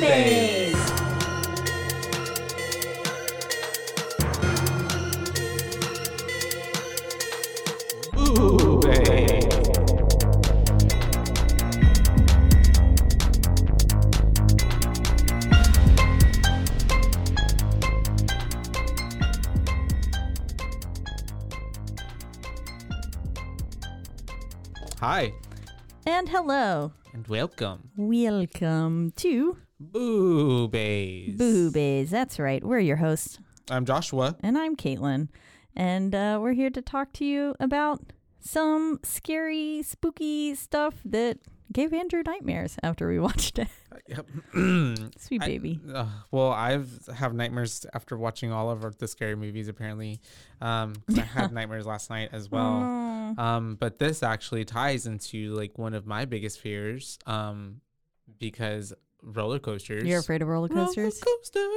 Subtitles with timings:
[0.00, 0.72] Boobies.
[25.00, 25.32] Hi,
[26.06, 26.92] And hello.
[27.12, 27.90] and welcome.
[27.96, 29.56] Welcome to
[29.90, 31.36] Boobies.
[31.36, 32.10] Boobies.
[32.10, 32.62] That's right.
[32.62, 33.38] We're your hosts.
[33.70, 34.36] I'm Joshua.
[34.40, 35.28] And I'm Caitlin.
[35.74, 38.00] And uh, we're here to talk to you about
[38.40, 41.38] some scary, spooky stuff that
[41.72, 43.68] gave Andrew nightmares after we watched it.
[44.08, 44.26] Yep.
[45.18, 45.80] Sweet I- baby.
[45.92, 49.66] uh, well, I've have nightmares after watching all of our, the scary movies.
[49.68, 50.20] Apparently,
[50.60, 53.34] um, 'cause I had nightmares last night as well.
[53.38, 57.18] Um, but this actually ties into like one of my biggest fears.
[57.26, 57.80] Um,
[58.38, 58.92] because
[59.22, 60.04] roller coasters.
[60.04, 61.20] You're afraid of roller coasters?
[61.24, 61.68] Roller coaster.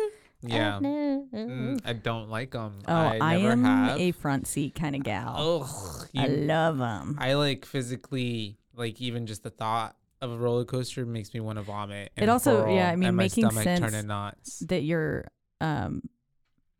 [0.41, 0.75] Yeah.
[0.77, 1.27] Oh, no.
[1.33, 2.79] Mm, I don't like them.
[2.87, 3.99] Oh, I, I, am have.
[3.99, 5.63] a front seat kind of gal.
[5.63, 7.17] Ugh, I love them.
[7.19, 11.57] I like physically like even just the thought of a roller coaster makes me want
[11.57, 12.11] to vomit.
[12.15, 15.25] It also- yeah, I mean, making sense that you're,
[15.61, 16.03] um,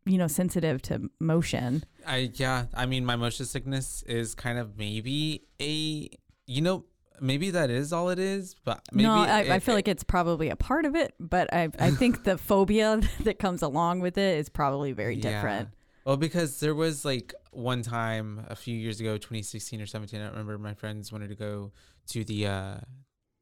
[0.04, 1.84] you know, sensitive to motion.
[2.06, 6.08] I yeah, I mean, my motion sickness is kind of maybe a
[6.46, 6.84] you know
[7.20, 10.04] maybe that is all it is, but maybe no, I, I it- feel like it's
[10.04, 14.16] probably a part of it, but I I think the phobia that comes along with
[14.18, 15.30] it is probably very Yeah.
[15.32, 15.68] different.
[16.04, 20.24] Well, because there was like one time a few years ago, 2016 or 17, I
[20.24, 20.56] don't remember.
[20.58, 21.72] My friends wanted to go
[22.08, 22.74] to the uh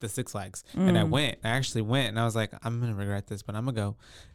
[0.01, 1.11] the Six Flags, and I Mm.
[1.11, 1.39] went.
[1.45, 3.77] I actually went, and I was like, I'm gonna regret this, but I'm gonna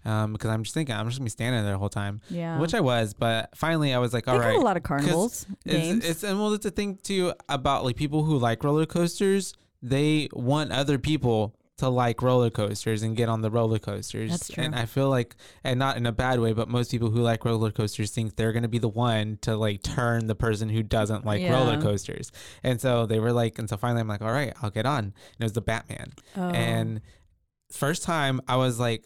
[0.06, 2.22] go, um, because I'm just thinking I'm just gonna be standing there the whole time,
[2.30, 3.14] Yeah, which I was.
[3.14, 4.58] But finally, I was like, they all got right.
[4.58, 5.98] a lot of carnivals games.
[6.00, 9.54] It's, it's and well, it's a thing too about like people who like roller coasters.
[9.82, 14.32] They want other people to like roller coasters and get on the roller coasters.
[14.32, 14.64] That's true.
[14.64, 17.44] And I feel like, and not in a bad way, but most people who like
[17.44, 21.26] roller coasters think they're gonna be the one to like turn the person who doesn't
[21.26, 22.32] like roller coasters.
[22.64, 25.00] And so they were like, and so finally, I'm like, all right, I'll get on.
[25.00, 26.14] And it was the Batman.
[26.38, 26.50] Oh.
[26.50, 27.02] And
[27.72, 29.06] first time, I was like,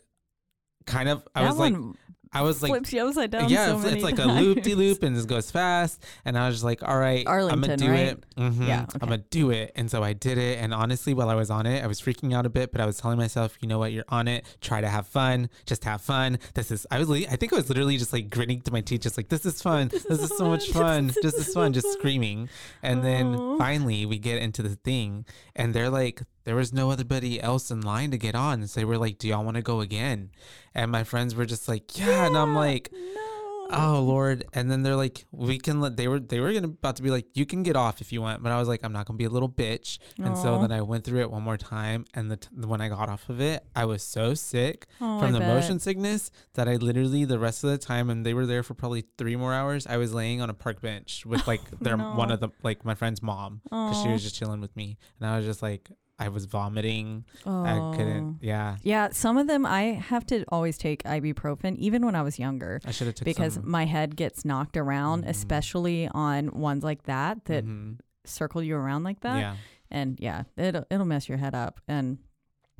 [0.85, 1.95] kind of, I that was like, one
[2.33, 3.49] I was like flips you upside down.
[3.49, 6.03] yeah, so it's, many it's like a loop de loop and it goes fast.
[6.25, 7.99] And I was just like, all right, I'm gonna do right?
[8.07, 8.25] it.
[8.37, 9.71] Mhm, Yeah, I'm gonna do it.
[9.75, 10.59] And so I did it.
[10.59, 12.85] And honestly, while I was on it, I was freaking out a bit, but I
[12.85, 14.45] was telling myself, you know what, you're on it.
[14.61, 15.49] Try to have fun.
[15.65, 16.39] Just have fun.
[16.55, 16.85] This is.
[16.91, 17.09] I was.
[17.09, 19.45] li- I think I was literally just like grinning to my teeth, just like this
[19.45, 19.89] is fun.
[19.89, 21.09] This, is is so much fun.
[21.09, 21.15] fun.
[21.21, 21.73] This is fun.
[21.73, 22.49] Just screaming.
[22.81, 27.41] And then finally, we get into the thing, and they're like, there was no otherybody
[27.41, 28.65] else in line to get on.
[28.67, 30.31] So they were like, do y'all want to go again?
[30.75, 32.25] And my friends were just like, yeah.
[32.27, 33.69] And I'm like no.
[33.71, 36.97] oh lord and then they're like we can let they were they were gonna about
[36.97, 38.91] to be like you can get off if you want but i was like i'm
[38.91, 41.55] not gonna be a little bitch and so then i went through it one more
[41.57, 45.17] time and the t- when i got off of it i was so sick Oh,
[45.19, 45.47] from I the bet.
[45.47, 48.73] motion sickness that i literally the rest of the time and they were there for
[48.73, 52.31] probably three more hours i was laying on a park bench with like their one
[52.31, 55.37] of the like my friend's mom because she was just chilling with me and i
[55.37, 55.89] was just like
[56.19, 57.93] i was vomiting i Oh.
[57.95, 62.21] couldn't yeah Yeah, some of them I have to always take ibuprofen, even when I
[62.21, 65.29] was younger, i should have took because some, my head gets knocked around, Mhm.
[65.29, 67.99] especially on ones like that that Mhm.
[68.25, 69.39] circle you around like that.
[69.39, 69.55] yeah
[69.91, 71.79] and yeah, it'll it'll mess your head up.
[71.87, 72.17] And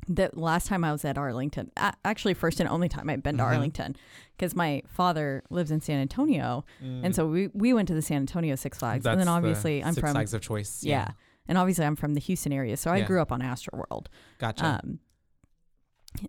[0.08, 1.70] the last time I was at Arlington,
[2.04, 3.46] actually, first and only time I've been to Mhm.
[3.46, 3.96] Arlington,
[4.36, 7.14] because my father lives in San Antonio, and Mm.
[7.14, 9.82] so we we went to the San Antonio Six Flags, and That's then the obviously
[9.84, 10.82] I'm Six from Flags of choice.
[10.84, 11.12] yeah.
[11.48, 13.06] And obviously I'm from the Houston area, so I Yeah.
[13.06, 14.06] grew up on Astroworld.
[14.38, 14.80] gotcha.
[14.82, 14.98] Um,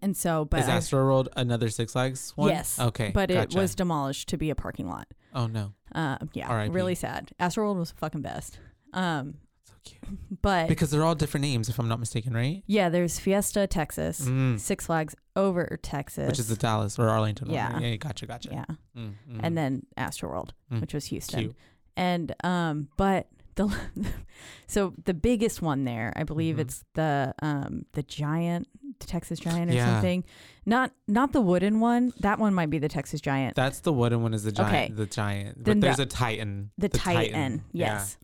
[0.02, 2.50] and so, but Is I- Astro World another Six Flags one?
[2.50, 3.12] yes, Okay.
[3.14, 3.58] but gotcha.
[3.58, 5.08] it was demolished to be a parking lot.
[5.34, 6.74] Oh no, Um, yeah, R.I.P..
[6.74, 7.32] really sad.
[7.40, 8.58] Astroworld was fucking best.
[8.94, 10.02] Um, so cute.
[10.42, 12.64] but Because they're all different names, if I'm not mistaken, right?
[12.66, 14.60] yeah, there's Fiesta Texas, Mm.
[14.60, 17.74] Six Flags over Texas, Which is the Dallas or Arlington Yeah.
[17.74, 17.84] one.
[17.84, 17.96] Yeah.
[17.98, 18.26] Gotcha.
[18.26, 18.50] Gotcha.
[18.52, 18.66] yeah,
[18.98, 19.40] Mm, mm.
[19.44, 20.82] and then Astroworld, Mm.
[20.82, 21.56] which was Houston, Cute.
[21.96, 23.76] and um, but the
[24.68, 26.60] so the biggest one there, I believe Mhm.
[26.60, 28.68] it's the um the giant
[29.00, 29.94] the Texas Giant or Yeah.
[29.96, 30.24] something.
[30.66, 32.14] Not not the wooden one.
[32.22, 33.56] That one might be the Texas Giant.
[33.56, 34.74] That's the wooden one is the giant.
[34.74, 34.94] Okay.
[34.94, 35.66] The giant.
[35.66, 36.72] Then there's the- a Titan.
[36.78, 37.64] the, Titan.
[37.74, 37.94] Yeah.
[37.96, 38.18] Yes.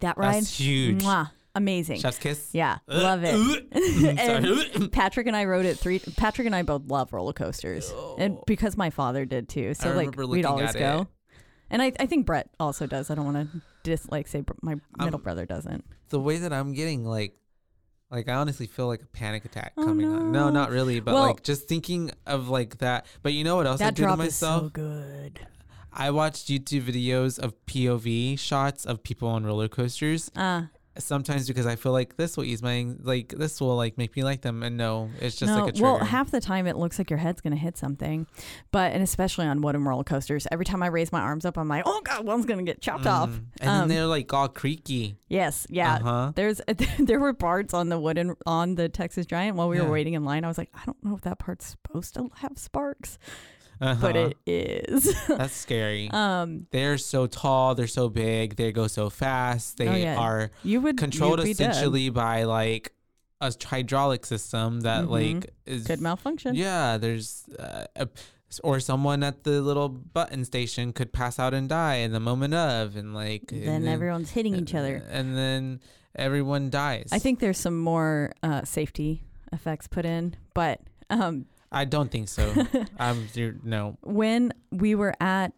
[0.00, 0.34] That ride.
[0.36, 1.02] That's huge.
[1.04, 2.00] Mwah, amazing.
[2.00, 2.48] Chef's kiss.
[2.52, 3.34] yeah, Uh, love it.
[3.34, 4.44] uh, And
[4.74, 4.88] sorry.
[4.92, 6.00] Patrick and I rode it three.
[6.00, 9.74] Patrick and I both love roller coasters, and because my father did too.
[9.74, 11.02] So like we'd always go.
[11.02, 11.06] it.
[11.70, 13.08] And I, I think Brett also does.
[13.10, 15.84] I don't want to dislike say br- my middle Um, brother doesn't.
[16.10, 17.36] the way that I'm getting like
[18.10, 20.32] like I honestly feel like a panic attack Oh, coming on.
[20.32, 20.50] No, no.
[20.50, 23.06] not really, but Well- like just thinking of like that.
[23.22, 24.62] But you know what else I That do to drop myself?
[24.64, 25.46] is so good.
[25.94, 30.30] I watched YouTube videos of POV shots of people on roller coasters.
[30.36, 30.64] Uh,
[30.98, 34.22] Sometimes because I feel like this will ease my like this will like make me
[34.24, 36.98] like them, and no, it's just no, like a well, half the time it looks
[36.98, 38.26] like your head's gonna hit something,
[38.72, 41.68] but and especially on wooden roller coasters, every time I raise my arms up, I'm
[41.68, 43.30] like, oh god, one's gonna get chopped off.
[43.30, 43.34] Mm.
[43.60, 45.16] and then Um, they're like all creaky.
[45.28, 45.94] Yes, yeah.
[45.94, 46.32] Uh-huh.
[46.34, 46.60] There's
[46.98, 49.84] there were parts on the wooden on the Texas Giant while we Yeah.
[49.84, 50.44] were waiting in line.
[50.44, 53.18] I was like, I don't know if that part's supposed to have sparks,
[53.82, 54.00] Uh-huh.
[54.00, 55.12] but it is.
[55.28, 56.08] That's scary.
[56.12, 59.76] um, they're so tall, they're so big, they go so fast.
[59.78, 60.16] They Oh, yeah.
[60.18, 61.70] are you would controlled you'd dead.
[61.70, 62.92] essentially by like
[63.40, 65.10] a hydraulic system that Mhm.
[65.10, 66.54] like is could malfunction.
[66.54, 68.08] yeah there's uh, a,
[68.62, 72.54] or someone at the little button station could pass out and die in the moment
[72.54, 75.02] of and like Then and everyone's hitting each other.
[75.10, 75.80] and then
[76.14, 80.80] everyone dies I think there's some more uh, safety effects put in, but
[81.10, 82.66] um, i don't think so.
[82.98, 83.28] I'm
[83.64, 85.52] no when we were at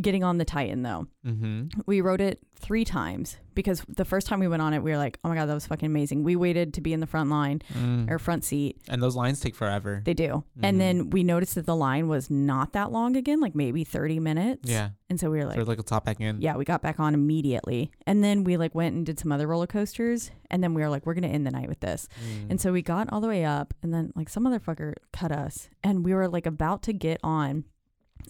[0.00, 4.40] getting on the Titan though, mm-hmm we rode it three times because the first time
[4.40, 6.22] we went on it, we were like, oh my god, that was fucking amazing.
[6.22, 8.10] We waited to be in the front line mm.
[8.10, 8.78] or front seat.
[8.88, 10.44] and those lines take forever They do.
[10.58, 10.62] Mhm.
[10.62, 14.20] And then we noticed that the line was not that long again, like maybe 30
[14.20, 14.70] minutes.
[14.70, 16.82] yeah And so we were like, so like, a top back in yeah, we got
[16.82, 17.90] back on immediately.
[18.06, 20.30] And then we like went and did some other roller coasters.
[20.50, 22.08] And then we were like, we're going to end the night with this.
[22.24, 22.50] Mm.
[22.50, 23.74] And so we got all the way up.
[23.82, 25.68] And then like some motherfucker cut us.
[25.82, 27.64] And we were like about to get on.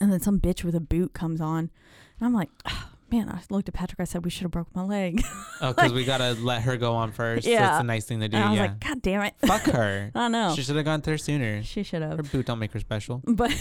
[0.01, 1.71] And then some bitch with a boot comes on.
[2.19, 4.01] And I'm like, "Ah, man, I looked at Patrick.
[4.01, 5.23] I said, we should have broke my leg.
[5.61, 7.75] oh because we gotta let her go on first Yeah.
[7.77, 9.35] it's a nice thing to do and I was yeah like, God damn it.
[9.45, 10.55] fuck her I know.
[10.57, 12.17] she should have gone there sooner She should have.
[12.17, 13.53] her boot don't make her special But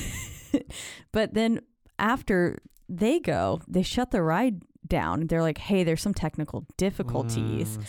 [1.12, 1.62] but then
[2.00, 5.28] after they go, they shut the ride down.
[5.28, 7.84] They're like, "Hey, there's some technical difficulties." Mm,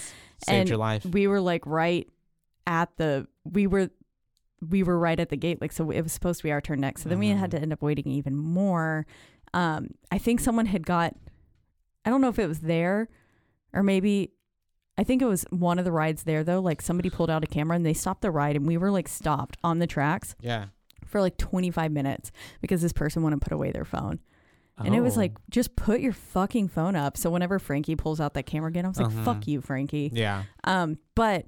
[0.46, 2.08] saved And your life We were like right
[2.66, 3.90] at the we were
[4.70, 6.80] we were right at the gate like so it was supposed to be our turn
[6.80, 7.02] next.
[7.02, 7.52] So then we had Mhm.
[7.52, 9.06] to end up waiting even more.
[9.54, 11.16] Um I think someone had got
[12.04, 13.08] I don't know if it was there
[13.72, 14.30] or maybe
[14.98, 16.60] I think it was one of the rides there though.
[16.60, 19.08] Like somebody pulled out a camera and they stopped the ride and we were like
[19.08, 20.66] stopped on the tracks yeah
[21.06, 22.30] for like 25 minutes
[22.60, 24.20] because this person wouldn't put away their phone.
[24.78, 27.16] And it was like, just put your fucking phone up.
[27.16, 29.22] So whenever Frankie pulls out that camera again, I was like, Uh-huh.
[29.24, 30.10] fuck you, Frankie.
[30.12, 31.46] yeah Um, but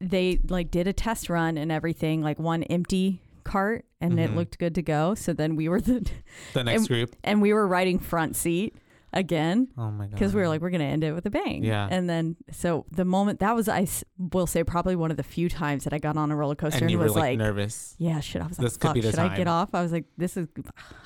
[0.00, 4.36] they like did a test run and everything, like one empty cart and it Mhm.
[4.36, 5.14] looked good to go.
[5.14, 6.06] So then we were the
[6.52, 8.74] the next and- group and we were riding front seat
[9.12, 11.62] again oh my god because we were like we're gonna end it with a bang.
[11.64, 11.86] Yeah.
[11.90, 13.86] And then so the moment that was I
[14.18, 16.84] will say probably one of the few times that I got on a roller coaster
[16.84, 18.42] and and, was like, like, nervous yeah, shit.
[18.42, 19.74] I was like, This could fuck, be the should I get off?
[19.74, 20.48] I was like, this is.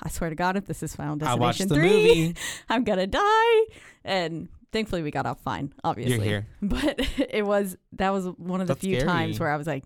[0.03, 1.89] I swear to God, if this is Final i Destination watched the three,
[2.25, 2.35] movie
[2.69, 3.61] I'm gonna die.
[4.03, 5.73] And thankfully, we got off fine.
[5.83, 9.07] Obviously, you're here but it was that was one of the That's few scary.
[9.07, 9.83] times where I was like,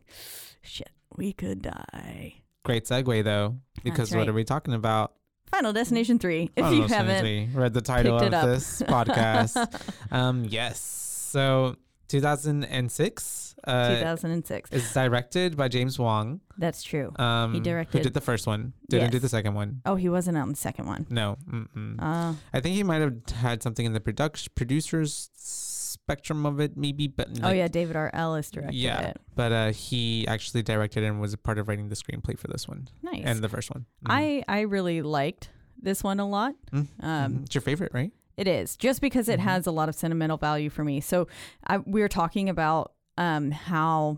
[0.61, 2.35] shit, we could die.
[2.63, 5.13] great segue though because what are we talking about
[5.51, 6.49] Final Destination three.
[6.55, 9.55] If I you haven't, read the title of this podcast
[10.11, 11.75] um yes so
[12.07, 14.71] 2006 uh 2006.
[14.71, 17.11] is directed by james wong That's true.
[17.17, 19.21] um who directed- did the first one didn't do Yes.
[19.23, 21.07] the second one Oh, he wasn't on the second one.
[21.09, 21.95] no mm-mm.
[22.01, 26.77] Uh, i think he might have had something in the production producers spectrum of it
[26.77, 28.11] maybe but oh yeah, David R.
[28.13, 29.17] Ellis directed yeah it.
[29.35, 32.67] but uh he actually directed and was a part of writing the screenplay for this
[32.67, 33.23] one Nice.
[33.25, 34.11] and the first one Mhm.
[34.11, 35.49] I I really liked
[35.81, 36.53] this one a lot.
[36.71, 37.43] Mm, Um, mhm.
[37.45, 39.43] it's your favorite right It is just because it Mhm.
[39.43, 40.99] has a lot of sentimental value for me.
[41.01, 41.27] So
[41.65, 44.17] I, we were talking about um, how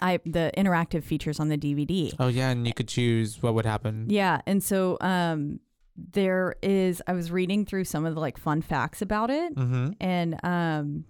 [0.00, 2.12] I the interactive features on the DVD.
[2.18, 5.60] oh yeah and you could choose what would happen Yeah, and so um,
[5.96, 7.02] there is.
[7.06, 11.04] I was reading through some of the like fun facts about it, mm-hmm and um,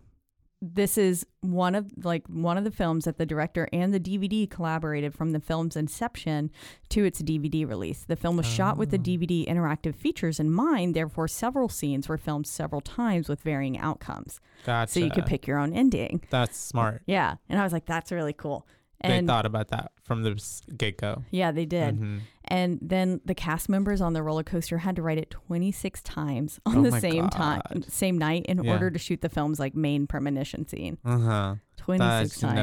[0.64, 4.48] this is one of like one of the films that the director and the DVD
[4.48, 6.52] collaborated from the film's inception
[6.90, 8.04] to its DVD release.
[8.06, 9.02] The film was shot with the Oh.
[9.02, 14.38] DVD interactive features in mind, therefore several scenes were filmed several times with varying outcomes.
[14.64, 16.22] gotcha So you could pick your own ending.
[16.30, 18.64] that's smart Yeah, and I was like that's really cool.
[19.02, 20.40] They thought about that from the
[20.76, 21.98] get-go yeah, they did.
[21.98, 22.20] Mhm.
[22.44, 26.60] And then the cast members on the roller coaster had to write it 26 times
[26.66, 28.72] on Oh the same time, same night in Yeah.
[28.72, 30.98] order to shoot the film's like main premonition scene.
[31.04, 31.54] Uh-huh.
[31.78, 32.56] 26 That's times.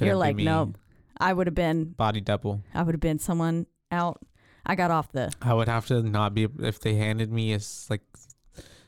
[0.00, 0.06] no.
[0.06, 0.76] You're like, nope.
[1.18, 2.62] I would have been Body double.
[2.74, 4.20] I would have been someone out.
[4.64, 7.86] I got off the I would have to not be if they handed me as
[7.90, 8.02] like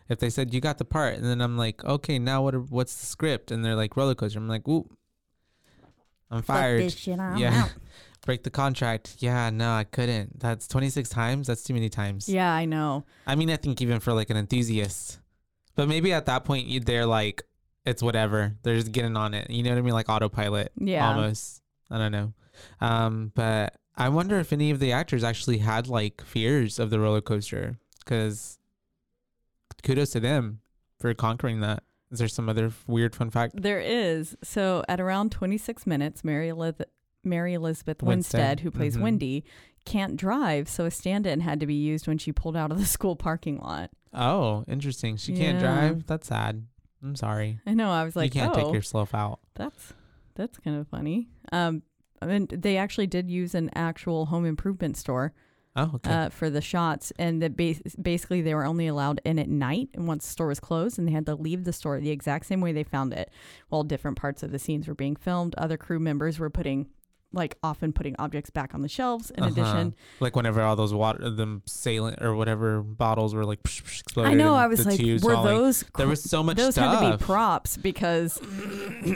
[0.08, 2.60] if they said you got the part and then I'm like okay now what are,
[2.60, 4.88] what's the script and they're like roller coaster I'm like ooh
[6.30, 7.18] I'm fired Fuck this shit.
[7.18, 7.64] I'm Yeah.
[7.64, 7.72] out.
[8.24, 12.50] break the contract yeah no I couldn't that's 26 times that's too many times Yeah,
[12.50, 13.04] I know.
[13.26, 15.18] I mean I think even for like an enthusiast
[15.74, 17.42] but maybe at that point you- they're like
[17.84, 21.06] it's whatever they're just getting on it you know what I mean like autopilot Yeah.
[21.06, 21.60] almost.
[21.90, 22.32] I don't know.
[22.80, 26.98] Um, but I wonder if any of the actors actually had like fears of the
[26.98, 28.58] roller coaster because
[29.82, 30.60] kudos to them
[30.98, 31.82] for conquering that.
[32.14, 33.60] Is there some other weird fun fact?
[33.60, 34.36] There is.
[34.42, 36.88] So at around 26 minutes, Mary Elizabeth,
[37.22, 38.38] Mary Elizabeth Winstead.
[38.40, 39.00] Winstead, who plays Mhm.
[39.02, 39.44] Wendy,
[39.84, 42.86] can't drive, so a stand-in had to be used when she pulled out of the
[42.96, 43.90] school parking lot.
[44.12, 45.16] Oh, interesting.
[45.16, 46.06] She can't drive.
[46.06, 46.64] That's sad.
[47.02, 47.58] I'm sorry.
[47.66, 47.90] I know.
[47.90, 49.40] I was like, you can't oh, take yourself out.
[49.54, 49.92] that's
[50.36, 51.28] that's kind of funny.
[51.52, 51.82] Um,
[52.22, 55.32] I mean, they actually did use an actual home improvement store
[55.76, 56.10] Oh, okay.
[56.12, 59.88] uh, for the shots, and that bas- basically they were only allowed in at night,
[59.92, 62.46] and once the store was closed, and they had to leave the store the exact
[62.46, 63.30] same way they found it.
[63.70, 66.86] While different parts of the scenes were being filmed, other crew members were putting,
[67.34, 69.30] like, often putting objects back on the shelves.
[69.30, 69.52] In Uh-huh.
[69.52, 74.00] addition, like whenever all those water, them saline or whatever bottles were like psh, psh,
[74.00, 74.32] exploded.
[74.32, 75.54] I know I was the like, were falling.
[75.56, 77.00] those There was so much those stuff.
[77.02, 78.38] had to be props because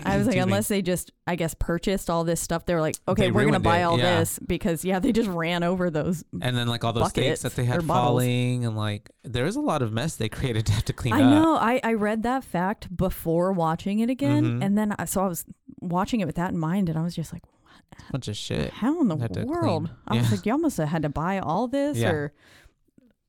[0.05, 2.97] I was like, unless they just, I guess, purchased all this stuff, they were like,
[3.07, 4.19] okay, They we're gonna buy it, all yeah.
[4.21, 6.25] this because yeah, they just ran over those.
[6.43, 8.23] and then like all those buckets that they had or bottles.
[8.23, 11.13] falling and like there was a lot of mess they created to have to clean
[11.15, 11.23] I up.
[11.25, 11.57] I know.
[11.57, 14.65] I I read that fact before watching it again, Mhm.
[14.65, 15.45] and then I, so I was
[15.81, 17.43] watching it with that in mind, and I was just like,
[18.13, 18.71] bunch of shit.
[18.73, 19.17] how in the
[19.47, 19.91] world?
[20.07, 22.11] I was like, y'all must have had to buy all this, Yeah.
[22.11, 22.33] or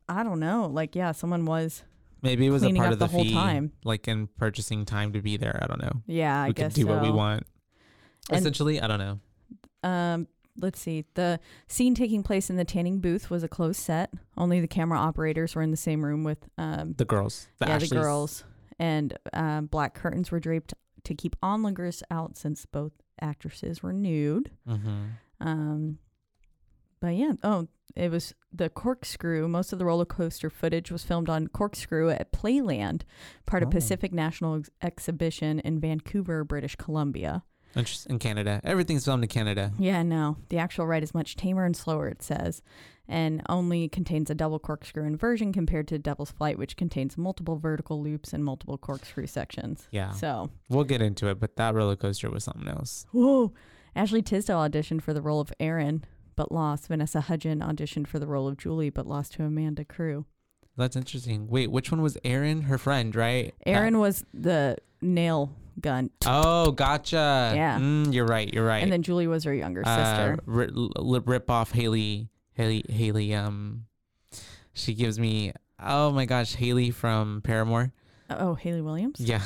[0.08, 0.68] I don't know.
[0.72, 1.84] Like, yeah, someone was.
[2.22, 3.72] Maybe it was a part of the, the whole fee, time.
[3.86, 5.58] like in purchasing time to be there.
[5.62, 6.02] I don't know.
[6.06, 6.94] Yeah, I we guess could do so.
[6.94, 7.46] what we want.
[8.30, 9.20] And- Essentially, I don't know.
[9.90, 10.28] Um,
[10.60, 11.06] let's see.
[11.14, 11.40] The
[11.70, 14.12] scene taking place in the tanning booth was a closed set.
[14.36, 17.76] Only the camera operators were in the same room with um, The girls, the yeah,
[17.76, 17.90] Ashleys.
[17.92, 18.44] the girls,
[18.78, 20.74] and um, black curtains were draped
[21.06, 24.52] to keep onlookers out since both actresses were nude.
[24.68, 25.06] Mm-hmm.
[25.42, 25.98] Um,
[27.00, 29.48] but yeah, oh, it was the corkscrew.
[29.48, 33.02] Most of the roller coaster footage was filmed on corkscrew at Playland,
[33.46, 33.72] part of Oh.
[33.72, 37.44] Pacific National Ex- Exhibition in Vancouver, British Columbia.
[37.76, 39.72] In Canada, everything's filmed in Canada.
[39.78, 42.08] Yeah, no, the actual ride is much tamer and slower.
[42.08, 42.62] It says,
[43.08, 48.02] and only contains a double corkscrew inversion compared to Devil's Flight, which contains multiple vertical
[48.02, 49.88] loops and multiple corkscrew sections.
[49.92, 53.06] Yeah, So, we'll get into it, but that roller coaster was something else.
[53.12, 53.54] whoa!
[53.96, 56.04] Ashley Tisdale auditioned for the role of Erin,
[56.36, 56.88] but lost.
[56.88, 60.26] Vanessa Hudgens auditioned for the role of Julie, but lost to Amanda Crew.
[60.80, 61.48] That's interesting.
[61.48, 62.62] Wait, which one was Erin?
[62.64, 63.54] Her friend, right?
[63.66, 67.52] Erin was the nail gun, oh, gotcha.
[67.56, 67.80] Yeah.
[67.80, 68.52] Mm, you're right.
[68.54, 68.84] You're right.
[68.84, 70.40] and then Julie was her younger uh, sister.
[70.46, 72.30] ri- li- rip off Hayley.
[72.54, 72.84] Hayley.
[72.90, 73.34] Hayley.
[73.34, 73.86] Um,
[74.74, 75.54] she gives me.
[75.82, 77.94] Oh my gosh, Hayley from Paramore.
[78.30, 79.20] Oh, Hayley Williams.
[79.20, 79.42] Yeah.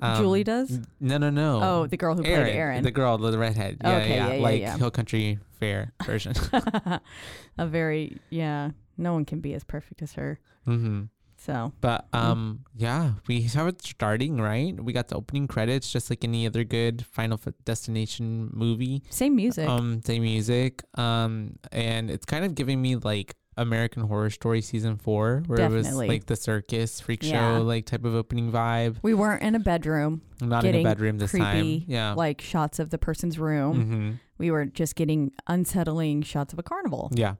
[0.00, 0.80] Um, Julie does.
[1.00, 1.60] No, no, no.
[1.62, 2.82] Oh, the girl who Erin, played Erin.
[2.84, 3.78] the girl, the redhead.
[3.82, 4.76] Yeah, Okay, yeah, yeah, yeah, like yeah.
[4.76, 6.34] Hill Country Fair version.
[7.58, 8.70] a very yeah.
[8.96, 10.38] No one can be as perfect as her.
[10.64, 11.04] hmm
[11.36, 14.72] So But um, yeah, we have it starting right.
[14.82, 19.02] We got the opening credits, just like any other good Final Destination movie.
[19.10, 19.68] same music.
[19.68, 20.82] Um, same music.
[20.96, 25.70] Um, and it's kind of giving me like American Horror Story season four, where it
[25.70, 27.56] was like the circus freak Yeah.
[27.58, 28.96] show like type of opening vibe.
[29.02, 31.84] we weren't in a bedroom, not in a bedroom this creepy, time.
[31.86, 32.14] Yeah.
[32.14, 33.74] like shots of the person's room.
[33.76, 34.10] mm-hmm.
[34.38, 37.10] We were just getting unsettling shots of a carnival.
[37.14, 37.34] Yeah.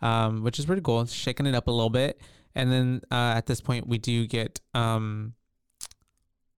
[0.00, 1.00] Um, which is pretty cool.
[1.00, 2.20] It's shaking it up a little bit.
[2.54, 5.34] And then uh, at this point, we do get um,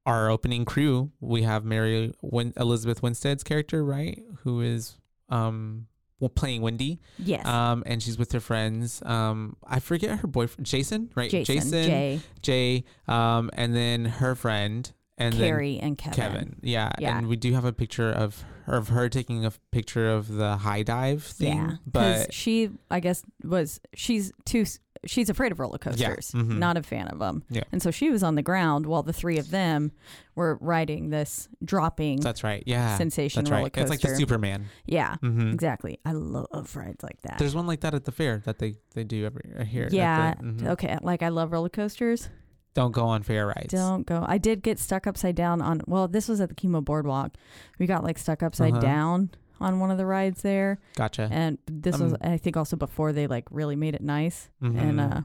[0.06, 1.10] our opening crew.
[1.20, 4.22] We have Mary Win- Elizabeth Winstead's character, right?
[4.42, 4.96] Who is
[5.28, 5.86] um,
[6.28, 7.00] playing Wendy.
[7.18, 7.46] Yes.
[7.46, 9.02] Um, and she's with her friends.
[9.04, 11.30] Um, I forget her boyfriend, Jason, right?
[11.30, 14.90] Jason, Jay, Jay, um, and then her friend.
[15.16, 16.14] And then Carrie, and Kevin.
[16.16, 16.56] Kevin.
[16.62, 16.92] Yeah.
[16.98, 17.18] Yeah.
[17.18, 20.56] And we do have a picture of her, of her taking a picture of the
[20.58, 21.56] high dive thing.
[21.56, 24.64] Yeah, But she, I guess, was she's too.
[25.06, 26.58] She's afraid of roller coasters, mhm.
[26.58, 27.42] not a fan of them.
[27.48, 27.62] Yeah.
[27.72, 29.92] And so she was on the ground while the three of them
[30.34, 32.62] were riding this dropping that's right.
[32.66, 32.98] Yeah.
[32.98, 33.72] sensation That's roller right.
[33.72, 33.94] coaster.
[33.94, 34.66] It's like the Superman.
[34.84, 35.98] yeah, hmm exactly.
[36.04, 37.38] I love rides like that.
[37.38, 39.88] There's one like that at the fair that they, they do every uh, here.
[39.90, 40.34] yeah.
[40.34, 40.68] the- mhm.
[40.72, 40.98] Okay.
[41.00, 42.28] Like I love roller coasters.
[42.74, 43.72] Don't go on fair rides.
[43.74, 44.24] Don't go.
[44.26, 45.80] I did get stuck upside down on.
[45.86, 47.32] Well, this was at the Kemah Boardwalk.
[47.78, 48.80] We got like stuck upside Uh-huh.
[48.80, 51.28] down on one of the rides there, Gotcha.
[51.30, 54.48] and this was Um, I think also before they like really made it nice.
[54.62, 54.78] Mhm.
[54.80, 55.20] and uh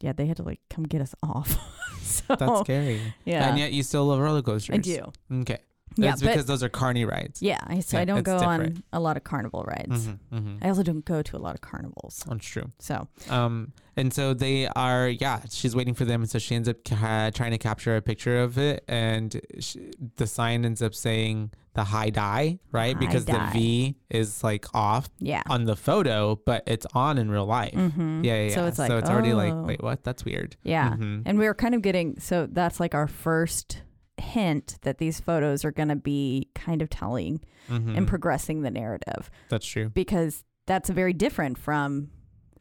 [0.00, 1.58] yeah they had to like come get us off
[2.02, 3.00] so That's scary.
[3.24, 4.74] yeah And yet you still love roller coasters.
[4.74, 5.58] i do Okay.
[5.96, 7.42] Yeah, it's because those are carny rides.
[7.42, 8.76] Yeah, I- so Yeah, I don't go different.
[8.76, 10.06] on a lot of carnival rides.
[10.06, 12.24] hmm hmm I also don't go to a lot of carnivals.
[12.28, 12.70] That's true.
[12.78, 16.22] So Um, and so they are, yeah, she's waiting for them.
[16.22, 18.84] And so she ends up ca- trying to capture a picture of it.
[18.88, 19.76] And sh
[20.16, 22.94] the sign ends up saying the high die, right?
[22.94, 23.46] High because die.
[23.46, 25.42] the V is like off yeah.
[25.50, 27.74] on the photo, but it's on in real life.
[27.74, 28.24] Mhm.
[28.24, 28.54] Yeah, yeah, yeah.
[28.54, 29.62] So it's like, so it's already like, oh.
[29.64, 30.02] wait, what?
[30.04, 30.56] That's weird.
[30.62, 30.90] Yeah.
[30.96, 31.22] Mhm.
[31.26, 33.82] And we were kind of getting so that's like our first
[34.20, 37.96] hint that these photos are going to be kind of telling Mhm.
[37.96, 39.88] and progressing the narrative That's true.
[39.90, 42.10] because that's very different from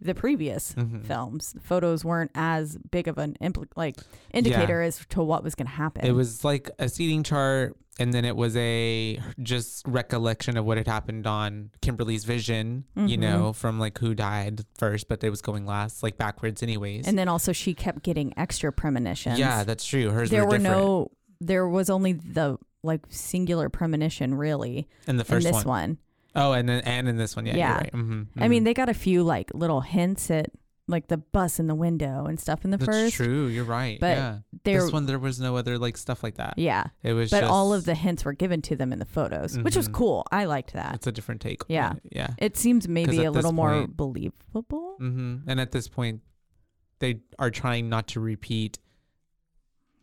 [0.02, 1.04] the previous Mhm.
[1.04, 1.56] films.
[1.62, 3.98] Photos weren't as big of an impl- like
[4.34, 6.06] indicator as to what was going to happen.
[6.06, 10.78] It was like a seating chart, and then it was a just recollection of what
[10.78, 13.20] had happened on Kimberly's vision, you Mhm.
[13.20, 17.06] know, from like who died first, but it was going last, like backwards, anyways.
[17.06, 19.38] and then also she kept getting extra premonitions.
[19.38, 20.12] yeah, that's true.
[20.12, 25.18] Hers there were, were different no there was only the like singular premonition really in
[25.18, 25.82] the first in this one.
[25.90, 25.98] one.
[26.36, 27.68] Oh, and then and in this one, yeah, Yeah.
[27.70, 27.94] you're right.
[27.94, 28.66] Mhm, I mean, mhm.
[28.66, 30.52] they got a few like little hints at
[30.88, 33.16] like the bus in the window and stuff in the that's first.
[33.16, 33.46] true.
[33.48, 34.00] You're right.
[34.00, 36.56] but yeah, There, this one there was no other like stuff like that.
[36.58, 39.06] yeah, It was, but just, all of the hints were given to them in the
[39.06, 39.94] photos, which was Mhm.
[39.94, 40.26] cool.
[40.32, 40.96] I liked that.
[40.96, 41.62] It's a different take.
[41.68, 41.94] Yeah.
[42.12, 42.30] yeah.
[42.40, 44.96] It seems maybe a little more point- believable.
[44.98, 46.22] hmm And at this point,
[47.00, 48.80] they are trying not to repeat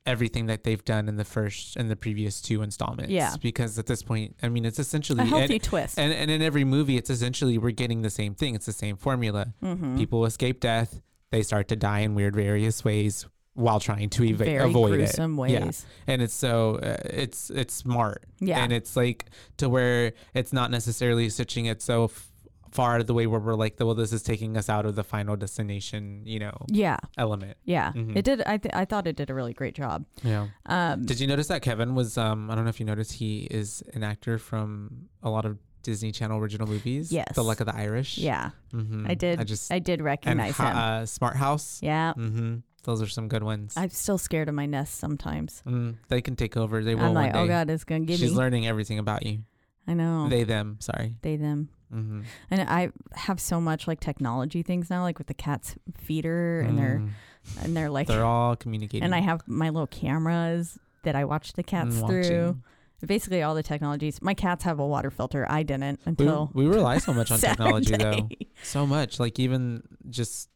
[0.06, 3.10] everything that they've done in the first and the previous two installments.
[3.10, 3.34] Yeah.
[3.42, 5.98] Because at this point, I mean, it's essentially A healthy and, twist.
[5.98, 8.54] and, and in every movie, it's essentially we're getting the same thing.
[8.54, 9.54] It's the same formula.
[9.62, 9.96] mm-hmm.
[9.98, 11.00] People escape death.
[11.30, 15.38] They start to die in weird, various ways while trying to eva- Very avoid gruesome
[15.40, 15.50] it.
[15.50, 15.64] Yeah.
[15.64, 15.86] ways.
[16.06, 18.22] And it's so uh, it's it's smart.
[18.38, 18.62] Yeah.
[18.62, 22.28] And it's like to where it's not necessarily stitching it so f-
[22.72, 24.94] far out of the way where we're like, well, this is taking us out of
[24.96, 27.56] the final destination, you know, Yeah, element.
[27.64, 27.92] yeah.
[27.92, 28.16] Mhm.
[28.16, 28.42] It did.
[28.42, 30.04] I th- I thought it did a really great job.
[30.22, 30.48] Yeah.
[30.66, 32.16] Um, Did you notice that Kevin was?
[32.18, 35.58] Um, I don't know if you noticed, he is an actor from a lot of
[35.82, 37.12] Disney Channel original movies.
[37.12, 37.28] Yes.
[37.34, 38.18] The Luck of the Irish.
[38.18, 39.40] yeah, hmm I did.
[39.40, 40.76] I just I did and recognize Ha- him.
[40.76, 41.80] uh, Smart House.
[41.82, 42.56] yeah, Mm-hmm.
[42.84, 43.74] Those are some good ones.
[43.76, 45.60] I'm still scared of my nest sometimes.
[45.66, 46.84] Mm, they can take over.
[46.84, 48.28] They will I'm like, oh god, it's gonna give She's me.
[48.28, 49.40] She's learning everything about you.
[49.88, 50.76] I know They them.
[50.80, 51.16] Sorry.
[51.22, 51.68] they them.
[51.94, 52.22] Mm-hmm.
[52.50, 56.78] And I have so much like technology things now, like with the cat's feeder and
[56.78, 57.64] their Mm.
[57.64, 59.04] and they're like, They're all communicating.
[59.04, 62.46] and I have my little cameras that I watch the cats and through.
[62.46, 62.62] watching.
[63.06, 64.20] Basically, all the technologies.
[64.22, 65.46] My cats have a water filter.
[65.48, 68.28] I didn't until we rely so much on technology though.
[68.62, 69.20] So much.
[69.20, 70.48] Like even just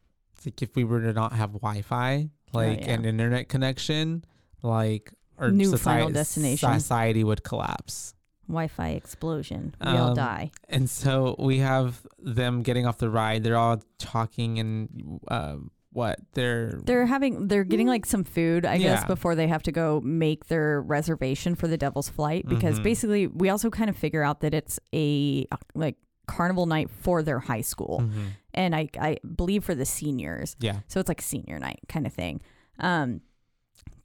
[0.45, 2.93] like if we were to not have Wi-Fi, like Oh, yeah.
[2.95, 4.25] an internet connection,
[4.63, 6.73] like our New society, Final Destination.
[6.81, 8.15] society would collapse.
[8.51, 9.75] Wi-Fi explosion.
[9.81, 10.51] We all Um, die.
[10.69, 13.43] And so we have them getting off the ride.
[13.45, 17.49] They're all talking and um, what they're They're having.
[17.49, 21.55] They're getting like some food, I guess, before they have to go make their reservation
[21.57, 22.47] for the Devil's Flight.
[22.49, 22.83] Because Mhm.
[22.85, 27.41] basically, we also kind of figure out that it's a like carnival night for their
[27.41, 28.25] high school, Mhm.
[28.55, 30.55] and I I believe for the seniors.
[30.61, 30.81] yeah.
[30.87, 32.41] So it's like senior night kind of thing.
[32.79, 33.21] Um,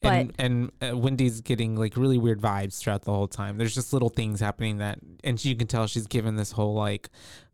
[0.06, 3.58] but and and uh, Wendy's getting like really weird vibes throughout the whole time.
[3.58, 7.10] There's just little things happening that, and you can tell she's given this whole like,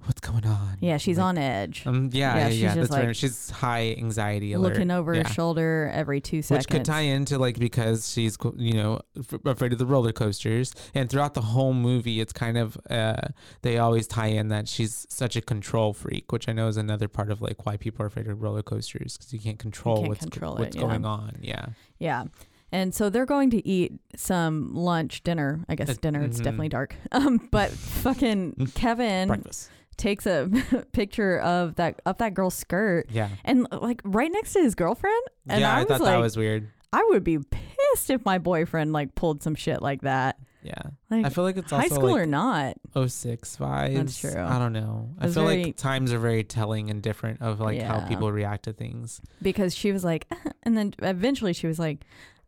[0.06, 0.78] what's going on?
[0.80, 2.76] yeah, she's Like, on edge, Um, yeah, Yeah, yeah, she's yeah.
[2.76, 3.16] That's right.
[3.16, 4.74] She's high anxiety alert.
[4.74, 5.24] looking over yeah.
[5.24, 6.66] her shoulder every two seconds.
[6.66, 10.74] Which could tie into like because she's you know f- afraid of the roller coasters,
[10.94, 13.28] and throughout the whole movie, it's kind of uh,
[13.62, 17.08] they always tie in that she's such a control freak, which I know is another
[17.08, 20.10] part of like why people are afraid of roller coasters because you can't control can't
[20.10, 20.82] what's control it, what's yeah.
[20.82, 21.38] going on.
[21.42, 21.66] Yeah,
[22.00, 22.26] Yeah.
[22.74, 25.66] And so they're going to eat some lunch, dinner.
[25.68, 26.22] I guess Uh, dinner.
[26.24, 26.44] It's mhm.
[26.46, 26.96] definitely dark.
[27.12, 29.70] Um, but fucking Kevin breakfast.
[29.98, 30.50] Takes a
[30.94, 35.24] picture of that of that girl's skirt, Yeah, and like right next to his girlfriend.
[35.48, 35.76] And yeah.
[35.76, 36.68] I, I, thought like, that was weird.
[36.94, 40.38] I would be pissed if my boyfriend like pulled some shit like that.
[40.64, 40.74] Yeah,
[41.10, 42.76] Like I feel like it's high school like or not.
[42.94, 44.20] 06 vibes.
[44.22, 44.40] true.
[44.40, 45.10] I don't know.
[45.20, 48.66] I feel very- like times are very telling and different of like how people react
[48.66, 49.22] to things.
[49.42, 50.28] because she was like,
[50.64, 52.06] and then eventually she was like,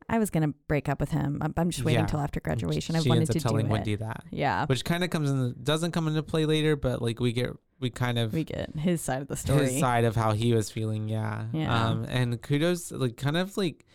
[0.09, 1.39] I was gonna break up with him.
[1.41, 2.03] I'm, I'm just waiting Yeah.
[2.05, 2.95] until after graduation.
[2.95, 3.99] I she wanted to telling do Wendy it.
[4.01, 4.23] that.
[4.31, 7.51] Yeah, which kind of comes in doesn't come into play later but like we get
[7.79, 9.65] we kind of we get his side of the story.
[9.71, 11.87] his side of how he was feeling yeah Yeah.
[11.89, 13.85] um and kudos like kind of like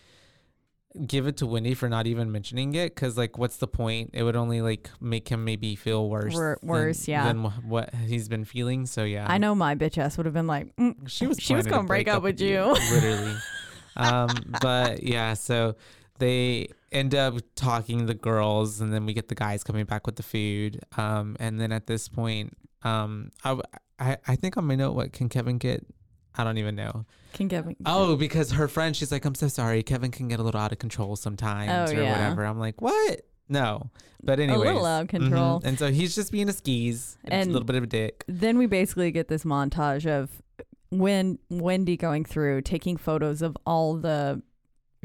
[1.06, 4.22] give it to wendy for not even mentioning it because like what's the point it
[4.22, 7.24] would only like make him maybe feel worse Wor- than- worse, yeah.
[7.26, 10.34] than wh- what he's been feeling so yeah I know my bitch ass would have
[10.34, 12.62] been like, mm, she was she was gonna break up with you.
[12.92, 13.36] literally
[13.96, 14.28] um
[14.60, 15.76] but yeah so
[16.18, 20.06] they end up talking to the girls and then we get the guys coming back
[20.06, 23.58] with the food um and then at this point um i
[23.98, 25.84] i, I think on my note what can kevin get
[26.36, 27.04] i don't even know
[27.34, 27.76] can Kevin.
[27.84, 30.72] oh because her friend she's like i'm so sorry kevin can get a little out
[30.72, 32.12] of control sometimes Oh, or yeah.
[32.12, 33.90] whatever i'm like what No,
[34.22, 35.62] but a anyway, little out of control.
[35.64, 38.22] And so he's just being a skis and, And- a little bit of a dick.
[38.28, 40.42] Then we basically get this montage of
[40.90, 44.42] when Wendy going through taking photos of all the.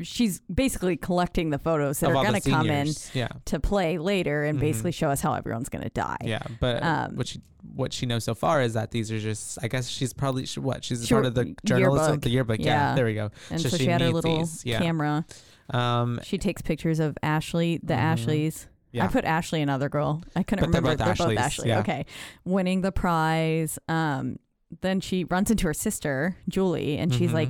[0.01, 2.87] She's basically collecting the photos that of are going to come in.
[3.13, 4.61] Yeah, to play later and Mhm.
[4.61, 6.17] basically show us how everyone's going to die.
[6.23, 6.41] yeah.
[6.59, 7.41] But Um, what she
[7.75, 9.57] what she knows so far is that these are just.
[9.63, 12.21] I guess she's probably she, what she's She part of the journalism, yearbook.
[12.21, 12.59] the yearbook.
[12.59, 12.65] Yeah.
[12.89, 12.95] Yeah.
[12.95, 13.29] there we go.
[13.49, 14.79] And So so, she she, had her little these, yeah.
[14.79, 15.25] camera.
[15.69, 17.99] Um, She takes pictures of Ashley, the Mhm.
[17.99, 18.67] Ashleys.
[18.91, 19.05] yeah.
[19.05, 20.21] I put Ashley and other girl.
[20.35, 21.05] I couldn't But they're remember.
[21.05, 21.71] both They're both Ashley.
[21.73, 22.05] Okay.
[22.45, 23.79] Winning the prize.
[23.87, 24.37] Um,
[24.81, 27.33] then she runs into her sister, Julie, and she's Mhm.
[27.35, 27.49] like,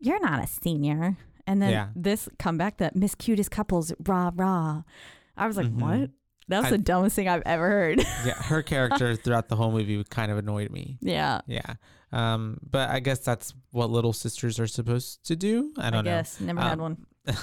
[0.00, 1.16] You're not a senior.
[1.48, 1.88] And then Yeah.
[1.96, 4.82] this comeback that Miss Cutest couples, rah rah.
[5.36, 5.80] I was like, Mhm.
[5.80, 6.10] What?
[6.48, 7.98] That was I- the dumbest thing I've ever heard.
[8.24, 10.98] yeah, her character throughout the whole movie kind of annoyed me.
[11.00, 11.40] yeah.
[11.46, 11.74] Yeah.
[12.12, 15.72] Um, but I guess that's what little sisters are supposed to do.
[15.76, 16.10] I don't know.
[16.10, 16.40] I guess.
[16.40, 16.96] Never had Um,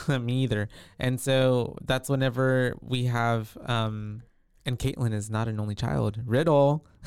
[0.08, 0.26] one.
[0.26, 0.70] me either.
[1.00, 4.24] And so that's whenever we have um
[4.66, 6.20] and Caitlin is not an only child.
[6.26, 6.88] Riddle.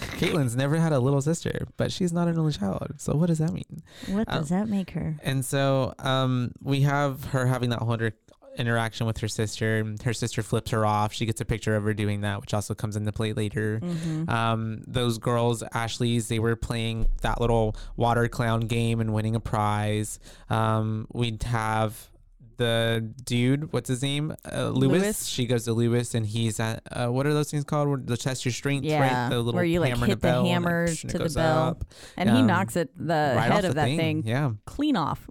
[0.00, 2.94] Caitlin's never had a little sister, but she's not an only child.
[2.98, 3.82] So what does that mean?
[4.08, 5.16] what um, does that make her?
[5.22, 8.12] And so um we have her having that whole inter-
[8.58, 9.84] interaction with her sister.
[10.04, 11.12] Her sister flips her off.
[11.12, 13.80] She gets a picture of her doing that, which also comes into play later.
[13.82, 14.28] Mhm.
[14.28, 19.40] Um, those girls, Ashley's, they were playing that little water clown game and winning a
[19.40, 20.18] prize.
[20.50, 22.10] Um, we'd have
[22.56, 24.34] the dude, what's his name?
[24.50, 25.02] Uh, Lewis.
[25.02, 25.26] Lewis.
[25.26, 28.06] She goes to Lewis, and he's at uh, what are those things called?
[28.06, 29.28] The test your strength, Yeah, right?
[29.30, 31.58] The little where you, like, hammer hit the it- hammer to the bell.
[31.64, 31.84] up
[32.16, 34.22] and he um, knocks it the right head of the that thing.
[34.26, 35.28] Yeah, clean off.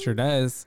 [0.00, 0.66] Sure does.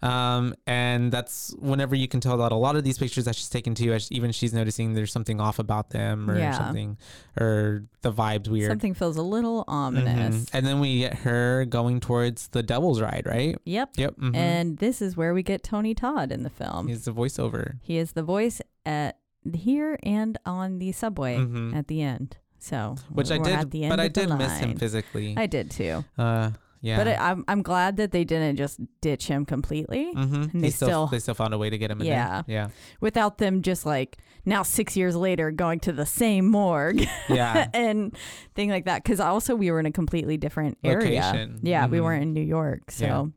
[0.00, 3.48] Um, and that's whenever you can tell that a lot of these pictures that she's
[3.48, 6.56] taken too, even she's noticing there's something off about them or Yeah.
[6.56, 6.96] something,
[7.36, 8.70] or the vibe's weird.
[8.70, 10.36] Something feels a little ominous.
[10.44, 10.50] Mhm.
[10.52, 13.56] And then we get her going towards the Devil's Ride, right?
[13.64, 13.90] Yep.
[13.96, 14.16] Yep.
[14.18, 14.36] mhm.
[14.36, 16.86] And this is where we get Tony Todd in the film.
[16.86, 17.78] he's the voiceover.
[17.82, 19.18] he is the voice at
[19.52, 21.74] here and on the subway Mhm.
[21.74, 22.36] at the end.
[22.60, 25.34] So Which I did, at the end but I did miss him physically.
[25.36, 26.04] I did too.
[26.16, 26.96] uh, yeah.
[26.96, 30.34] But I, I'm I'm glad that they didn't just ditch him completely mm-hmm.
[30.52, 32.42] and they still- they still found a way to get him in Yeah.
[32.46, 32.54] there.
[32.56, 32.68] Yeah.
[33.00, 37.68] without them just like now six years later going to the same morgue Yeah.
[37.74, 38.16] and
[38.54, 39.02] thing like that.
[39.02, 41.20] Because also we were in a completely different area.
[41.22, 41.60] Location.
[41.62, 42.02] Yeah, we Mhm.
[42.04, 43.32] weren't in New York, so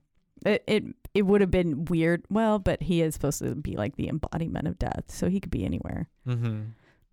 [0.45, 2.23] it it it would have been weird.
[2.29, 5.51] Well, but he is supposed to be like the embodiment of death, so he could
[5.51, 6.07] be anywhere.
[6.27, 6.61] Mm-hmm.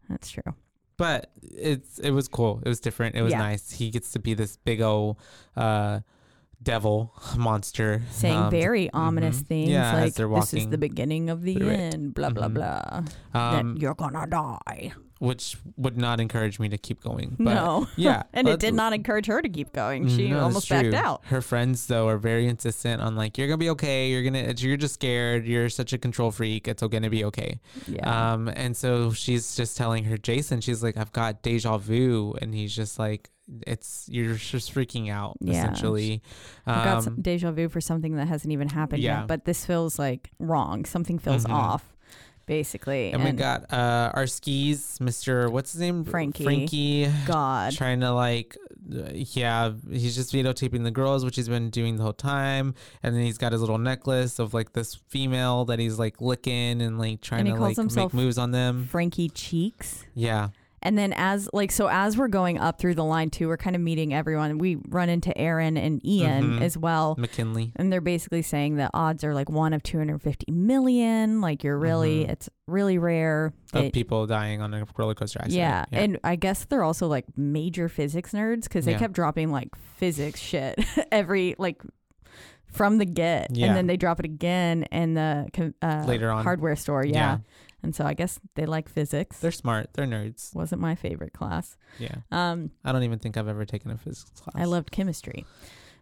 [0.08, 0.54] That's true.
[0.96, 2.60] But it's it was cool.
[2.64, 3.14] It was different.
[3.16, 3.38] It was Yeah.
[3.38, 3.70] nice.
[3.70, 5.16] He gets to be this big old
[5.56, 6.00] uh,
[6.62, 9.46] devil monster, Saying um, very ominous mhm.
[9.46, 12.54] things Yeah, like this is the beginning of the end, blah blah Mhm.
[12.54, 13.02] blah.
[13.34, 14.92] um, that you're gonna die.
[15.18, 17.37] Which would not encourage me to keep going.
[17.38, 17.87] But no.
[17.96, 20.09] yeah, and it did not encourage her to keep going.
[20.09, 21.24] She No, almost backed out.
[21.26, 24.11] Her friends though are very insistent on like you're gonna be okay.
[24.11, 25.46] You're gonna you're just scared.
[25.46, 26.68] You're such a control freak.
[26.68, 27.59] It's all gonna be okay.
[27.87, 28.33] Yeah.
[28.33, 30.61] Um, and so she's just telling her Jason.
[30.61, 33.31] She's like, I've got deja vu, and he's just like,
[33.66, 35.54] it's you're just freaking out Yeah.
[35.54, 36.22] essentially.
[36.66, 39.20] I've got some Um, deja vu for something that hasn't even happened yeah.
[39.20, 40.85] yet, but this feels like wrong.
[40.85, 41.52] Something feels Mhm.
[41.54, 41.96] off,
[42.48, 43.12] basically.
[43.12, 45.48] and, we got uh our skis, Mister.
[45.48, 46.04] What's his name?
[46.04, 46.42] Frankie.
[46.42, 47.12] Frankie.
[47.26, 47.72] God.
[47.72, 48.56] Trying to like,
[48.88, 52.74] yeah, he's just videotaping the girls, which he's been doing the whole time.
[53.02, 56.82] And then he's got his little necklace of like this female that he's like licking
[56.82, 58.87] and like trying he to like make moves on them.
[58.87, 60.04] Frankie Cheeks.
[60.14, 60.48] Yeah.
[60.82, 63.74] And then as like so as we're going up through the line too, we're kind
[63.74, 64.58] of meeting everyone.
[64.58, 66.62] We run into Erin and Ian Mhm.
[66.62, 67.16] as well.
[67.18, 67.72] McKinley.
[67.76, 71.40] And they're basically saying the odds are like one of 250 million.
[71.40, 72.30] Like you're really, Mhm.
[72.30, 73.52] it's really rare.
[73.72, 75.58] Of They- people dying on a roller coaster accident.
[75.58, 75.84] yeah.
[75.90, 78.98] And I guess they're also like major physics nerds because they Yeah.
[78.98, 80.78] kept dropping like physics shit
[81.12, 81.82] every like
[82.66, 83.48] from the get.
[83.56, 83.66] Yeah.
[83.68, 85.48] And then they drop it again in the
[85.82, 86.44] uh, Later on.
[86.44, 87.04] hardware store.
[87.04, 87.38] Yeah.
[87.80, 87.84] Yeah.
[87.84, 89.38] And so I guess they like physics.
[89.40, 89.90] They're smart.
[89.94, 90.54] They're nerds.
[90.54, 91.76] Wasn't my favorite class.
[91.98, 92.16] Yeah.
[92.30, 94.54] Um, I don't even think I've ever taken a physics class.
[94.60, 95.44] I loved chemistry,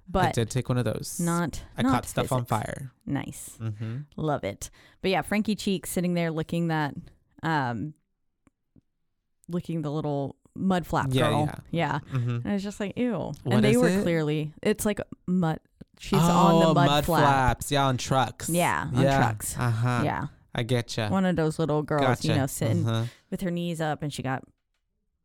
[0.08, 1.20] But I did take one of those.
[1.20, 1.62] not.
[1.76, 2.90] I not caught stuff on fire.
[3.04, 3.58] Nice.
[3.60, 3.96] Mm-hmm.
[4.16, 4.70] Love it.
[5.02, 6.94] But yeah, Frankie Cheeks sitting there licking that,
[7.42, 7.94] um,
[9.48, 11.44] licking the little mud flap Yeah, girl.
[11.70, 12.00] yeah.
[12.10, 12.16] Yeah.
[12.18, 12.30] Mm-hmm.
[12.30, 13.12] And I was just like, ew.
[13.44, 14.02] What and they were it?
[14.02, 15.60] clearly, it's like mud.
[15.98, 17.22] She's oh, on the mud, flap.
[17.22, 17.72] flaps.
[17.72, 18.48] Yeah, on trucks.
[18.50, 19.56] Yeah, on trucks.
[19.58, 20.02] Uh huh.
[20.04, 20.26] Yeah.
[20.56, 21.04] I get you.
[21.04, 22.28] One of those little girls, Gotcha.
[22.28, 23.04] you know, sitting Uh-huh.
[23.30, 24.42] with her knees up and she got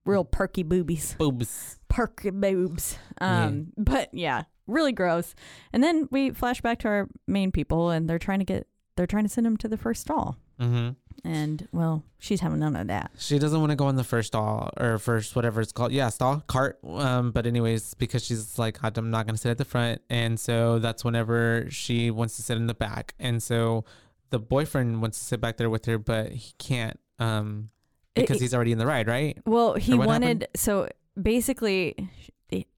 [0.05, 1.15] real perky boobies.
[1.17, 1.79] Boobs.
[1.87, 2.97] Perky boobs.
[3.21, 3.45] Yeah.
[3.45, 5.33] Um, But yeah, really gross.
[5.73, 8.67] And then we flash back to our main people and they're trying to get,
[8.97, 10.35] they're trying to send them to the first stall.
[10.59, 10.89] Mm-hmm.
[11.23, 13.11] And well, she's having none of that.
[13.17, 15.91] She doesn't want to go in the first stall or first whatever it's called.
[15.91, 16.79] Yeah, stall cart.
[16.83, 20.79] Um, but anyways, because she's like, I'm not gonna sit at the front, and so
[20.79, 23.85] that's whenever she wants to sit in the back, and so
[24.31, 27.69] the boyfriend wants to sit back there with her, but he can't um
[28.15, 29.37] because it- he's already in the ride, right?
[29.45, 30.89] Well, he wanted so
[31.21, 31.95] basically,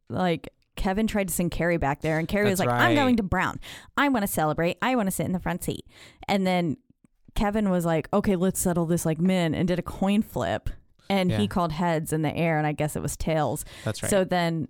[0.09, 3.15] like Kevin tried to send Carrie back there, and Carrie was That's like, "I'm going
[3.17, 3.59] to Brown.
[3.95, 4.77] I want to celebrate.
[4.81, 5.85] I want to sit in the front seat."
[6.27, 6.77] And then
[7.35, 10.69] Kevin was like, "Okay, let's settle this like men," and did a coin flip,
[11.09, 11.37] and Yeah.
[11.37, 13.65] he called heads in the air, and I guess it was tails.
[13.85, 14.09] That's right.
[14.09, 14.67] So then.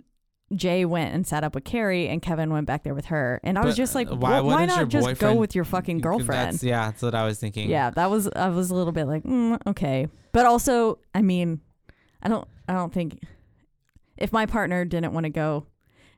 [0.56, 3.39] Jay went and sat up with Carrie, and Kevin went back there with her.
[3.43, 5.12] And I was But, just like, uh, why, why why wouldn't not your just go
[5.13, 6.53] boyfriend- with your fucking girlfriend?
[6.53, 7.69] That's, yeah, that's what I was thinking.
[7.69, 11.62] Yeah, that was I was a little bit like, mm, okay, but also, I mean,
[12.21, 13.19] I don't, I don't think
[14.17, 15.65] if my partner didn't want to go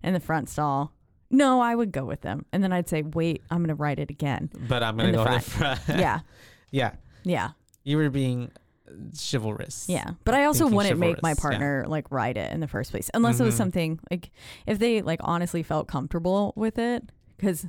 [0.04, 0.92] in the front stall,
[1.32, 4.10] no, I would go with them, and then I'd say, wait, I'm gonna ride it
[4.10, 4.50] again.
[4.68, 5.80] But I'm gonna In the go in the front.
[5.88, 6.20] yeah,
[6.72, 6.92] yeah.
[7.24, 7.52] yeah,
[7.84, 8.52] You were being
[9.32, 9.86] chivalrous.
[9.90, 10.12] yeah.
[10.24, 11.42] But I also wouldn't make my chivalrous, yeah.
[11.60, 13.58] partner like ride it in the first place, unless it was Mhm.
[13.58, 14.32] something like
[14.68, 17.04] if they like honestly felt comfortable with it,
[17.38, 17.66] because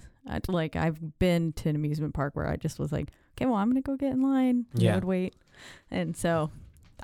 [0.48, 3.68] like I've been to an amusement park where I just was like, okay, well, I'm
[3.70, 4.66] gonna go get in line.
[4.74, 5.35] Yeah, I would wait,
[5.90, 6.50] and so.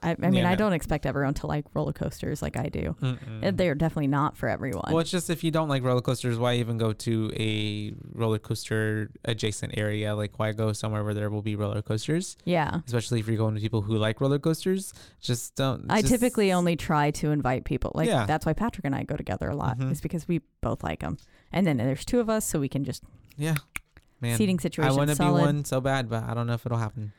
[0.03, 0.57] I, I mean, Yeah, I no.
[0.57, 2.97] don't expect everyone to like roller coasters like I do.
[3.03, 3.57] Mm-mm.
[3.57, 4.85] They're definitely not for everyone.
[4.91, 8.39] Well, it's just if you don't like roller coasters, why even go to a roller
[8.39, 10.15] coaster adjacent area?
[10.15, 12.37] Like, why go somewhere where there will be roller coasters?
[12.45, 12.81] yeah.
[12.87, 14.93] Especially if you're going to people who like roller coasters.
[15.21, 15.87] Just don't.
[15.91, 17.93] I just- typically only try to invite people.
[17.95, 18.27] Like Yeah.
[18.27, 19.79] that's why Patrick and I go together a lot.
[19.79, 19.91] Mhm.
[19.93, 21.19] Is because we both like them.
[21.53, 23.03] And then there's two of us, so we can just
[23.37, 23.57] Yeah.
[24.23, 24.37] Man.
[24.39, 24.91] seating situation.
[24.93, 27.13] I want to be one so bad, but I don't know if it'll happen.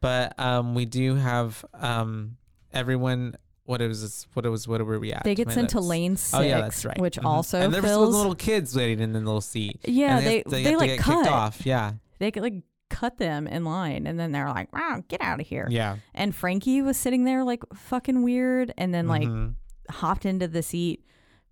[0.00, 2.38] But um, we do have um,
[2.72, 3.36] everyone.
[3.64, 4.00] What it was?
[4.02, 4.66] this- What it was?
[4.68, 5.24] What were we at?
[5.24, 6.98] They get sent to lane six, Oh yeah, that's right.
[7.00, 7.24] which Mhm.
[7.26, 8.14] also and there's fills.
[8.14, 9.80] little kids waiting in the little seat.
[9.84, 11.16] yeah, And they they, have to like get cut.
[11.22, 11.66] kicked off.
[11.66, 15.40] Yeah, They could like cut them in line, and then they're like, "Wow, get out
[15.40, 15.96] of here!" yeah.
[16.14, 19.54] And Frankie was sitting there like fucking weird, and then like Mhm.
[19.90, 21.04] hopped into the seat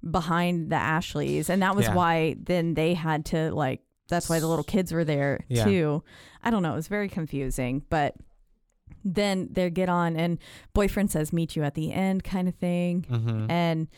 [0.09, 1.95] behind the Ashleys, and that was Yeah.
[1.95, 3.81] why then they had to like.
[4.09, 5.65] That's why the little kids were there Yeah.
[5.65, 6.03] too.
[6.43, 6.73] I don't know.
[6.73, 8.15] It was very confusing, but
[9.05, 10.39] then they get on, and
[10.75, 13.51] boyfriend says, "Meet you at the end," kind of thing, Mhm.
[13.51, 13.89] and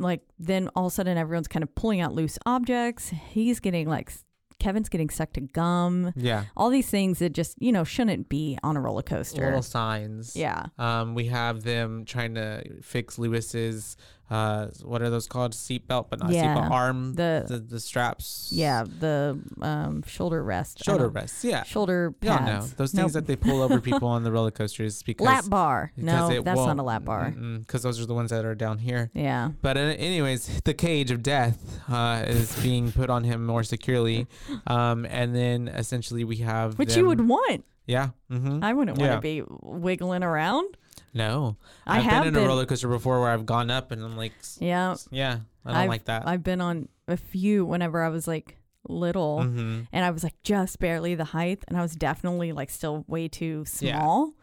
[0.00, 3.08] like then all of a sudden everyone's kind of pulling out loose objects.
[3.10, 4.12] He's getting like
[4.60, 6.12] Kevin's getting stuck to gum.
[6.16, 6.44] yeah.
[6.56, 9.44] All these things that just you know shouldn't be on a roller coaster.
[9.44, 10.34] Little signs.
[10.36, 10.66] yeah.
[10.78, 13.96] Um, we have them trying to fix Lewis's
[14.30, 15.52] uh, what are those called?
[15.52, 16.54] Seatbelt, but not Yeah.
[16.56, 17.14] seatbelt arm.
[17.14, 18.48] The- the the straps.
[18.52, 20.82] Yeah, the um, shoulder rest.
[20.84, 21.44] Shoulder rests.
[21.44, 21.62] Yeah.
[21.64, 22.72] Shoulder Yeah, no, pads.
[22.74, 23.02] those Nope.
[23.02, 25.92] things that they pull over people on the roller coasters because lap bar.
[25.96, 27.30] because No, that's not a lap bar.
[27.32, 29.10] Because those are the ones that are down here.
[29.14, 29.50] Yeah.
[29.62, 34.26] But uh, anyways, the cage of death uh, is being put on him more securely,
[34.66, 37.64] um, and then essentially we have Which you would want.
[37.86, 38.10] yeah.
[38.30, 40.76] hmm I wouldn't want to be wiggling around.
[41.14, 42.42] No, I I've have been in been.
[42.44, 44.96] a roller coaster before where I've gone up and I'm like, Yeah.
[45.10, 46.26] yeah, I don't I've- like that.
[46.26, 50.34] I've been on a few whenever I was like little hmm and I was like
[50.42, 53.98] just barely the height and I was definitely like still way too Yeah.
[54.00, 54.34] small.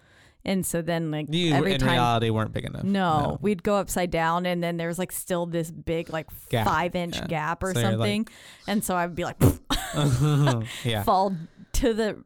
[0.44, 2.84] And so then like You every in time reality weren't big enough.
[2.84, 6.66] no, we'd go upside down and then there's like still this big like Gap.
[6.66, 7.28] five inch Yeah.
[7.28, 8.28] gap or So you're, like- something.
[8.68, 9.38] and so I'd be like
[10.84, 11.04] yeah.
[11.04, 11.36] fall
[11.74, 12.24] to the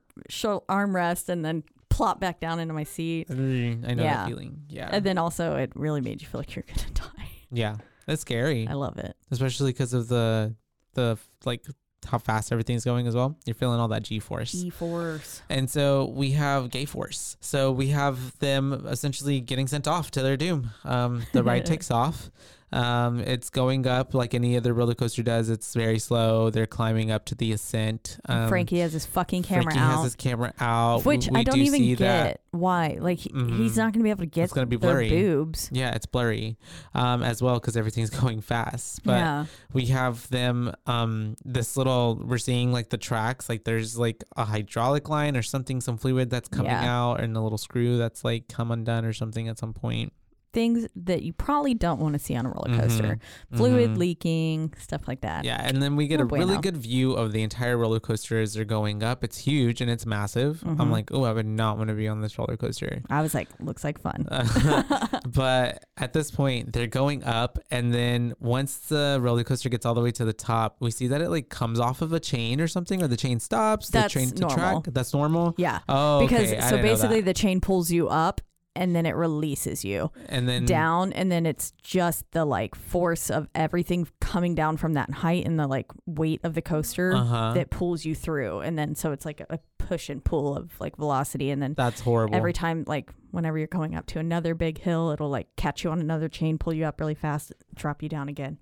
[0.70, 1.64] armrest and then
[1.96, 3.28] plop back down into my seat.
[3.30, 4.16] I know Yeah.
[4.18, 4.64] that feeling.
[4.70, 4.90] Yeah.
[4.92, 7.30] And then also it really made you feel like you're gonna die.
[7.52, 7.78] yeah.
[8.06, 8.68] That's scary.
[8.68, 9.16] I love it.
[9.32, 10.56] especially because of the
[10.94, 11.64] the like
[12.08, 13.36] how fast everything's going as well.
[13.48, 14.52] You're feeling all that G force.
[14.52, 15.42] G force.
[15.50, 17.36] And so we have gay force.
[17.42, 20.70] So we have them essentially getting sent off to their doom.
[20.84, 22.30] Um, the ride takes off.
[22.72, 25.50] Um, it's going up like any other roller coaster does.
[25.50, 26.50] It's very slow.
[26.50, 28.18] They're climbing up to the ascent.
[28.28, 29.96] Um, Frankie has his fucking camera Frankie out.
[29.98, 31.06] has his camera out.
[31.06, 32.42] which We I don't do even get that.
[32.52, 32.98] why.
[33.00, 33.78] Like he, he's Mhm.
[33.78, 35.10] not gonna be able to get It's gonna be blurry.
[35.10, 35.70] boobs.
[35.72, 36.58] Yeah, it's blurry
[36.94, 39.04] um, as well because everything's going fast.
[39.04, 39.46] But yeah.
[39.72, 44.44] we have them um this little we're seeing like the tracks like there's like a
[44.46, 46.94] hydraulic line or something some fluid that's coming Yeah.
[46.94, 50.12] out and a little screw that's like come undone or something at some point
[50.56, 52.80] Things that you probably don't want to see on a roller Mhm.
[52.80, 53.20] coaster.
[53.56, 53.98] Fluid Mhm.
[53.98, 55.44] leaking, stuff like that.
[55.46, 58.40] yeah and then we get No a really good view of the entire roller coaster
[58.40, 60.92] as they're going up it's huge and it's massive i'm Mhm.
[60.92, 63.50] like oh i would not want to be on this roller coaster I was like,
[63.60, 64.26] looks like fun.
[65.28, 69.94] but at this point they're going up and then once the roller coaster gets all
[69.94, 72.62] the way to the top we see that it like comes off of a chain
[72.62, 74.82] or something or the chain stops That's the train to normal.
[74.82, 75.80] track that's normal yeah.
[75.90, 76.62] oh because okay.
[76.62, 78.42] So basically the chain pulls you up
[78.76, 83.30] and then it releases you and then down and then it's just the like force
[83.30, 87.54] of everything coming down from that height and the like weight of the coaster Uh-huh.
[87.54, 90.72] that pulls you through and then so it's like a, a push and pull of
[90.80, 92.36] like velocity and then That's horrible.
[92.36, 95.92] every time like whenever you're going up to another big hill it'll like catch you
[95.92, 98.58] on another chain pull you up really fast drop you down again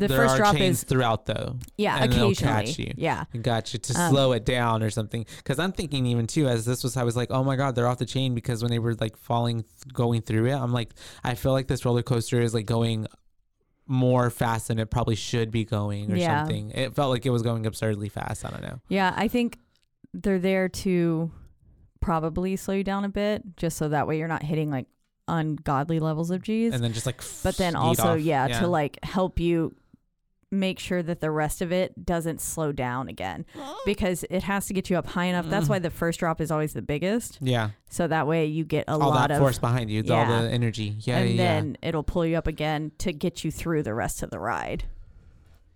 [0.00, 1.56] the there first are drop chains is throughout though.
[1.78, 2.92] yeah and occasionally catch you.
[2.96, 5.24] yeah Got you to Um, slow it down or something.
[5.36, 7.86] Because I'm thinking even too, as this was, I was like, oh my god, they're
[7.86, 10.90] off the chain because when they were like falling, going through it, I'm like,
[11.22, 13.06] I feel like this roller coaster is like going
[13.86, 16.40] more fast than it probably should be going or Yeah.
[16.40, 16.70] something.
[16.72, 18.44] It felt like it was going absurdly fast.
[18.44, 18.80] I don't know.
[18.88, 19.58] yeah i think
[20.14, 21.30] they're there to
[22.00, 24.86] probably slow you down a bit just so that way you're not hitting like
[25.28, 28.20] ungodly levels of g's And then just like, but then also off.
[28.20, 29.74] yeah, to like help you
[30.50, 33.46] make sure that the rest of it doesn't slow down again
[33.86, 35.46] because it has to get you up high enough.
[35.48, 35.70] That's Mm.
[35.70, 37.38] why the first drop is always the biggest.
[37.40, 40.26] Yeah, so that way you get a all lot that of force behind you, all
[40.26, 40.96] the energy.
[41.00, 44.22] Yeah, and yeah, then it'll pull you up again to get you through the rest
[44.22, 44.84] of the ride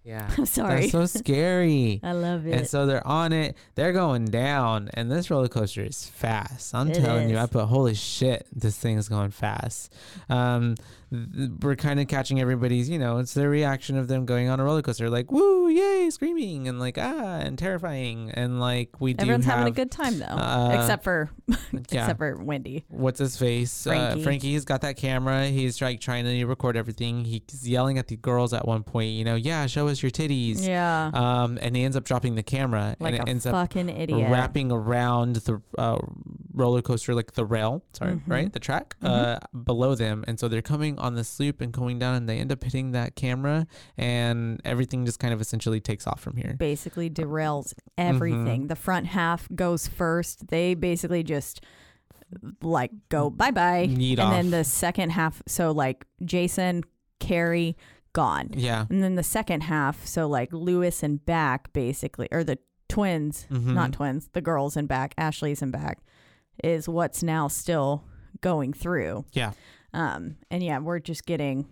[0.04, 0.30] yeah.
[0.38, 2.00] i'm sorry That's so scary.
[2.04, 2.54] i love it.
[2.54, 6.74] And so they're on it, they're going down, and this roller coaster is fast.
[6.74, 9.92] I'm It telling you, I put holy shit, this thing is going fast.
[10.28, 10.74] Um,
[11.10, 14.60] th- we're kind of catching everybody's, you know, it's their reaction of them going on
[14.60, 19.14] a roller coaster, like woo, yay, screaming, and like ah, and terrifying, and like we
[19.14, 21.56] do everyone's have, having a good time though uh, except for yeah.
[21.80, 23.86] except for wendy What's his face?
[23.86, 24.22] Uh, Frankie.
[24.22, 25.46] Frankie's got that camera.
[25.46, 27.24] He's like trying to record everything.
[27.24, 29.10] He's yelling at the girls at one point.
[29.10, 30.66] You know, yeah, show us your titties.
[30.66, 33.52] yeah Um, and he ends up dropping the camera, like and it a ends up
[33.52, 35.98] fucking idiot wrapping around the uh,
[36.54, 38.22] roller coaster, like the rail, sorry, Mhm.
[38.28, 39.08] right, the track Mhm.
[39.08, 42.38] uh, below them, and so they're coming on this loop and going down, and they
[42.38, 43.66] end up hitting that camera,
[43.98, 46.54] and everything just kind of essentially takes off from here.
[46.58, 48.14] basically derails Mm-hmm.
[48.16, 48.66] everything.
[48.68, 50.46] The front half goes first.
[50.48, 51.60] They basically just
[52.62, 53.88] like go bye bye.
[53.90, 54.32] And off.
[54.32, 56.82] then the second half, so like Jason,
[57.20, 57.76] Carrie,
[58.12, 58.50] gone.
[58.54, 58.86] Yeah.
[58.90, 63.74] And then the second half, so like Lewis and back basically, or the twins, Mhm.
[63.74, 65.98] not twins, the girls and back, Ashley's and back,
[66.62, 68.04] is what's now still
[68.40, 69.24] going through.
[69.32, 69.52] Yeah.
[69.92, 71.66] Um, and yeah, we're just getting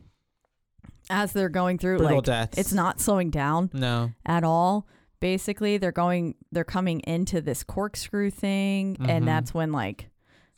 [1.10, 2.58] as they're going through, Brutal like deaths.
[2.58, 4.12] it's not slowing down No.
[4.24, 4.86] at all.
[5.20, 9.08] Basically, they're going they're coming into this corkscrew thing Mhm.
[9.08, 10.08] and that's when like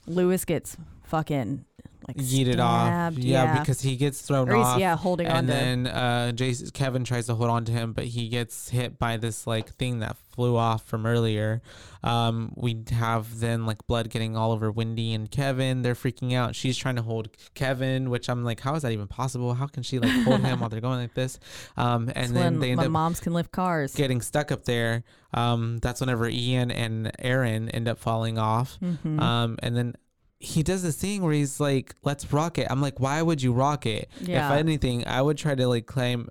[0.07, 1.65] Lewis gets fucking
[2.07, 2.87] like yeet it off.
[2.89, 4.79] stabbed, Yeah, because he gets thrown or off.
[4.79, 8.05] yeah, holding on and then uh, Jason, Kevin tries to hold on to him, but
[8.05, 11.63] he gets hit by this like thing that flew off from earlier.
[12.03, 15.83] Um, we have then like blood getting all over Wendy and Kevin.
[15.83, 16.55] They're freaking out.
[16.55, 19.55] She's trying to hold Kevin, which I'm like, how is that even possible?
[19.55, 21.39] How can she like hold him while they're going like this?
[21.77, 23.95] Um, It's and then they end moms can lift cars.
[23.95, 25.05] getting stuck up there.
[25.33, 28.79] Um, that's whenever Ian and Erin end up falling off.
[28.83, 29.21] Mhm.
[29.21, 29.95] Um, and then
[30.45, 33.53] he does this thing where he's like, "Let's rock it." I'm like, "Why would you
[33.53, 36.29] rock it?" yeah, If anything, I would try to like climb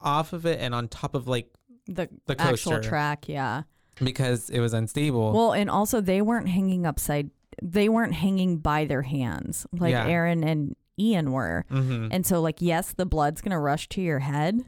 [0.00, 1.50] off of it and on top of like
[1.86, 3.62] the, the actual track, yeah.
[4.02, 5.32] because it was unstable.
[5.32, 7.30] Well, and also they weren't hanging upside.
[7.62, 10.06] They weren't hanging by their hands like Yeah.
[10.06, 11.64] Erin and Ian were.
[11.70, 12.08] mm-hmm.
[12.12, 14.60] And so, like, yes, the blood's gonna rush to your head,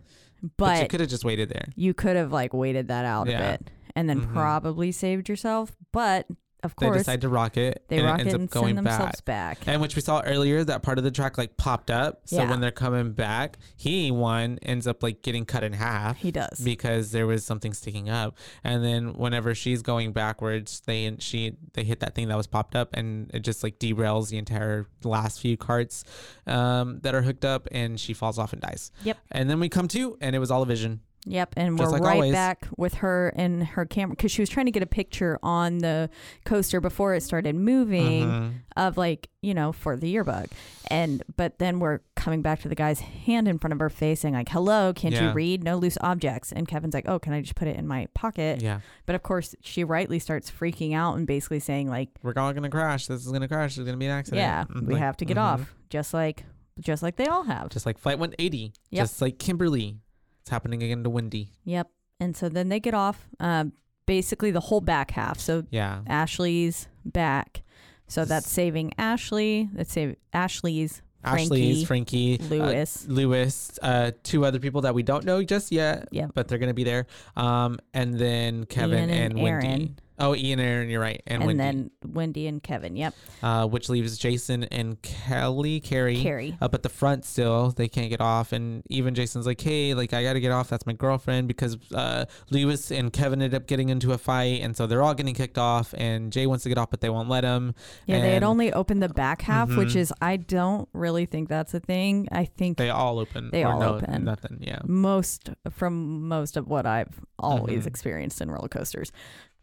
[0.43, 1.67] but, but, you could have just waited there.
[1.77, 3.39] you could have like waited that out Yeah.
[3.39, 4.33] a bit and then Mhm.
[4.33, 5.77] probably saved yourself.
[5.93, 6.27] But
[6.63, 8.51] of course, They decide to rock it, they and rock it it ends and up
[8.51, 8.99] going send back.
[8.99, 9.59] themselves back.
[9.67, 12.23] And which we saw earlier, that part of the track like popped up.
[12.27, 12.51] So Yeah.
[12.51, 16.19] when they're coming back, he one ends up like getting cut in half.
[16.19, 16.61] He does.
[16.61, 21.85] because there was something sticking up and then whenever she's going backwards they she they
[21.85, 25.41] hit that thing that was popped up and it just like derails the entire last
[25.41, 26.05] few carts
[26.47, 29.17] um, that are hooked up and she falls off and dies Yep.
[29.31, 31.99] and then we come to and it was all a vision Yep, and Just we're
[31.99, 32.33] like right always.
[32.33, 35.79] back with her and her camera because she was trying to get a picture on
[35.79, 36.09] the
[36.47, 38.53] coaster before it started moving Mhm.
[38.77, 40.47] of like you know for the yearbook,
[40.91, 44.21] and but then we're coming back to the guy's hand in front of her face
[44.21, 45.29] saying like, "Hello, can't Yeah.
[45.29, 45.63] you read?
[45.63, 48.63] No loose objects." And Kevin's like, "Oh, can I just put it in my pocket?"
[48.63, 52.53] yeah But of course, she rightly starts freaking out and basically saying like, we're all
[52.55, 55.19] gonna crash this is gonna crash there's gonna be an accident "Yeah, Mm, we have
[55.19, 55.43] to get mhm.
[55.43, 56.45] off," just like
[56.79, 57.69] just like they all have.
[57.69, 59.03] just like flight 180 Yep.
[59.05, 59.99] just like kimberly
[60.41, 61.89] it's happening again to wendy Yep.
[62.19, 63.29] And so then they get off.
[63.39, 63.73] Um,
[64.07, 65.39] basically the whole back half.
[65.41, 67.63] So yeah Ashley's back.
[68.09, 69.69] So that's saving Ashley.
[69.73, 73.07] That's save Ashley's ashley's Frankie, uh, Lewis.
[73.09, 76.31] Lewis, uh, two other people that we don't know just yet, Yep.
[76.35, 77.07] but they're gonna be there.
[77.37, 79.95] Um, and then Kevin Ian and, and Wendy.
[80.21, 82.95] Oh, Ian Erin, you're right, and, and, Wendy, then Wendy and Kevin.
[82.95, 86.57] Yep, uh, which leaves Jason and Kelly, Carrie, Carrie.
[86.61, 87.71] up at the front still.
[87.71, 90.69] They can't get off, and even Jason's like, "Hey, like I got to get off.
[90.69, 94.77] That's my girlfriend." Because uh, Lewis and Kevin ended up getting into a fight, and
[94.77, 95.95] so they're all getting kicked off.
[95.97, 97.75] And Jay wants to get off, but they won't let him.
[98.07, 99.97] Yeah, they had only opened the back half, which Mhm.
[99.97, 102.29] is I don't really think that's a thing.
[102.31, 103.49] I think They all open.
[103.51, 104.25] They all no, open.
[104.25, 104.59] Nothing.
[104.61, 104.81] Yeah.
[104.85, 107.87] most from most of what I've always Mhm.
[107.87, 109.13] experienced in roller coasters,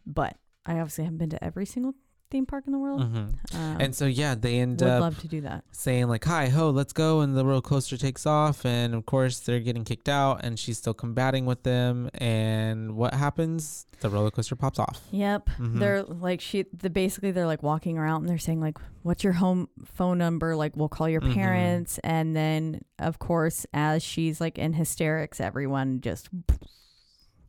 [0.06, 0.36] but
[0.68, 1.94] I obviously haven't been to every single
[2.30, 3.02] theme park in the world.
[3.02, 5.64] hmm Um, And so yeah, they end would up love to do that.
[5.72, 9.40] saying like, "Hi, ho, let's go," and the roller coaster takes off, and of course
[9.40, 12.10] they're getting kicked out, and she's still combating with them.
[12.14, 13.86] And what happens?
[14.00, 15.00] The roller coaster pops off.
[15.10, 15.48] Yep.
[15.58, 15.78] Mhm.
[15.78, 19.32] They're like she the basically they're like walking around and they're saying like what's your
[19.44, 21.32] home phone number like we'll call your Mhm.
[21.34, 26.28] parents and then of course as she's like in hysterics everyone just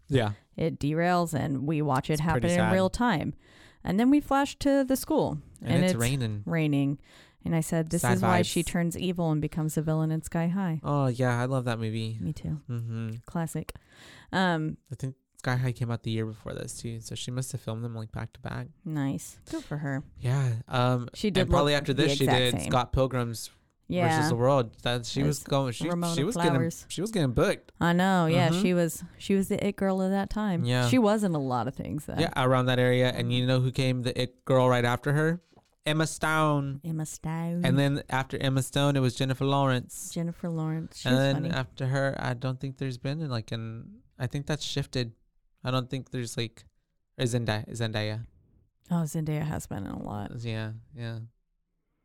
[0.10, 0.32] Yeah.
[0.58, 3.34] it derails and we watch it It's happen in real time.
[3.84, 6.44] And then we flash to the school And, it's, raining.
[6.46, 7.00] raining.
[7.46, 10.22] And I said this Sad is why she turns evil and becomes a villain in
[10.22, 10.82] Sky High.
[10.84, 12.18] Oh yeah, I love that movie.
[12.20, 12.60] Me too.
[12.68, 13.74] hmm Classic.
[14.34, 17.54] Um I think Sky High came out the year before this too, so she must
[17.54, 18.68] have filmed them like back to back.
[18.84, 19.38] nice.
[19.50, 20.04] Good for her.
[20.20, 20.56] Yeah.
[20.68, 21.08] Um.
[21.14, 22.70] She did and probably after this, she did same.
[22.70, 23.50] Scott Pilgrim's
[23.90, 24.16] Yeah.
[24.16, 24.72] versus the World.
[24.84, 25.74] That she was As going.
[25.74, 26.36] She, she was Flowers.
[26.36, 26.72] getting.
[26.90, 27.72] She was getting booked.
[27.82, 28.28] I know.
[28.28, 28.62] Yeah, Mhm.
[28.62, 30.64] she was she was the it girl of that time.
[30.64, 30.88] Yeah.
[30.88, 32.20] She was in a lot of things then.
[32.20, 33.10] Yeah, around that area.
[33.10, 34.04] And you know who came?
[34.04, 35.42] The it girl right after her,
[35.88, 36.82] Emma Stone.
[36.86, 37.66] Emma Stone.
[37.66, 40.12] And then after Emma Stone, it was Jennifer Lawrence.
[40.14, 40.98] Jennifer Lawrence.
[40.98, 41.50] She's and then funny.
[41.50, 44.02] after her, I don't think there's been like an.
[44.20, 45.14] I think that's shifted.
[45.64, 46.66] I don't think there's like,
[47.20, 47.68] Zendaya.
[47.76, 48.26] Zendaya.
[48.92, 50.32] oh, Zendaya has been in a lot.
[50.42, 51.20] Yeah, yeah.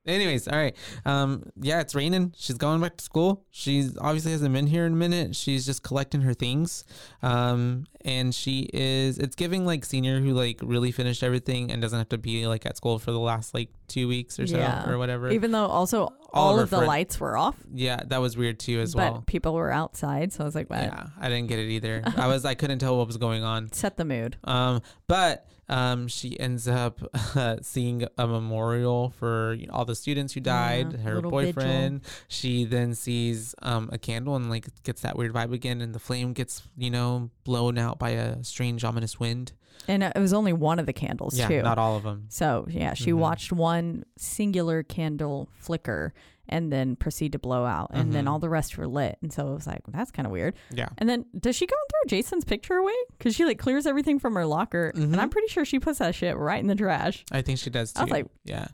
[0.07, 0.77] Anyways, all right.
[1.07, 2.35] Um, yeah, it's raining.
[2.37, 3.45] She's going back to school.
[3.51, 5.35] She's obviously hasn't been here in a minute.
[5.35, 6.85] She's just collecting her things.
[7.23, 9.19] Um, and she is.
[9.19, 12.67] It's giving like senior who like really finished everything and doesn't have to be like
[12.67, 14.89] at school for the last like two weeks or so Yeah.
[14.91, 15.31] or whatever.
[15.31, 16.03] Even though also
[16.35, 19.13] All all, of the friend- lights were off, yeah, that was weird too as but
[19.13, 19.25] well.
[19.27, 22.03] people were outside, so I was like, "What?" Yeah, I didn't get it either.
[22.19, 23.73] I was I couldn't tell what was going on.
[23.73, 24.37] Set the mood.
[24.45, 27.01] Um, but um, she ends up
[27.35, 30.93] uh, seeing a memorial for you know, all the students who died.
[30.93, 31.53] Yeah, her little vigil.
[31.55, 32.01] boyfriend.
[32.29, 35.99] She then sees um a candle and like gets that weird vibe again, and the
[35.99, 39.53] flame gets you know blown out by a strange ominous wind.
[39.89, 41.61] And it was only one of the candles yeah, too.
[41.63, 42.27] not all of them.
[42.29, 43.17] so yeah, she Mhm.
[43.19, 46.15] watched one singular candle flicker
[46.49, 48.29] and then proceed to blow out, and then Mhm.
[48.31, 49.19] all the rest were lit.
[49.23, 50.55] And so it was like, that's kind of weird.
[50.71, 50.89] Yeah.
[50.99, 52.95] And then does she go and throw Jason's picture away?
[53.17, 55.05] Because she like clears everything from her locker, Mhm.
[55.05, 57.25] and I'm pretty sure she puts that shit right in the trash.
[57.33, 58.01] I think she does too.
[58.01, 58.69] I was like, yeah.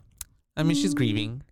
[0.56, 0.98] I mean, she's Mm.
[0.98, 1.42] grieving.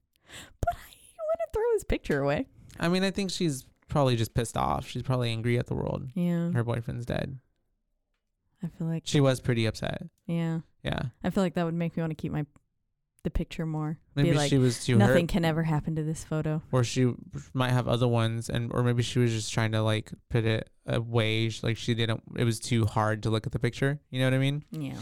[0.61, 2.47] but I wouldn't throw his picture away.
[2.79, 4.87] I mean, I think she's probably just pissed off.
[4.87, 6.11] She's probably angry at the world.
[6.15, 7.39] Yeah, Her boyfriend's dead.
[8.63, 10.03] I feel like She was pretty upset.
[10.27, 11.03] yeah, Yeah.
[11.25, 12.45] I feel like that would make me want to keep my
[13.29, 13.99] the picture more.
[14.15, 15.29] Maybe Be like, she was too nothing hurt.
[15.29, 16.63] can ever happen to this photo.
[16.73, 17.13] or she
[17.55, 20.69] might have other ones and or maybe she was just trying to like put it
[20.87, 24.25] away like she didn't it was too hard to look at the picture you know
[24.27, 24.97] what i mean Yeah,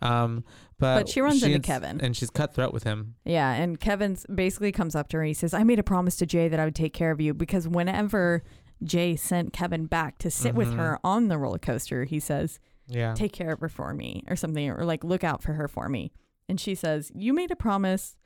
[0.00, 0.44] um
[0.78, 2.00] but, But she runs into ends- Kevin.
[2.00, 3.52] and she's cutthroat with him yeah.
[3.52, 5.22] And Kevin's basically comes up to her.
[5.22, 7.20] and He says, "I made a promise to Jay that I would take care of
[7.20, 8.42] you because whenever
[8.82, 10.76] Jay sent Kevin back to sit with Mhm.
[10.76, 14.36] her on the roller coaster, he says." yeah take care of her for me or
[14.36, 16.12] something or like look out for her for me
[16.48, 18.16] and she says you made a promise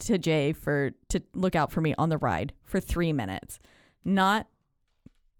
[0.00, 3.58] to jay for to look out for me on the ride for three minutes.
[4.04, 4.46] Not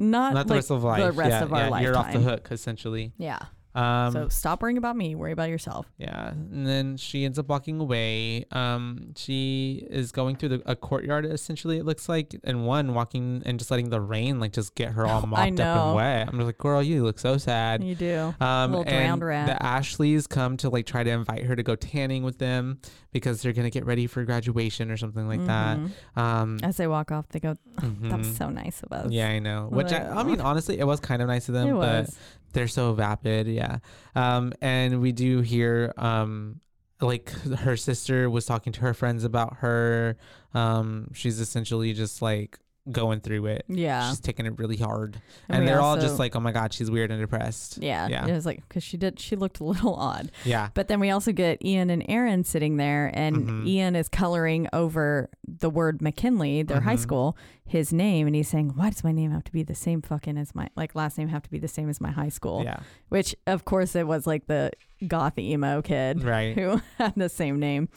[0.01, 1.13] not, not the like rest of our life.
[1.13, 3.13] the rest yeah, of our yeah, you're off the hook essentially.
[3.19, 3.39] Yeah
[3.75, 7.49] um so stop worrying about me worry about yourself Yeah, and then she ends up
[7.49, 8.45] walking away.
[8.51, 11.27] Um, she is going through the, a courtyard.
[11.27, 14.93] Essentially, it looks like, and one walking and just letting the rain like just get
[14.93, 16.29] her all mopped up and wet.
[16.29, 17.85] I'm just like, girl, you look so sad.
[17.85, 19.47] you do Um, Little and rat.
[19.47, 22.81] the Ashleys come to like try to invite her to go tanning with them
[23.13, 25.91] because they're gonna get ready for graduation or something like Mhm.
[26.15, 26.21] that.
[26.23, 28.37] Um, as they walk off they go that was mhm.
[28.39, 29.69] so nice of us Yeah, I know.
[29.71, 32.05] Which I, Like, I mean, honestly, it was kind of nice of them, it but
[32.07, 32.19] was
[32.53, 33.79] they're so vapid yeah.
[34.15, 36.61] Um and we do hear um
[37.01, 40.17] like her sister was talking to her friends about her.
[40.55, 42.59] Um she's essentially just like
[42.91, 46.35] going through it yeah she's taking it really hard And and, they're all just like
[46.37, 48.27] oh my god she's weird and depressed yeah, yeah.
[48.27, 51.11] it was like because she did she looked a little odd yeah But then we
[51.11, 53.67] also get Ian and Erin sitting there, and Mhm.
[53.67, 57.01] Ian is coloring over the word McKinley, their high Mhm.
[57.01, 60.01] school, his name, and he's saying, "Why does my name have to be the same
[60.03, 62.63] fucking as my like last name have to be the same as my high school?"
[62.65, 62.79] yeah
[63.09, 64.71] Which of course it was like the
[65.07, 67.89] goth emo kid right who had the same name.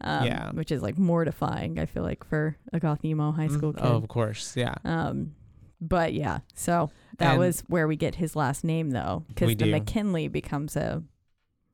[0.00, 0.50] Um, Yeah.
[0.52, 1.78] which is like mortifying.
[1.78, 3.86] I feel like for a goth emo high school Mm, kid.
[3.86, 5.34] oh, of course yeah Um,
[5.80, 9.54] but yeah, so that And- was where we get his last name though, because the
[9.56, 9.70] do.
[9.70, 11.02] McKinley becomes a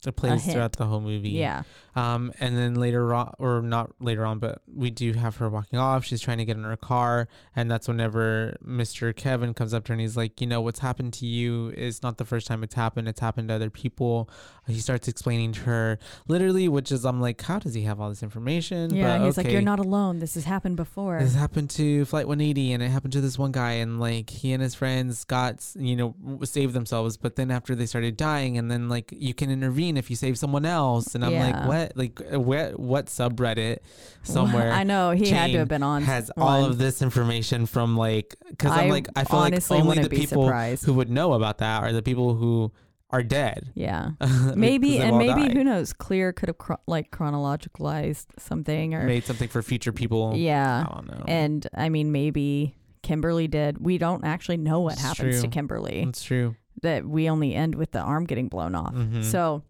[0.07, 0.55] it plays hint.
[0.55, 1.31] throughout the whole movie.
[1.31, 1.63] Yeah.
[1.97, 5.79] Um, and then later on, or not later on, but we do have her walking
[5.79, 6.05] off.
[6.05, 9.15] She's trying to get in her car, and that's whenever Mr.
[9.15, 12.03] Kevin comes up to her and he's like, "You know, what's happened to you is
[12.03, 13.09] not the first time it's happened.
[13.09, 14.29] It's happened to other people."
[14.67, 18.09] He starts explaining to her, literally, which is I'm like, how does he have all
[18.09, 18.95] this information?
[18.95, 19.19] Yeah.
[19.19, 20.21] But he's like, you're not alone.
[20.21, 21.19] This has happened before.
[21.19, 24.53] This happened to Flight 180, and it happened to this one guy, and like he
[24.53, 26.15] and his friends got, you know,
[26.45, 27.17] saved themselves.
[27.17, 30.39] But then after they started dying, and then like you can intervene if you save
[30.39, 31.67] someone else, and I'm like, Yeah.
[31.81, 33.79] What, like, uh, where, what subreddit
[34.23, 36.03] somewhere I know he had to have been on.
[36.03, 40.09] has all of this information from like, because I'm like, I feel like only the
[40.11, 40.85] people surprised.
[40.85, 42.73] who would know about that are the people who
[43.11, 43.73] are dead.
[43.75, 44.11] Yeah.
[44.55, 45.53] Maybe and maybe died.
[45.55, 45.93] who knows?
[45.93, 50.35] Clear could have chro- like chronologicalized something or made something for future people.
[50.37, 50.85] yeah.
[50.89, 51.25] I don't know.
[51.27, 53.79] And I mean, maybe Kimberly did.
[53.85, 55.49] We don't actually know what It's happens to.
[55.49, 56.03] Kimberly.
[56.09, 56.55] it's true.
[56.83, 58.95] That we only end with the arm getting blown off.
[58.95, 59.25] Mhm.
[59.25, 59.63] So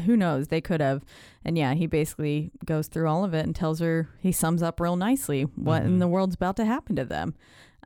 [0.00, 0.48] who knows?
[0.48, 1.04] They could have.
[1.44, 4.80] And yeah, he basically goes through all of it and tells her he sums up
[4.80, 6.00] real nicely what in Mhm.
[6.00, 7.34] the world's about to happen to them.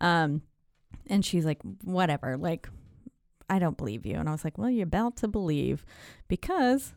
[0.01, 0.43] Um,
[1.07, 2.37] and she's like, whatever.
[2.37, 2.69] Like,
[3.49, 4.17] I don't believe you.
[4.17, 5.85] And I was like, well, you're about to believe
[6.29, 6.95] because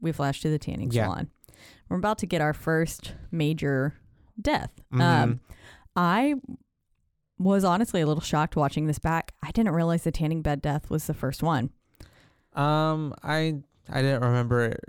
[0.00, 1.04] we flash to the tanning Yeah.
[1.04, 1.30] salon.
[1.88, 3.94] We're about to get our first major
[4.40, 4.72] death.
[4.92, 5.00] Mhm.
[5.00, 5.40] Um,
[5.94, 6.34] I
[7.38, 9.34] was honestly a little shocked watching this back.
[9.42, 11.70] I didn't realize the tanning bed death was the first one.
[12.54, 14.64] Um, I I didn't remember.
[14.66, 14.80] It.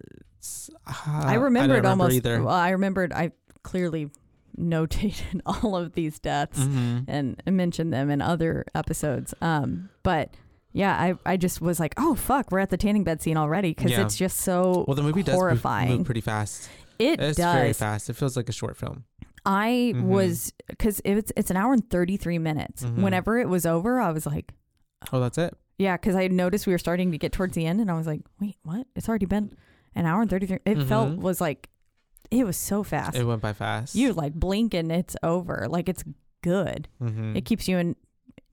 [0.41, 2.15] S- I uh, remembered didn't remember almost.
[2.15, 2.43] either.
[2.43, 3.13] Well, I remembered.
[3.13, 3.31] I
[3.63, 4.09] clearly
[4.59, 7.05] notated all of these deaths Mhm.
[7.07, 9.33] and mentioned them in other episodes.
[9.41, 10.29] Um, but
[10.73, 13.73] yeah, I I just was like, oh fuck, we're at the tanning bed scene already
[13.73, 14.01] because Yeah.
[14.03, 16.69] it's just so Well, the movie does move, move pretty fast.
[16.99, 18.09] it It's very fast.
[18.09, 19.05] It feels like a short film.
[19.45, 20.03] I Mhm.
[20.03, 22.83] was because it's it's an hour and thirty three minutes.
[22.83, 23.01] Mhm.
[23.01, 24.53] Whenever it was over, I was like.
[25.11, 25.53] Oh, that's it.
[25.77, 28.05] Yeah, because I noticed we were starting to get towards the end, and I was
[28.07, 28.85] like, "Wait, what?
[28.95, 29.51] It's already been
[29.95, 30.59] an hour and thirty three.
[30.65, 31.17] It felt Mhm.
[31.19, 31.69] was like
[32.31, 33.15] it was so fast.
[33.17, 33.95] It went by fast.
[33.95, 35.67] you like blink and it's over.
[35.69, 36.03] Like it's
[36.41, 36.87] good.
[36.99, 37.95] hmm It keeps you in.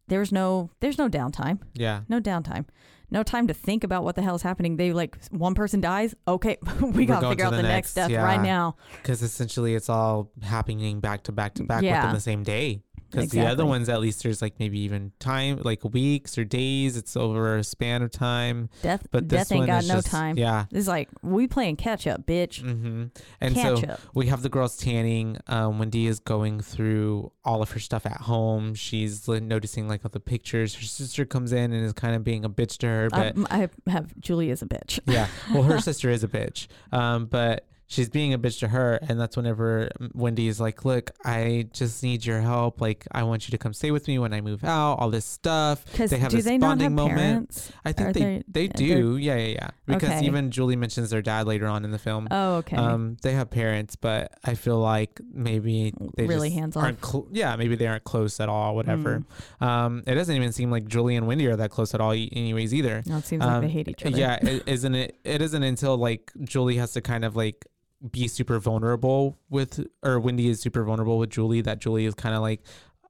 [0.08, 1.60] There's no there's no downtime.
[1.74, 2.00] yeah.
[2.08, 2.66] No downtime.
[3.12, 4.76] No time to think about what the hell is happening.
[4.76, 6.14] They like one person dies.
[6.28, 8.22] Okay, we gotta figure out the the next, next, death yeah.
[8.24, 8.76] right now.
[9.02, 12.02] Because essentially, it's all happening back to back to back Yeah.
[12.02, 12.82] within the same day.
[13.10, 16.96] Because the other ones, at least, there's like maybe even time, like weeks or days.
[16.96, 18.68] It's over a span of time.
[18.82, 20.38] Death But this death ain't one got no just- time.
[20.38, 20.66] Yeah.
[20.70, 22.60] it's like we playing catch up, bitch.
[22.60, 23.06] hmm
[23.40, 24.00] And catch so up.
[24.14, 25.38] we have the girls tanning.
[25.48, 28.74] Um, Wendy is going through all of her stuff at home.
[28.74, 30.74] She's noticing like all the pictures.
[30.74, 33.46] Her sister comes in and is kind of being a bitch to her, but Um,
[33.50, 35.00] I have Julie is a bitch.
[35.06, 35.26] yeah.
[35.52, 36.66] Well, her sister is a bitch.
[36.92, 41.10] Um, but she's being a bitch to her, and that's whenever Wendy is like, "Look,
[41.24, 42.80] I just need your help.
[42.80, 44.94] Like, I want you to come stay with me when I move out.
[45.00, 47.18] All this stuff." Because They have do this they not bonding have moment.
[47.18, 47.72] parents?
[47.84, 49.16] I think Are they they- they do.
[49.16, 49.70] Yeah, yeah, yeah.
[49.86, 50.26] Because Okay.
[50.26, 52.28] even Julie mentions their dad later on in the film.
[52.30, 52.76] Oh, okay.
[52.76, 56.84] Um, they have parents, but I feel like maybe they Really just hands off.
[56.84, 57.04] aren't.
[57.04, 58.76] Cl- yeah, maybe they aren't close at all.
[58.76, 59.24] Whatever.
[59.60, 59.66] Mm.
[59.66, 62.72] Um, it doesn't even seem like Julie and Wendy are that close at all, anyways.
[62.72, 63.02] Either.
[63.06, 64.16] No, it seems like Um, they hate each other.
[64.16, 65.18] Yeah, it, isn't it?
[65.24, 67.66] It isn't until like Julie has to kind of like
[68.08, 71.60] be super vulnerable with, or Wendy is super vulnerable with Julie.
[71.60, 72.62] That Julie is kind of like,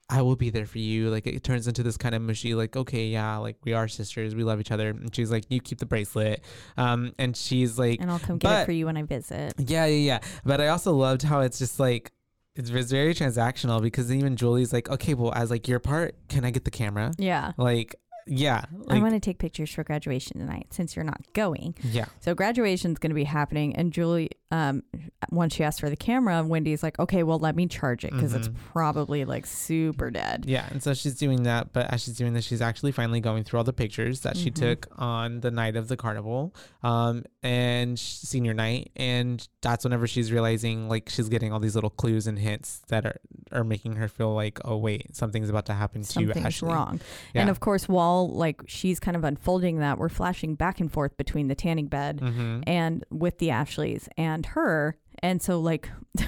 [0.08, 1.10] I will be there for you.
[1.10, 4.34] Like it turns into this kind of mushy, like okay, yeah, like we are sisters,
[4.34, 4.88] we love each other.
[4.90, 6.42] And she's like, you keep the bracelet,
[6.76, 9.54] um, and she's like, and I'll come get it for you when I visit.
[9.58, 10.18] yeah, yeah, yeah.
[10.44, 12.12] But I also loved how it's just like.
[12.56, 16.50] It's very transactional because even Julie's like, okay, well, as like your part, can I
[16.50, 17.14] get the camera?
[17.16, 17.52] Yeah.
[17.56, 17.94] Like,
[18.32, 21.74] yeah, I want to take pictures for graduation tonight since you're not going.
[21.82, 24.82] yeah, So graduation's going to be happening, and Julie, um,
[25.30, 28.32] once she asked for the camera, Wendy's like, "Okay, well, let me charge it because
[28.34, 28.54] it's Mhm.
[28.72, 32.44] probably like super dead." Yeah, and so she's doing that, but as she's doing this,
[32.44, 34.54] she's actually finally going through all the pictures that she Mhm.
[34.54, 40.30] took on the night of the carnival, um, and senior night, and that's whenever she's
[40.30, 43.20] realizing like she's getting all these little clues and hints that are
[43.52, 46.68] are making her feel like, oh wait, something's about to happen to Something's Ashley.
[46.68, 47.00] wrong.
[47.34, 47.40] Yeah.
[47.42, 51.16] And of course, while like she's kind of unfolding that, we're flashing back and forth
[51.16, 52.60] between the tanning bed mm-hmm.
[52.66, 54.96] and with the Ashleys and her.
[55.22, 56.26] And so like the,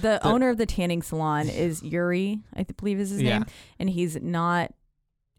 [0.00, 3.38] The- owner of the tanning salon is Yuri, I believe is his Yeah.
[3.40, 3.46] name,
[3.78, 4.72] and he's not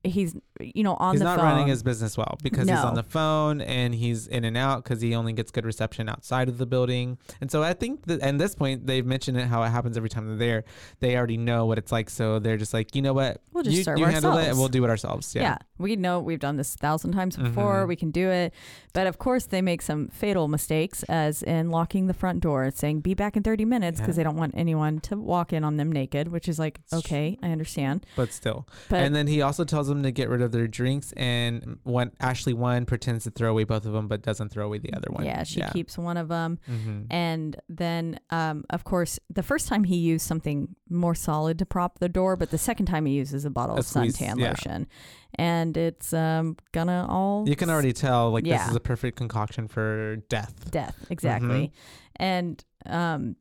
[0.03, 1.45] he's you know on he's the not phone.
[1.45, 5.01] running his business well because he's on the phone and he's in and out because
[5.01, 7.17] he only gets good reception outside of the building.
[7.41, 10.09] And so I think that at this point they've mentioned it how it happens every
[10.09, 10.63] time they're there.
[10.99, 13.77] They already know what it's like, so they're just like, you know what, We'll just
[13.77, 15.33] you, serve you handle it and ourselves." we'll do it ourselves.
[15.35, 15.41] yeah.
[15.43, 15.57] Yeah.
[15.77, 17.85] we know we've done this a thousand times before.
[17.85, 17.87] Mhm.
[17.87, 18.53] We can do it.
[18.93, 22.73] But of course, they make some fatal mistakes, as in locking the front door, and
[22.75, 24.23] saying "be back in thirty minutes" because Yeah.
[24.23, 26.27] they don't want anyone to walk in on them naked.
[26.27, 28.05] Which is like, okay, I understand.
[28.15, 28.67] but still.
[28.89, 31.11] But and then he also tells them to get rid of their drinks.
[31.13, 34.79] And when Ashley one pretends to throw away both of them, but doesn't throw away
[34.79, 35.25] the other one.
[35.25, 36.59] yeah, she keeps one of them.
[36.65, 41.65] hmm And then, um, of course, the first time he used something more solid to
[41.65, 44.39] prop the door, but the second time he uses a bottle A of squeeze, suntan
[44.39, 44.49] yeah.
[44.49, 44.87] lotion,
[45.35, 48.57] and it's um, gonna all You can already tell like Yeah.
[48.59, 50.69] this is a perfect concoction for death.
[50.71, 52.23] death exactly Mm-hmm.
[52.23, 53.35] and um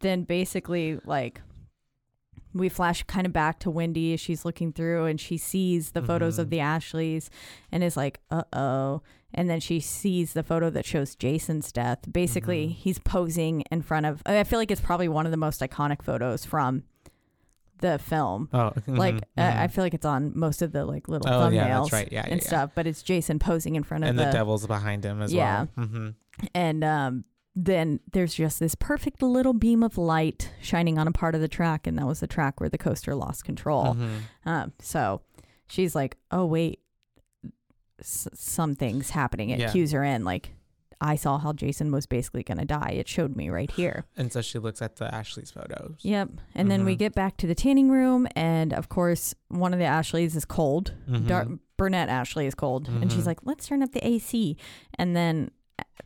[0.00, 1.40] then basically like
[2.56, 6.02] we flash kind of back to wendy as she's looking through and she sees the
[6.02, 6.50] photos of Mhm.
[6.50, 7.30] the ashleys
[7.70, 9.02] and is like uh-oh
[9.34, 12.72] and then she sees the photo that shows jason's death basically Mhm.
[12.72, 16.02] he's posing in front of i feel like it's probably one of the most iconic
[16.02, 16.82] photos from
[17.80, 21.08] the film Oh, like mhm, uh, I feel like it's on most of the like
[21.08, 22.08] little Oh, thumbnails yeah, that's right.
[22.10, 22.46] Yeah, and yeah, yeah.
[22.48, 25.30] stuff but it's jason posing in front of and the, the, devil's behind him as
[25.32, 25.66] Yeah.
[25.76, 25.86] well.
[25.86, 26.08] hmm
[26.54, 27.24] and um,
[27.58, 31.48] then there's just this perfect little beam of light shining on a part of the
[31.48, 33.94] track, and that was the track where the coaster lost control.
[33.94, 34.18] Mhm.
[34.44, 35.22] Um, so
[35.66, 36.80] she's like, "Oh wait,
[38.00, 39.70] s- something's happening." It Yeah.
[39.72, 40.54] cues her in, like,
[41.00, 42.90] "I saw how Jason was basically going to die.
[42.96, 45.96] It showed me right here." And so she looks at the Ashley's photos.
[46.02, 46.30] Yep.
[46.54, 46.98] And then we Mhm.
[46.98, 50.92] get back to the tanning room, and of course, one of the Ashleys is cold.
[51.08, 51.26] Mhm.
[51.26, 51.48] Dar-
[51.78, 53.26] brunette Ashley is cold, and she's Mhm.
[53.26, 54.56] like, "Let's turn up the AC."
[54.98, 55.50] And then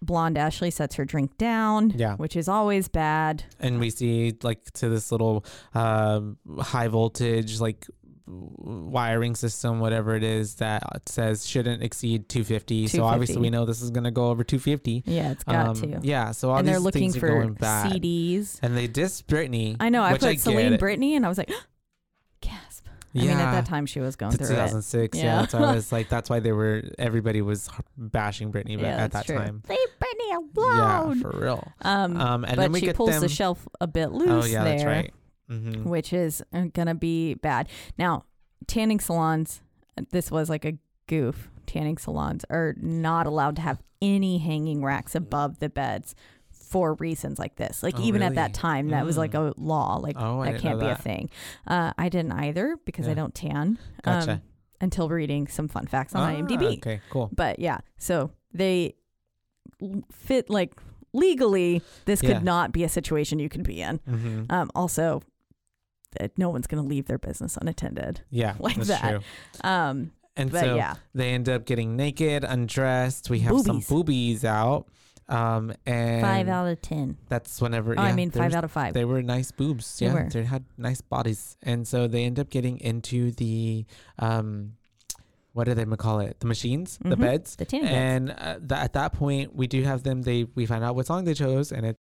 [0.02, 2.16] blonde Ashley sets her drink down, Yeah.
[2.16, 3.44] which is always bad.
[3.60, 5.44] and we see like to this little
[5.74, 7.86] um, high voltage like
[8.26, 13.82] wiring system whatever it is that says shouldn't exceed 250 so obviously we know this
[13.82, 15.98] is going to go over 250 Yeah, it's got Um, to.
[16.06, 18.60] yeah so all and these they're looking things are for CDs.
[18.62, 20.02] and they diss Britney I know.
[20.04, 20.80] I put get Celine it.
[20.80, 21.50] Britney, and I was like,
[22.40, 22.86] gasp.
[23.14, 24.50] I mean, at that time, she was going to through it.
[24.50, 25.24] 2006 yeah.
[25.24, 25.40] Yeah.
[25.40, 29.12] that's why I was like that's why they were everybody was bashing Britney Yeah, at
[29.12, 29.36] that true.
[29.36, 33.11] time Leave Britney yeah for real um, um and but then we she get pulls
[33.11, 34.30] them the shelf a bit loose.
[34.30, 35.12] oh loose yeah there, that's right
[35.48, 37.68] hmm which is uh, gonna be bad.
[37.98, 38.24] Now,
[38.68, 39.62] tanning salons.
[40.11, 40.74] This was like a
[41.08, 41.50] goof.
[41.66, 46.14] Tanning salons are not allowed to have any hanging racks above the beds
[46.70, 47.82] for reasons like this.
[47.82, 48.52] Like Oh, even at that really?
[48.52, 49.96] time, that was like a law.
[49.96, 51.28] Like Oh, that can't be a thing.
[51.66, 53.78] Uh, I didn't either because I don't tan.
[54.02, 54.32] Gotcha.
[54.32, 54.42] Um,
[54.80, 56.78] until reading some fun facts on Ah, IMDb.
[56.78, 58.94] okay cool But yeah, so they
[60.12, 60.74] fit like
[61.12, 61.82] legally.
[62.04, 62.34] This Yeah.
[62.34, 63.96] could not be a situation you could be in.
[64.06, 65.22] hmm Um, also,
[66.18, 68.22] that no one's going to leave their business unattended.
[68.30, 69.00] Yeah, like that's that.
[69.10, 69.20] true.
[69.62, 73.28] Um, And so yeah, they end up getting naked, undressed.
[73.28, 73.88] We have some Boobies.
[73.88, 74.86] boobies out.
[75.31, 77.16] Um, and five out of ten.
[77.28, 77.95] that's whenever.
[77.97, 78.95] Oh, I mean, five was- out of five.
[78.95, 79.99] They were nice boobs.
[79.99, 80.28] They yeah, were.
[80.28, 83.87] they had nice bodies, and so they end up getting into the,
[84.18, 84.72] um,
[85.53, 86.41] what do they call it?
[86.41, 87.20] The machines, the Mhm.
[87.20, 87.57] beds.
[87.57, 87.95] The tanning beds.
[87.95, 90.22] And uh, th- at that point, we do have them.
[90.22, 91.97] They we find out what song they chose, and it.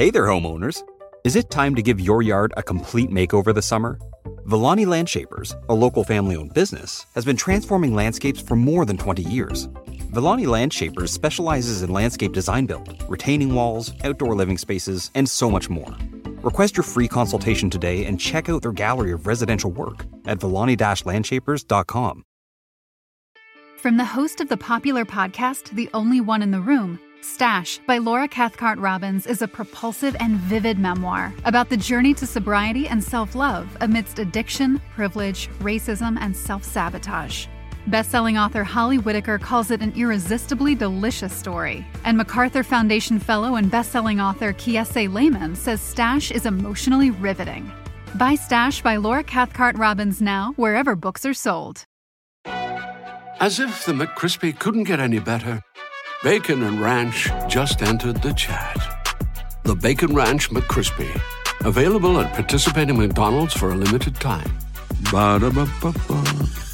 [0.00, 0.82] Hey there, homeowners.
[1.24, 3.98] Is it time to give your yard a complete makeover this summer?
[4.46, 9.22] Villani Landshapers, a local family owned business, has been transforming landscapes for more than 20
[9.24, 9.68] years.
[10.10, 15.68] Villani Landshapers specializes in landscape design build, retaining walls, outdoor living spaces, and so much
[15.68, 15.94] more.
[16.40, 20.78] Request your free consultation today and check out their gallery of residential work at villani
[20.78, 22.24] landshapers.com.
[23.76, 27.98] From the host of the popular podcast, The Only One in the Room, Stash by
[27.98, 33.02] Laura Cathcart Robbins is a propulsive and vivid memoir about the journey to sobriety and
[33.02, 37.46] self love amidst addiction, privilege, racism, and self sabotage.
[37.86, 43.70] Best-selling author Holly Whitaker calls it an irresistibly delicious story, and MacArthur Foundation fellow and
[43.70, 47.70] best-selling author Kiese Laymon says Stash is emotionally riveting.
[48.14, 51.84] Buy Stash by Laura Cathcart Robbins now wherever books are sold.
[53.40, 55.62] As if the McCrispy couldn't get any better,
[56.22, 58.76] Bacon and Ranch just entered the chat.
[59.62, 61.08] The Bacon Ranch McCrispy,
[61.64, 64.54] available at participating McDonald's for a limited time.
[65.10, 66.69] Ba-da-ba-ba-ba.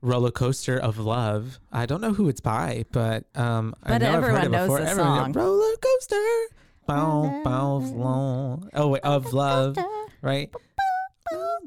[0.00, 1.58] Roller coaster of love.
[1.72, 4.48] I don't know who it's by, but um, I But know I've heard everyone it
[4.50, 4.80] knows before.
[4.80, 5.42] the Everyone song.
[5.44, 6.46] roller coaster,
[6.86, 8.68] bow bow long.
[8.74, 9.76] Oh wait, of love,
[10.22, 10.50] right?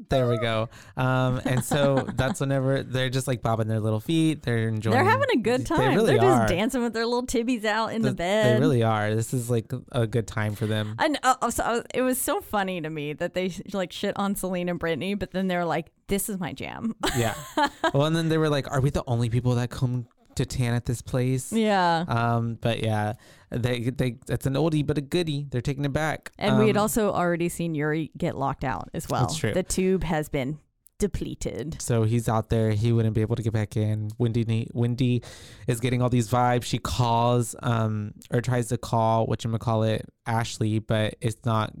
[0.08, 0.68] There we go.
[0.96, 4.42] Um, and so that's whenever they're just like bobbing their little feet.
[4.42, 4.94] They're enjoying.
[4.94, 5.78] They're having a good time.
[5.78, 8.56] They really are just dancing with their little tibbies out in the Th- bed.
[8.56, 9.14] They really are.
[9.14, 10.94] This is like a good time for them.
[10.98, 14.16] And uh, uh, so was- it was so funny to me that they like shit
[14.18, 17.34] on Celine and Britney, but then they're like, "This is my jam." Yeah.
[17.94, 20.06] well, and then they were like, "Are we the only people that come
[20.36, 22.04] to tan at this place?" yeah.
[22.08, 23.14] Um, but yeah,
[23.50, 25.46] they they it's an oldie but a goodie.
[25.50, 26.32] They're taking it back.
[26.38, 29.22] and we had Um, also already seen Yuri get locked out as well.
[29.22, 29.52] That's true.
[29.52, 30.58] The tube has been
[30.98, 31.82] depleted.
[31.82, 32.70] So he's out there.
[32.70, 34.10] He wouldn't be able to get back in.
[34.18, 35.22] Wendy, Wendy
[35.66, 36.62] is getting all these vibes.
[36.64, 41.72] She calls, um, or tries to call what you call it, Ashley, but it's not.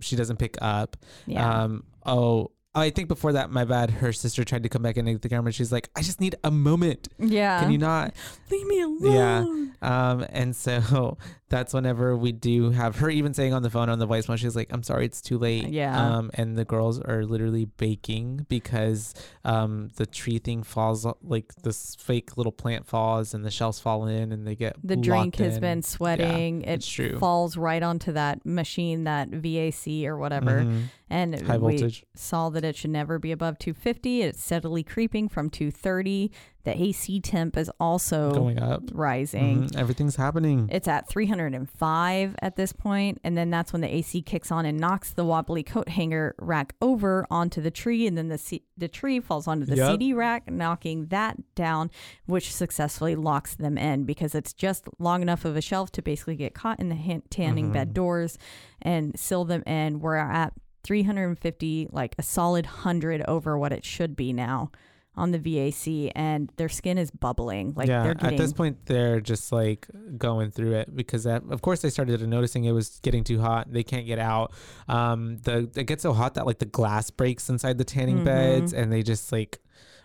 [0.00, 0.96] She doesn't pick up.
[1.26, 1.64] Yeah.
[1.64, 1.84] Um.
[2.04, 3.90] Oh, I think before that, my bad.
[3.90, 5.52] Her sister tried to come back in the camera.
[5.52, 7.08] She's like, "I just need a moment.
[7.18, 7.60] yeah.
[7.60, 8.14] Can you not?"
[8.50, 9.74] leave me alone?
[9.82, 10.10] Yeah.
[10.10, 11.18] Um, and so
[11.52, 14.56] that's whenever we do have her even saying on the phone on the voicemail, she's
[14.56, 15.68] like, I'm sorry, it's too late.
[15.68, 16.16] Yeah.
[16.16, 21.94] Um, and the girls are literally baking because um, the tree thing falls, like this
[21.94, 25.56] fake little plant falls and the shells fall in and they get The drink has
[25.56, 25.60] in.
[25.60, 26.62] been sweating.
[26.62, 27.18] it's it true.
[27.18, 30.62] falls right onto that machine, that VAC or whatever.
[30.62, 30.84] Mhm.
[31.10, 32.06] And High we voltage.
[32.14, 34.22] saw that it should never be above 250.
[34.22, 36.30] It's steadily creeping from 230.
[36.64, 38.82] The AC temp is also Going up.
[38.92, 39.64] rising.
[39.68, 39.76] Mhm.
[39.76, 40.68] Everything's happening.
[40.70, 44.78] It's at 305 at this point, and then that's when the AC kicks on and
[44.78, 48.88] knocks the wobbly coat hanger rack over onto the tree, and then the C- the
[48.88, 49.90] tree falls onto the Yep.
[49.92, 51.90] CD rack, knocking that down,
[52.26, 56.36] which successfully locks them in because it's just long enough of a shelf to basically
[56.36, 57.72] get caught in the han- tanning Mm-hmm.
[57.72, 58.38] bed doors
[58.80, 60.00] and seal them in.
[60.00, 60.52] We're at
[60.84, 64.70] 350, like a solid hundred over what it should be now
[65.14, 67.74] on the VAC, and their skin is bubbling.
[67.76, 69.86] Like yeah, they're getting at this point, they're just like
[70.16, 73.70] going through it because, that, of course, they started noticing it was getting too hot.
[73.70, 74.52] They can't get out.
[74.88, 78.72] Um, the it gets so hot that like the glass breaks inside the tanning beds,
[78.72, 79.58] and they just like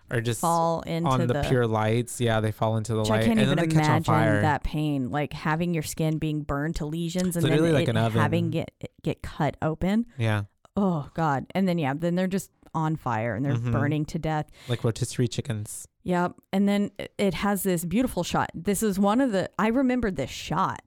[0.10, 0.48] are just Mm-hmm.
[0.48, 2.20] fall into on the, the pure lights.
[2.20, 4.24] Yeah, they fall into the light, I can't and even then they catch on fire.
[4.24, 7.96] imagine that pain, like having your skin being burned to lesions and then like it
[7.96, 8.72] having it
[9.04, 10.06] get cut open.
[10.18, 10.44] Yeah,
[10.80, 11.48] Oh God!
[11.56, 13.72] And then yeah, then they're just on fire and they're Mhm.
[13.72, 14.48] burning to death.
[14.68, 15.88] like rotisserie chickens.
[16.04, 16.34] Yep.
[16.54, 18.50] And then it- has this beautiful shot.
[18.56, 20.82] This is one of the I remembered this shot.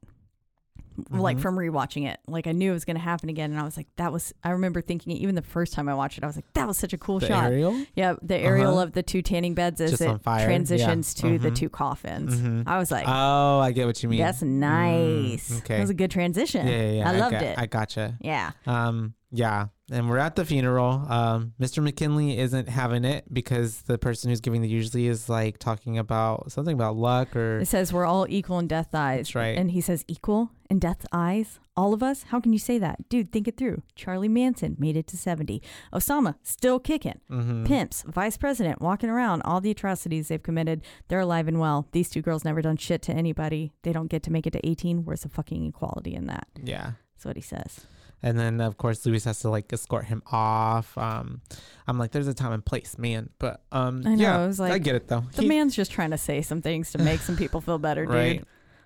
[1.09, 1.41] Like Mhm.
[1.41, 3.79] from rewatching it, like I knew it was going to happen again, and I was
[3.79, 6.37] like, "That was." I remember thinking, even the first time I watched it, I was
[6.37, 7.87] like, "That was such a cool The shot." aerial.
[7.95, 8.83] Yeah, the aerial Uh-huh.
[8.83, 11.31] of the two tanning beds as Just it transitions Yeah.
[11.31, 11.55] to the Mhm.
[11.55, 12.39] two coffins.
[12.39, 12.65] Mhm.
[12.67, 14.19] I was like, Oh, I get what you mean.
[14.19, 15.59] That's Mm, nice.
[15.61, 15.77] okay.
[15.77, 16.67] That was a good transition.
[16.67, 17.09] yeah, yeah, yeah.
[17.09, 17.59] I loved got- it.
[17.59, 18.19] I gotcha.
[18.21, 18.51] yeah.
[18.67, 21.05] Um, yeah, and we're at the funeral.
[21.09, 21.83] Um, Mr.
[21.83, 26.53] McKinley isn't having it because the person who's giving the usually is like talking about
[26.53, 29.19] something about luck or It says we're all equal in death's eyes.
[29.19, 29.59] That's right.
[29.59, 31.59] And he says, equal in death's eyes?
[31.77, 32.25] All of us?
[32.25, 33.09] How can you say that?
[33.09, 33.83] Dude, think it through.
[33.97, 35.63] Charlie Manson made it to 70.
[35.93, 37.21] Osama, still kicking.
[37.31, 37.67] Mhm.
[37.67, 40.83] Pimps, vice president, walking around, all the atrocities they've committed.
[41.09, 41.89] They're alive and well.
[41.93, 43.73] These two girls never done shit to anybody.
[43.83, 45.05] They don't get to make it to 18.
[45.05, 46.47] Where's the fucking equality in that?
[46.63, 46.93] yeah.
[47.21, 47.81] That's what he says.
[48.23, 50.97] And then of course Lewis has to like escort him off.
[50.97, 51.43] Um,
[51.87, 53.29] I'm like, there's a time and place, man.
[53.39, 55.25] But um, I know, yeah, it was I get it though.
[55.37, 58.07] The He- man's just trying to say some things to make some people feel better,
[58.07, 58.15] dude.
[58.15, 58.45] Right.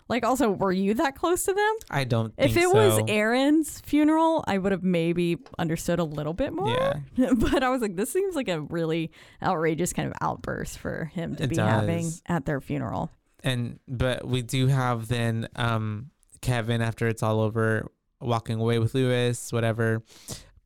[0.09, 1.74] Like, also, were you that close to them?
[1.91, 2.37] I don't.
[2.37, 3.01] Think If it was.
[3.09, 6.68] Erin's funeral, I would have maybe understood a little bit more.
[7.16, 7.30] Yeah.
[7.37, 9.12] but I was like, this seems like a really
[9.43, 13.12] outrageous kind of outburst for him to It be having at their funeral.
[13.45, 16.11] and but we do have then um
[16.43, 17.91] Kevin after it's all over
[18.25, 20.03] walking away with Lewis, whatever.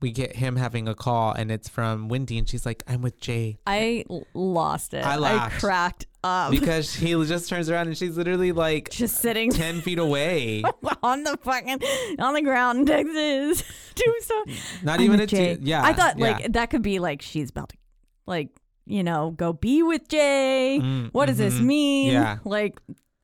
[0.01, 3.21] We get him having a call and it's from Wendy and she's like, I'm with
[3.21, 3.59] Jay.
[3.67, 5.05] I lost it.
[5.05, 5.59] I laughed.
[5.59, 6.53] cracked up.
[6.53, 10.63] Because he just turns around and she's literally like just sitting ten feet away.
[11.03, 11.81] on the fucking
[12.21, 13.65] on the ground in Texas.
[13.97, 14.45] Doing so.
[14.85, 15.59] Not I'm even a Jay.
[15.61, 15.85] yeah.
[15.85, 16.27] I thought yeah.
[16.31, 17.77] like that could be like she's about to
[18.25, 18.51] like
[18.87, 20.79] you know go be with Jay.
[20.81, 21.65] Mm, What does this mhm.
[21.65, 22.13] mean?
[22.13, 22.39] Yeah.
[22.45, 22.79] Like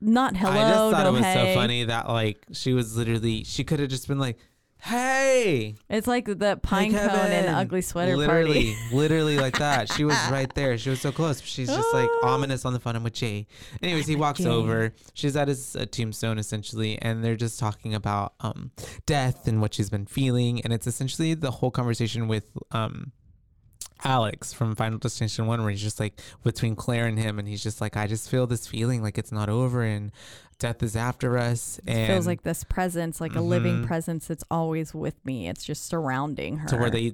[0.05, 0.51] not hello.
[0.51, 1.53] I just thought no it was hey.
[1.53, 4.37] so funny that like she was literally she could have just been like,
[4.81, 8.77] Hey It's like the pine Hey, cone and ugly sweater literally, party.
[8.95, 9.91] literally like that.
[9.91, 10.77] She was right there.
[10.77, 11.41] She was so close.
[11.41, 12.95] She's just like ominous on the phone.
[12.95, 13.47] I'm with Jay.
[13.81, 14.47] Anyways, he walks Jay.
[14.49, 14.93] over.
[15.15, 18.71] She's at his uh, tombstone essentially, and they're just talking about um
[19.07, 20.61] death and what she's been feeling.
[20.61, 23.11] And it's essentially the whole conversation with um
[24.03, 27.63] Alex from Final Destination One, where he's just like between Clear and him, and he's
[27.63, 30.11] just like, I just feel this feeling like it's not over and
[30.57, 31.81] death is after us.
[31.85, 35.49] And It feels like this presence, like a living presence that's always with me.
[35.49, 36.67] It's just surrounding her.
[36.69, 37.13] to where they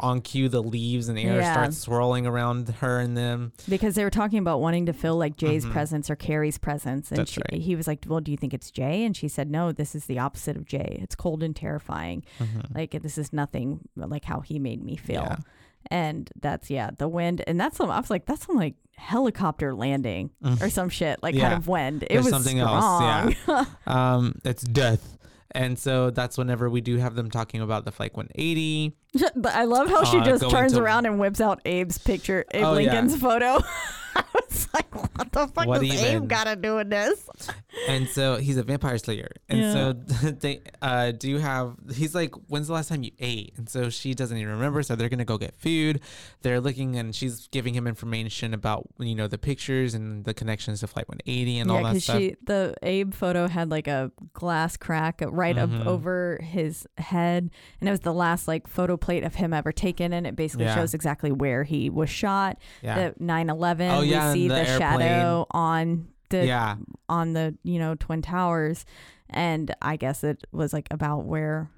[0.00, 1.52] on cue the leaves and air Yeah.
[1.52, 3.52] starts swirling around her and them.
[3.68, 5.70] because they were talking about wanting to feel like Jay's Mhm.
[5.72, 7.60] presence or Carrie's presence, and she, right.
[7.60, 10.06] he was like, "Well, do you think it's Jay?" And she said, "No, this is
[10.06, 10.98] the opposite of Jay.
[11.02, 12.24] It's cold and terrifying.
[12.40, 12.74] Mhm.
[12.74, 15.36] Like this is nothing like how he made me feel." Yeah.
[15.90, 17.90] And that's yeah, the wind, and that's some.
[17.90, 20.30] I was like, that's some like helicopter landing
[20.60, 21.56] or some shit, like kind Mm.
[21.58, 22.02] Of wind.
[22.04, 23.34] It There's was something strong.
[23.34, 25.18] else, Yeah, um, it's death.
[25.50, 28.96] And so that's whenever we do have them talking about the Flight 180.
[29.36, 32.44] But I love how she Uh, just turns to- around and whips out Abe's picture,
[32.52, 32.92] Abe Oh, yeah.
[32.92, 33.58] Lincoln's photo.
[34.16, 36.22] I was like, what the fuck What does even?
[36.22, 37.28] Abe got to do with this?
[37.88, 39.28] And so he's a vampire slayer.
[39.48, 39.72] And Yeah.
[39.72, 39.92] so
[40.30, 43.54] they uh, do have, he's like, when's the last time you ate?
[43.56, 44.84] And so she doesn't even remember.
[44.84, 46.00] So they're going to go get food.
[46.42, 50.78] They're looking and she's giving him information about, you know, the pictures and the connections
[50.80, 52.18] to Flight 180 and all yeah, that because stuff.
[52.18, 55.86] she the Abe photo had like a glass crack right up Mhm.
[55.86, 57.50] over his head,
[57.80, 60.64] and it was the last like photo plate of him ever taken, and it basically
[60.66, 60.74] Yeah.
[60.74, 62.58] shows exactly where he was shot.
[62.82, 63.10] yeah.
[63.10, 66.76] The 9/11, Oh, yeah, we see the, the shadow on the yeah.
[67.08, 68.84] on the you know twin towers,
[69.28, 71.70] and I guess it was like about where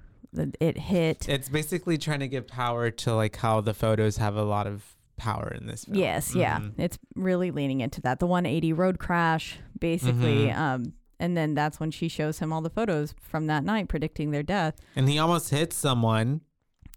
[0.59, 1.27] it hit.
[1.27, 4.95] It's basically trying to give power to like how the photos have a lot of
[5.17, 5.97] power in this film.
[5.97, 6.59] Yes, yeah.
[6.59, 6.73] Mhm.
[6.77, 8.19] It's really leaning into that.
[8.19, 10.47] The 180 road crash, basically.
[10.47, 10.55] Mhm.
[10.57, 14.29] Um, and then that's when she shows him all the photos from that night predicting
[14.31, 14.75] their death.
[14.95, 16.41] And he almost hits someone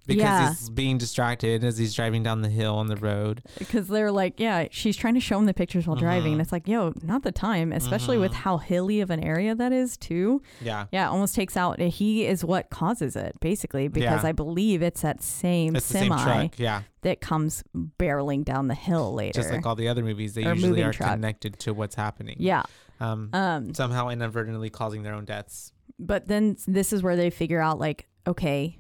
[0.07, 0.49] because Yeah.
[0.49, 3.43] he's being distracted as he's driving down the hill on the road.
[3.59, 6.31] Because they're like, yeah, she's trying to show him the pictures while driving.
[6.31, 6.33] Mhm.
[6.33, 8.37] And it's like, yo, not the time, especially with Mhm.
[8.37, 10.43] how hilly of an area that is, too.
[10.61, 10.87] Yeah.
[10.91, 11.79] Yeah, it almost takes out.
[11.81, 14.29] He is what causes it, basically, because Yeah.
[14.29, 16.59] I believe it's that same It's semi same truck.
[16.59, 16.83] Yeah.
[17.03, 17.63] that comes
[17.99, 19.41] barreling down the hill later.
[19.41, 21.11] Just like all the other movies, they Or usually are truck.
[21.13, 22.37] connected to what's happening.
[22.39, 22.63] yeah.
[23.01, 25.73] Um, Um, somehow inadvertently causing their own deaths.
[25.99, 28.79] but then this is where they figure out, like, okay,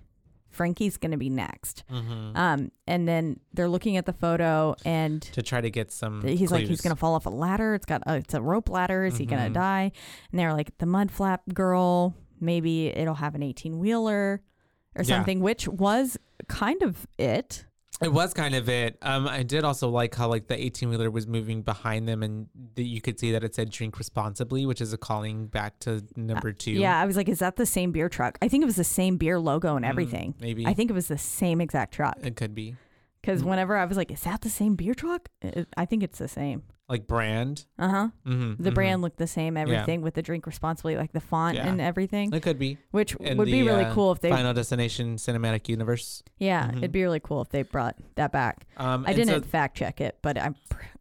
[0.51, 1.84] Frankie's going to be next.
[1.90, 2.36] Mm-hmm.
[2.36, 6.22] Um, and then they're looking at the photo, and to try to get some.
[6.26, 7.74] he's like, he's gonna fall off a ladder.
[7.74, 9.05] It's got a, it's a rope ladder.
[9.05, 9.55] Is he gonna Mhm.
[9.55, 9.92] die?
[10.30, 12.14] And they're like, the mud flap girl.
[12.40, 14.42] Maybe it'll have an eighteen wheeler
[14.96, 15.16] or Yeah.
[15.16, 16.16] something, which was
[16.48, 17.64] kind of it.
[18.03, 18.96] It was kind of it.
[19.03, 22.46] Um, I did also like how like the eighteen wheeler was moving behind them, and
[22.76, 26.03] that you could see that it said "drink responsibly," which is a calling back to
[26.16, 26.72] number two.
[26.72, 28.38] Yeah, I was like, is that the same beer truck?
[28.40, 30.32] I think it was the same beer logo and everything.
[30.34, 32.16] Mm, maybe I think it was the same exact truck.
[32.22, 32.76] it could be
[33.20, 33.46] Because Mm.
[33.51, 35.28] whenever I was like, is that the same beer truck?
[35.42, 36.62] It, I think it's the same.
[36.91, 37.64] Like brand.
[37.78, 38.09] Uh huh.
[38.26, 41.68] Mm-hmm, The brand looked the same, everything with the drink responsibly, like the font Yeah.
[41.68, 45.16] and everything, It could be which would be really uh, cool if they Final Destination
[45.16, 46.22] cinematic universe.
[46.38, 46.78] Yeah, Mhm.
[46.78, 48.66] it'd be really cool if they brought that back.
[48.76, 50.57] Um, I didn't fact check it, but I'm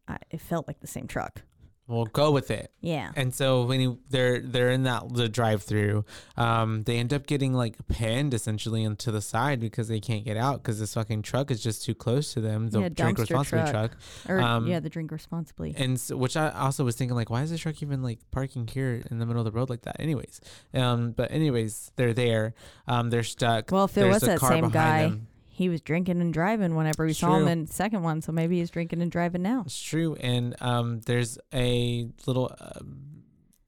[0.07, 1.41] I, it felt like the same truck.
[1.89, 2.71] We'll go with it.
[2.81, 3.11] Yeah.
[3.15, 6.05] And so when you, they're they're in that the drive through,
[6.37, 10.37] um, they end up getting like pinned essentially into the side because they can't get
[10.37, 12.69] out because this fucking truck is just too close to them.
[12.69, 13.71] The Yeah, drink responsibly truck.
[13.71, 13.97] truck.
[14.29, 15.73] Or Um, yeah, the drink responsibly.
[15.77, 18.67] and so, which I also was thinking like why is this truck even like parking
[18.67, 20.39] here in the middle of the road like that anyways
[20.73, 22.53] um but anyways they're there
[22.87, 25.27] um they're stuck well, if it There's was a that car same behind guy, them.
[25.59, 28.57] He was drinking and driving whenever we saw him in the second one, so maybe
[28.59, 29.61] he's drinking and driving now.
[29.65, 32.79] it's true and um there's a little uh,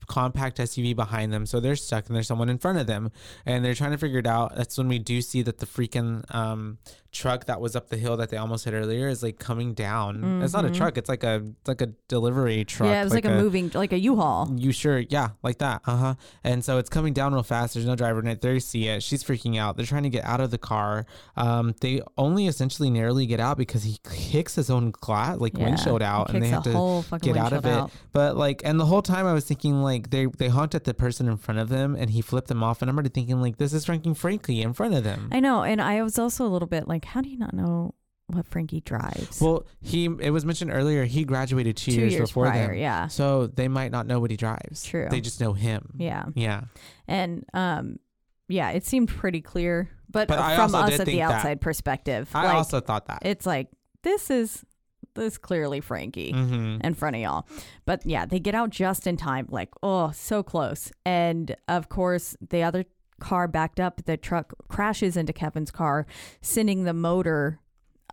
[0.08, 3.12] compact SUV behind them so they're stuck and there's someone in front of them
[3.46, 6.24] and they're trying to figure it out that's when we do see that the freaking
[6.36, 6.78] um
[7.12, 10.42] truck that was up the hill that they almost hit earlier is like coming down
[10.42, 10.76] it's not a Mhm.
[10.76, 13.70] truck it's like a it's like a delivery truck yeah, it was like, a, moving,
[13.74, 14.50] like a U-Haul.
[14.56, 15.00] You sure?
[15.00, 15.82] Yeah, like that.
[15.86, 16.14] Uh huh.
[16.44, 17.74] And so it's coming down real fast.
[17.74, 18.42] There's no driver in it.
[18.42, 19.04] They see it.
[19.04, 19.78] She's freaking out.
[19.78, 21.06] They're trying to get out of the car.
[21.38, 25.66] Um, they only essentially narrowly get out because he kicks his own glass, like Yeah,
[25.66, 27.70] windshield out, and they have to get out of it.
[27.72, 27.92] out.
[28.14, 30.94] But like, and the whole time I was thinking like they they honked at the
[30.94, 33.58] person in front of them, and he flipped them off, and I'm already thinking like
[33.58, 35.30] this is Frankie Frankie in front of them.
[35.32, 37.94] I know, and I was also a little bit like, how do you not know
[38.28, 39.42] what Frankie drives?
[39.42, 42.78] well, he it was mentioned earlier he graduated two, two years, years before prior, them,
[42.78, 44.84] yeah, so they might not know what he drives.
[44.84, 45.08] True.
[45.10, 45.94] They just know him.
[45.98, 46.62] yeah, Yeah.
[47.08, 48.00] and um,
[48.48, 51.32] yeah, it seemed pretty clear, but, But from us at the think that.
[51.32, 53.20] outside perspective, I like, also thought that.
[53.24, 53.68] it's like
[54.04, 54.66] this is
[55.14, 56.32] this clearly Frankie.
[56.32, 56.86] Mm-hmm.
[56.86, 57.46] in front of y'all.
[57.86, 59.46] But yeah, they get out just in time.
[59.50, 60.90] Like, oh, so close.
[61.06, 62.86] And of course, the other
[63.22, 64.04] car backed up.
[64.06, 66.06] The truck crashes into Kevin's car,
[66.42, 67.60] sending the motor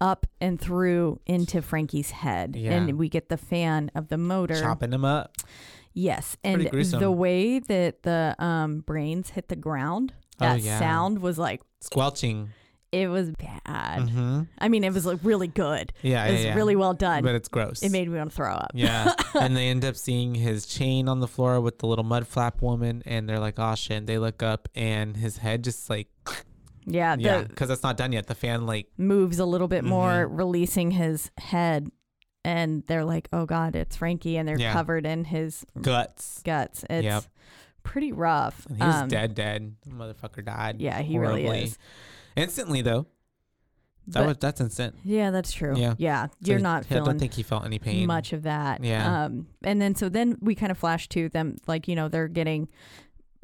[0.01, 2.55] up and through into Frankie's head.
[2.55, 2.73] Yeah.
[2.75, 4.61] And we get the fan of the motor.
[4.61, 5.35] chopping them up.
[5.93, 6.37] Yes.
[6.45, 10.79] And the way that the um, brains hit the ground, Oh, that yeah.
[10.79, 12.51] sound was like, Squelching.
[12.93, 14.09] It was bad.
[14.09, 15.93] hmm I mean, it was like really good.
[16.03, 16.55] Yeah, it was yeah, yeah.
[16.55, 17.22] really well done.
[17.22, 17.82] but it's gross.
[17.82, 18.70] it made me want to throw up.
[18.74, 19.12] Yeah.
[19.41, 22.62] and they end up seeing his chain on the floor with the little mud flap
[22.62, 23.03] woman.
[23.05, 23.99] And they're like, oh shit.
[23.99, 26.09] And they look up and his head just like,
[26.86, 28.26] Yeah, the yeah, because it's not done yet.
[28.26, 30.36] The fan, like, moves a little bit more, Mm-hmm.
[30.36, 31.91] releasing his head,
[32.45, 34.72] and they're like, "Oh God, it's Frankie," and they're Yeah.
[34.72, 36.41] covered in his guts.
[36.45, 36.84] guts.
[36.89, 37.24] It's Yep.
[37.82, 38.64] pretty rough.
[38.70, 39.74] And he was Um, dead, dead.
[39.84, 40.80] The motherfucker died.
[40.80, 41.76] Yeah, he really is.
[42.39, 43.07] Instantly, though.
[44.09, 44.97] That But- was that's instant.
[45.05, 45.76] Yeah, that's true.
[45.76, 45.95] Yeah.
[45.99, 48.07] Yeah, you're he- not I don't think he felt any pain.
[48.07, 48.82] much of that.
[48.82, 49.24] Yeah.
[49.24, 52.26] Um, and then so then we kind of flash to them, like you know, they're
[52.28, 52.68] getting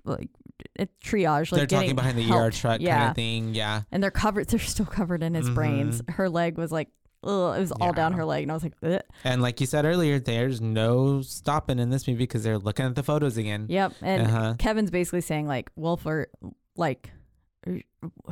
[0.06, 0.30] like
[0.78, 2.40] a triage, like They're talking behind the help.
[2.46, 2.96] ER truck yeah.
[2.98, 3.54] kind of thing.
[3.54, 3.82] Yeah.
[3.92, 4.48] and they're covered.
[4.48, 6.00] They're still covered in his brains.
[6.08, 6.88] Her leg was like,
[7.22, 9.02] ugh, it was all down her leg, and I was like, Ugh.
[9.24, 12.94] And like you said earlier, there's no stopping in this movie because they're looking at
[12.94, 13.66] the photos again.
[13.68, 13.92] yep.
[14.00, 14.54] And Uh-huh.
[14.58, 16.28] Kevin's basically saying like, Wolfer,
[16.76, 17.10] like.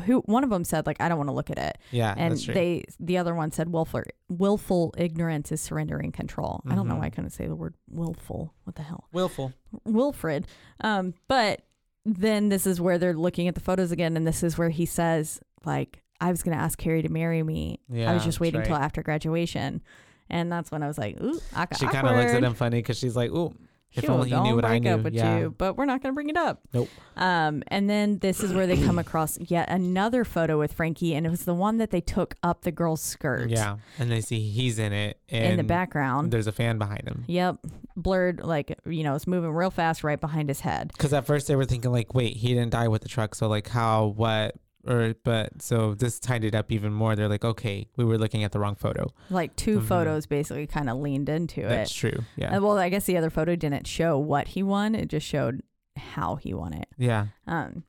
[0.05, 2.15] Who one of them said like I don't want to look at it, Yeah.
[2.17, 2.53] and that's true.
[2.55, 6.63] they the other one said willful willful ignorance is surrendering control.
[6.69, 6.99] I don't know Mhm.
[7.01, 8.53] why I couldn't say the word willful.
[8.65, 9.05] What the hell?
[9.13, 9.53] willful.
[9.85, 10.47] Wilfred.
[10.81, 11.63] Um, but
[12.05, 14.85] then this is where they're looking at the photos again, and this is where he
[14.87, 17.79] says, like, I was gonna ask Carrie to marry me.
[17.89, 18.67] Yeah, I was just waiting right.
[18.67, 19.83] till after graduation.
[20.29, 22.79] And that's when I was like, ooh, aka- She kind of looks at him funny
[22.79, 23.55] because she's like, "Ooh,
[23.95, 25.39] if only he go knew what I break up knew." with Yeah.
[25.39, 26.61] you, but we're not going to bring it up.
[26.73, 26.89] Nope.
[27.17, 31.27] Um, and then this is where they come across yet another photo with Frankie, and
[31.27, 33.51] it was the one that they took up the girl's skirt.
[33.51, 33.77] Yeah.
[33.99, 35.19] And they see he's in it.
[35.29, 36.31] And in the background.
[36.31, 37.25] There's a fan behind him.
[37.27, 37.59] Yep,
[37.97, 40.91] blurred, like you know, it's moving real fast right behind his head.
[40.93, 43.49] Because at first they were thinking like, wait, he didn't die with the truck, so
[43.49, 44.55] like how, what,
[44.87, 47.15] or but so this tied it up even more.
[47.17, 49.13] They're like, okay, we were looking at the wrong photo.
[49.31, 49.85] Like 2 Mhm.
[49.85, 51.77] photos basically kind of leaned into That's it.
[51.77, 52.19] That's true.
[52.37, 52.57] Yeah.
[52.57, 55.63] Uh, well, I guess the other photo didn't show what he won; it just showed
[55.97, 56.89] how he won it.
[56.99, 57.27] yeah.
[57.47, 57.85] Um,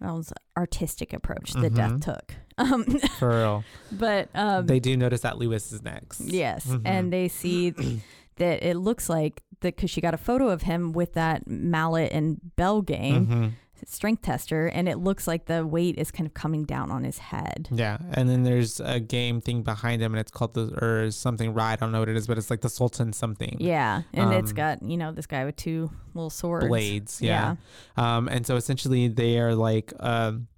[0.00, 2.00] that was artistic approach that Death Mhm.
[2.04, 2.34] took.
[2.58, 2.84] Um,
[3.20, 3.64] For real.
[3.92, 6.20] but um, they do notice that Lewis is next.
[6.22, 6.82] Yes, Mhm.
[6.84, 7.70] and they see
[8.36, 12.10] that it looks like that because she got a photo of him with that mallet
[12.12, 13.52] and bell game Mhm.
[13.86, 17.18] Strength tester, and it looks like the weight is kind of coming down on his
[17.18, 17.68] head.
[17.70, 21.54] Yeah, and then there's a game thing behind him, and it's called the or something.
[21.54, 23.56] Right, I don't know what it is, but it's like the Sultan something.
[23.60, 26.66] Yeah, and it's got you know this guy with two little swords.
[26.66, 27.20] blades.
[27.22, 27.56] Yeah.
[27.96, 30.48] Um, and so essentially they are like, um,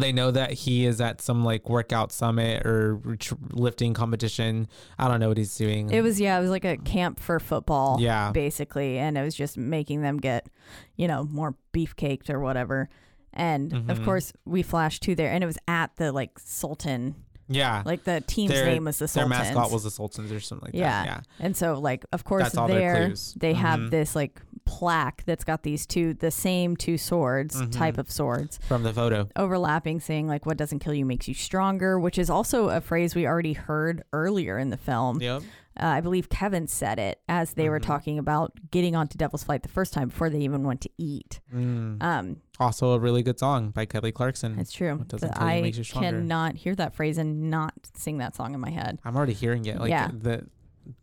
[0.00, 3.00] they know that he is at some like workout summit or
[3.50, 4.68] lifting competition.
[4.98, 5.90] I don't know what he's doing.
[5.90, 7.98] It was yeah, it was like a camp for football.
[8.00, 8.30] Yeah.
[8.32, 10.48] basically, and it was just making them get,
[10.96, 12.88] you know, more beefcaked or whatever.
[13.32, 14.04] And of Mhm.
[14.04, 17.14] course, we flashed to there, and it was at the like Sultan,
[17.48, 17.82] yeah.
[17.84, 19.30] like the team's Their- name was the Their Sultans.
[19.54, 21.04] mascot was the Sultans or something like Yeah.
[21.04, 21.06] that.
[21.06, 21.20] Yeah.
[21.46, 23.90] And so, like, of course, their there they have Mhm.
[23.90, 24.40] this like
[24.70, 27.98] plaque that's got these two, the same two swords, type Mhm.
[27.98, 29.26] of swords, From the photo.
[29.34, 33.14] overlapping, saying like, "What doesn't kill you makes you stronger," which is also a phrase
[33.14, 35.22] we already heard earlier in the film.
[35.22, 35.42] Yep.
[35.80, 37.84] Uh, I believe Kevin said it as they were Mhm.
[37.84, 41.40] talking about getting onto Devil's Flight the first time before they even went to eat.
[41.54, 42.02] Mm.
[42.02, 44.58] Um, Also a really good song by Kelly Clarkson.
[44.58, 44.96] it's true.
[44.96, 46.10] What doesn't kill you I makes you stronger.
[46.10, 48.98] cannot hear that phrase and not sing that song in my head.
[49.04, 49.78] I'm already hearing it.
[49.78, 50.10] Like Yeah.
[50.12, 50.46] the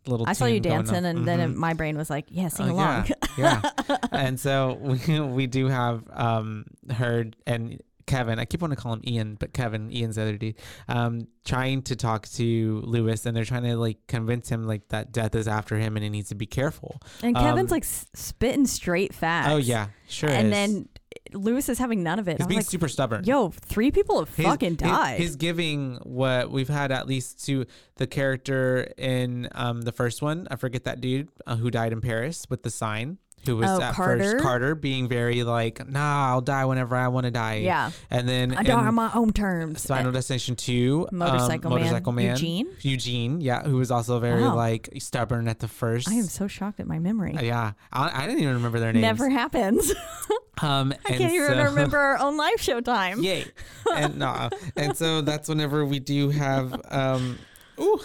[0.06, 1.54] little I saw you dancing, and then it, Mhm.
[1.56, 3.06] my brain was like, "Yeah, sing Oh, along."
[3.38, 3.96] Yeah, yeah.
[4.12, 8.92] and so we we do have um heard and Kevin, I keep wanting to call
[8.92, 10.54] him Ian, but Kevin, Ian's the other dude,
[10.86, 15.10] um, trying to talk to Lewis, and they're trying to like convince him like that
[15.10, 17.00] death is after him and he needs to be careful.
[17.24, 19.48] And Kevin's Um, like s- spitting straight facts.
[19.50, 20.30] Oh yeah, sure.
[20.30, 20.52] And is.
[20.52, 20.88] then
[21.32, 22.38] Lewis is having none of it.
[22.38, 23.24] he's being like, super stubborn.
[23.24, 25.20] Yo, three people have He's- fucking died.
[25.20, 27.66] He's, giving what we've had at least to
[27.96, 30.48] the character in um the first one.
[30.50, 33.18] I forget that dude uh, who died in Paris with the sign.
[33.46, 34.22] Who was Oh, at Carter?
[34.32, 37.56] first Carter being very like, nah, I'll die whenever I want to die.
[37.56, 39.86] yeah, And then I die on my own terms.
[39.86, 42.68] Final Destination Two, um, Motorcycle Man, Motorcycle Man, Eugene?
[42.82, 44.56] Eugene, yeah, who was also very Wow.
[44.56, 46.08] like stubborn at the first.
[46.08, 47.36] I am so shocked at my memory.
[47.36, 49.02] Uh, yeah, I, I didn't even remember their names.
[49.02, 49.92] Never happens.
[50.62, 53.22] Um, I can't even so- remember our own live show time.
[53.22, 53.44] Yay.
[53.94, 57.38] And no, and so that's whenever we do have um
[57.78, 58.00] ooh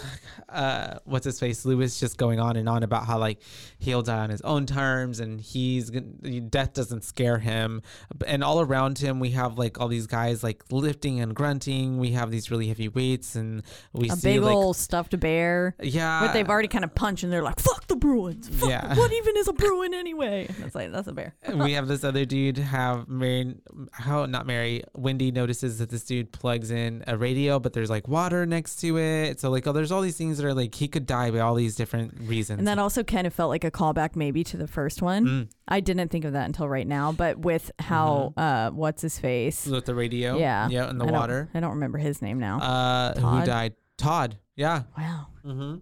[0.50, 3.38] uh what's his face Lewis just going on and on about how like
[3.82, 7.82] he'll die on his own terms and he's death doesn't scare him
[8.26, 12.12] and all around him we have like all these guys like lifting and grunting we
[12.12, 13.62] have these really heavy weights and
[13.92, 15.74] we see A see big like old stuffed bear.
[15.80, 18.48] yeah But they've already kind of punched and they're like, fuck the Bruins.
[18.48, 18.94] Fuck, Yeah.
[18.94, 20.48] What even is a Bruin anyway?
[20.58, 21.34] That's like, that's a bear.
[21.54, 23.56] We have this other dude have Mary
[23.92, 28.06] how not Mary Wendy notices that this dude plugs in a radio but there's like
[28.06, 30.74] water next to it so like like, oh, there's all these things that are like
[30.74, 32.58] he could die by all these different reasons.
[32.58, 35.26] And that also kind of felt like a callback maybe to the first one.
[35.26, 35.48] Mm.
[35.68, 39.66] I didn't think of that until right now, but with how uh what's his face?
[39.66, 40.68] with the radio, Yeah.
[40.68, 41.48] yeah, and the I don't- water.
[41.54, 42.58] I don't remember his name now.
[42.60, 43.74] Uh, who died?
[43.96, 44.36] Todd.
[44.56, 44.82] Yeah.
[44.98, 45.26] wow.
[45.44, 45.76] Mm-hmm.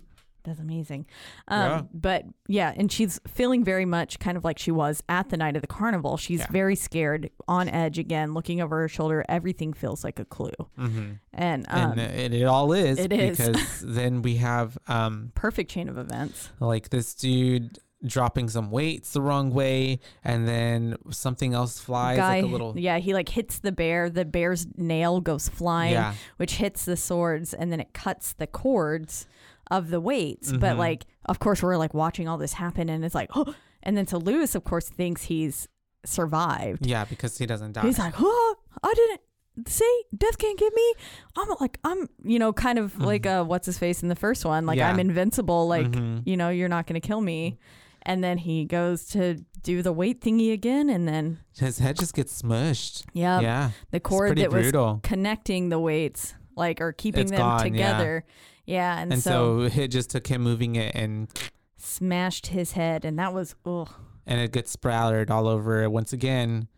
[0.44, 1.06] That's amazing.
[1.48, 1.82] Um, Yeah.
[1.92, 5.56] But yeah, and she's feeling very much kind of like she was at the night
[5.56, 6.16] of the carnival.
[6.16, 6.46] She's Yeah.
[6.50, 9.24] very scared, on edge again, looking over her shoulder.
[9.28, 10.50] Everything feels like a clue.
[10.78, 11.12] Mm-hmm.
[11.32, 13.36] And, um, and it, it all is it is.
[13.38, 16.50] because then we have um perfect chain of events.
[16.60, 22.36] like this dude dropping some weights the wrong way and then something else flies Guy,
[22.36, 24.08] like a little yeah, he like hits the bear.
[24.08, 26.14] The bear's nail goes flying, Yeah.
[26.38, 29.26] which hits the swords, and then it cuts the cords
[29.70, 30.52] of the weights.
[30.52, 30.78] But Mhm.
[30.78, 34.06] like, of course, we're like watching all this happen, and it's like, oh, and then
[34.06, 35.68] so Lewis, of course, thinks he's
[36.04, 36.86] survived.
[36.86, 39.20] yeah because he doesn't die He's like, oh, I didn't
[39.68, 40.94] see death can't get me.
[41.36, 44.44] I'm like, I'm, you know, kind of like uh, what's his face in the first
[44.44, 44.64] one.
[44.64, 44.80] Like Mm-hmm.
[44.86, 44.90] Yeah.
[44.92, 45.68] I'm invincible.
[45.68, 46.22] Like Mhm.
[46.24, 47.58] you know, you're not gonna kill me.
[48.02, 52.14] And then he goes to do the weight thingy again, and then his head just
[52.14, 57.30] gets smushed yeah, yeah the cord that was connecting the weights, like or keeping It's
[57.30, 58.24] them gone, together.
[58.66, 61.28] Yeah, and, and, so, so, it just took him moving it and
[61.76, 63.88] smashed his head, and that was ugh.
[64.26, 66.68] and it gets splattered all over once again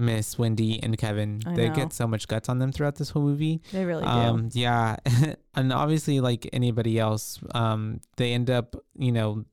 [0.00, 1.74] miss wendy and kevin I they know.
[1.74, 4.08] get so much guts on them throughout this whole movie They really do.
[4.08, 4.94] um yeah
[5.56, 9.44] and obviously like anybody else um they end up you know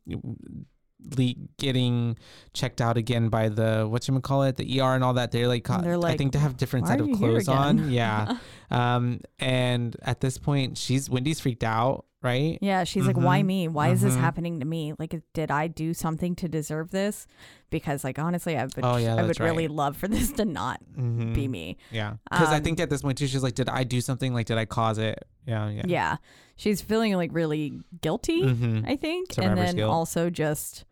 [1.58, 2.18] getting
[2.54, 5.48] checked out again by the what you call it the ER and all that they're
[5.48, 8.38] like, And they're I think they have different set of clothes on yeah
[8.72, 13.46] um and at this point she's Wendy's freaked out right Yeah, she's like, "Why Mhm.
[13.46, 13.68] me?
[13.68, 14.20] Why is this Mhm.
[14.20, 14.94] happening to me?
[14.98, 17.28] Like, did I do something to deserve this?"
[17.70, 19.76] Because, like, honestly, I would, Oh, yeah, I would really right.
[19.76, 21.34] love for this to not mm-hmm.
[21.34, 21.78] be me.
[21.92, 24.34] yeah because I Um, think at this point too she's like did I do something
[24.34, 26.16] like did I cause it yeah yeah Yeah.
[26.56, 28.42] she's feeling like really guilty.
[28.42, 28.86] mm-hmm.
[28.88, 29.92] I think, and then guilt.
[29.92, 30.86] also just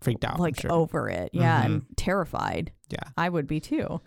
[0.00, 0.72] freaked out like sure.
[0.72, 1.30] over it.
[1.32, 1.66] Yeah, Mhm.
[1.66, 2.72] and terrified.
[2.90, 4.00] yeah I would be too.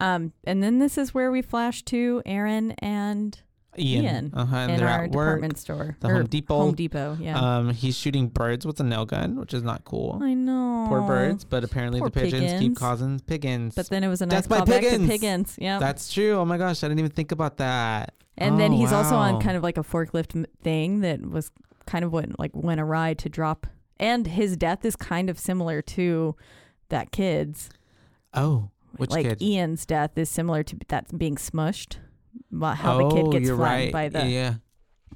[0.00, 3.38] Um, and then this is where we flash to Erin and
[3.76, 6.56] Ian, Ian uh-huh, and in they're our at work department store, the Home Depot.
[6.58, 7.38] Home Depot, yeah.
[7.38, 10.86] um he's shooting birds with a nail gun which is not cool I know.
[10.88, 14.26] poor birds but apparently Poor the pigeons keep causing piggins But then it was a
[14.26, 15.08] nice Death callback to Piggins.
[15.08, 15.54] Piggins.
[15.58, 15.78] Yeah.
[15.80, 16.34] That's true.
[16.34, 18.14] Oh my gosh, I didn't even think about that.
[18.38, 21.50] And then Oh, he's also on kind of like a forklift thing that was
[21.86, 23.66] kind of what like went awry to drop.
[23.98, 26.34] And his death is kind of similar to
[26.88, 27.70] that kid's.
[28.32, 29.42] Oh, which like kid?
[29.42, 31.96] Ian's death is similar to that being smushed.
[32.60, 34.12] How the oh, kid gets you're flattened right.
[34.12, 34.54] by the yeah,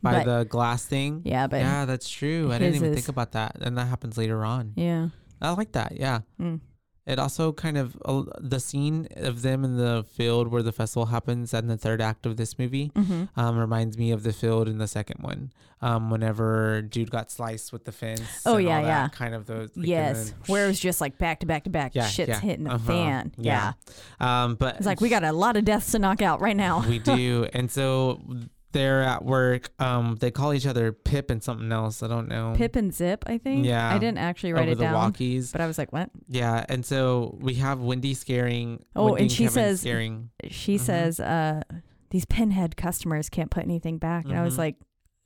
[0.03, 1.22] by but- the glass thing.
[1.24, 2.51] yeah, but yeah, that's true.
[2.53, 4.72] I didn't even is- think about that, and that happens later on.
[4.76, 5.09] yeah.
[5.41, 5.93] I like that.
[5.97, 6.61] Yeah, Mm.
[7.09, 11.07] It also kind of uh, the scene of them in the field where the festival
[11.07, 12.93] happens in the third act of this movie.
[12.95, 15.51] hmm Um, reminds me of the field in the second one.
[15.81, 18.21] Um, whenever dude got sliced with the fence.
[18.45, 19.09] Oh, and yeah, yeah.
[19.11, 19.71] Kind of those.
[19.77, 21.95] like, Yes, then- where it was just like back to back to back.
[21.95, 22.41] Yeah, Shit's yeah.
[22.41, 22.87] hitting the Uh-huh.
[22.93, 23.33] fan.
[23.39, 23.73] Yeah.
[24.21, 24.43] Yeah.
[24.45, 26.85] Um, but It's like we got a lot of deaths to knock out right now.
[26.89, 28.21] we do and so
[28.73, 32.53] they're at work um they call each other pip and something else i don't know.
[32.57, 33.64] Pip and Zip, I think.
[33.64, 33.89] Yeah.
[33.95, 35.53] I didn't actually write over it the down, walkies.
[35.53, 36.11] but I was like, what?
[36.29, 40.31] yeah and so we have wendy scaring Oh, Wendy and she Kevin says- scaring.
[40.51, 40.81] she Mhm.
[40.81, 41.62] says uh
[42.11, 44.25] these pinhead customers can't put anything back.
[44.27, 44.59] And i was Mhm.
[44.59, 44.77] like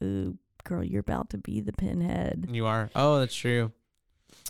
[0.05, 2.47] ooh girl you're about to be the pinhead.
[2.51, 2.91] You are.
[2.95, 3.73] Oh that's true.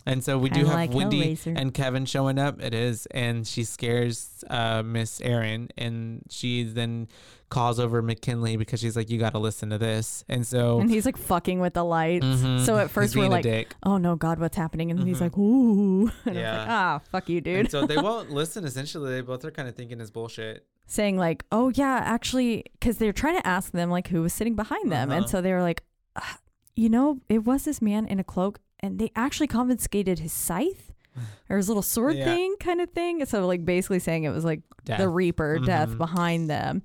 [0.04, 2.60] And so we do have like wendy and kevin showing up.
[2.60, 3.06] It is.
[3.12, 7.08] And she scares uh miss Erin, and she then
[7.52, 10.90] calls over mckinley because she's like you got to listen to this and so and
[10.90, 12.64] he's like fucking with the lights Mhm.
[12.64, 16.10] so at first we're like oh no god what's happening and then he's like ooh
[16.24, 16.50] and Yeah.
[16.50, 18.64] i was like ah fuck you dude And so they won't listen.
[18.64, 20.66] Essentially, they both are kind of thinking it's bullshit.
[20.86, 24.56] saying like oh yeah actually because they're trying to ask them like who was sitting
[24.56, 25.28] behind them and Uh-huh.
[25.32, 25.82] so they were like
[26.16, 26.38] "Ah,
[26.74, 30.92] you know it was this man in a cloak and they actually confiscated his scythe
[31.50, 32.24] or his little sword Yeah.
[32.24, 35.98] thing kind of thing so like basically saying it was like the reaper death Mhm.
[35.98, 36.82] behind them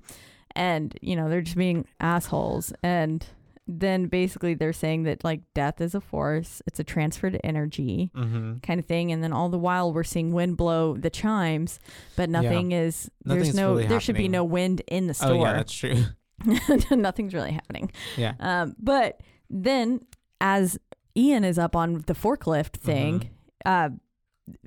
[0.58, 3.24] and you know they're just being assholes and
[3.70, 8.58] then basically they're saying that like death is a force it's a transferred energy Mm-hmm.
[8.58, 11.78] kind of thing and then all the while we're seeing wind blow the chimes
[12.16, 15.32] but nothing is there's Nothing's no really there should be no wind in the store.
[15.32, 16.02] Oh yeah, that's true.
[16.96, 18.34] nothing's really happening Yeah.
[18.40, 20.00] um but then
[20.40, 20.78] as
[21.16, 23.28] ian is up on the forklift thing
[23.66, 23.90] uh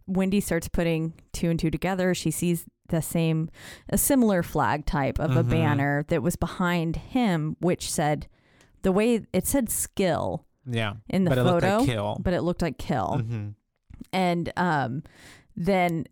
[0.07, 3.49] wendy starts putting two and two together she sees the same
[3.89, 5.49] a similar flag type of a Mhm.
[5.49, 8.27] banner that was behind him which said
[8.81, 10.93] the way it said skill Yeah.
[11.09, 12.17] in the but it looked photo like kill.
[12.21, 13.49] but it looked like kill hmm
[14.11, 15.03] and um
[15.55, 16.05] then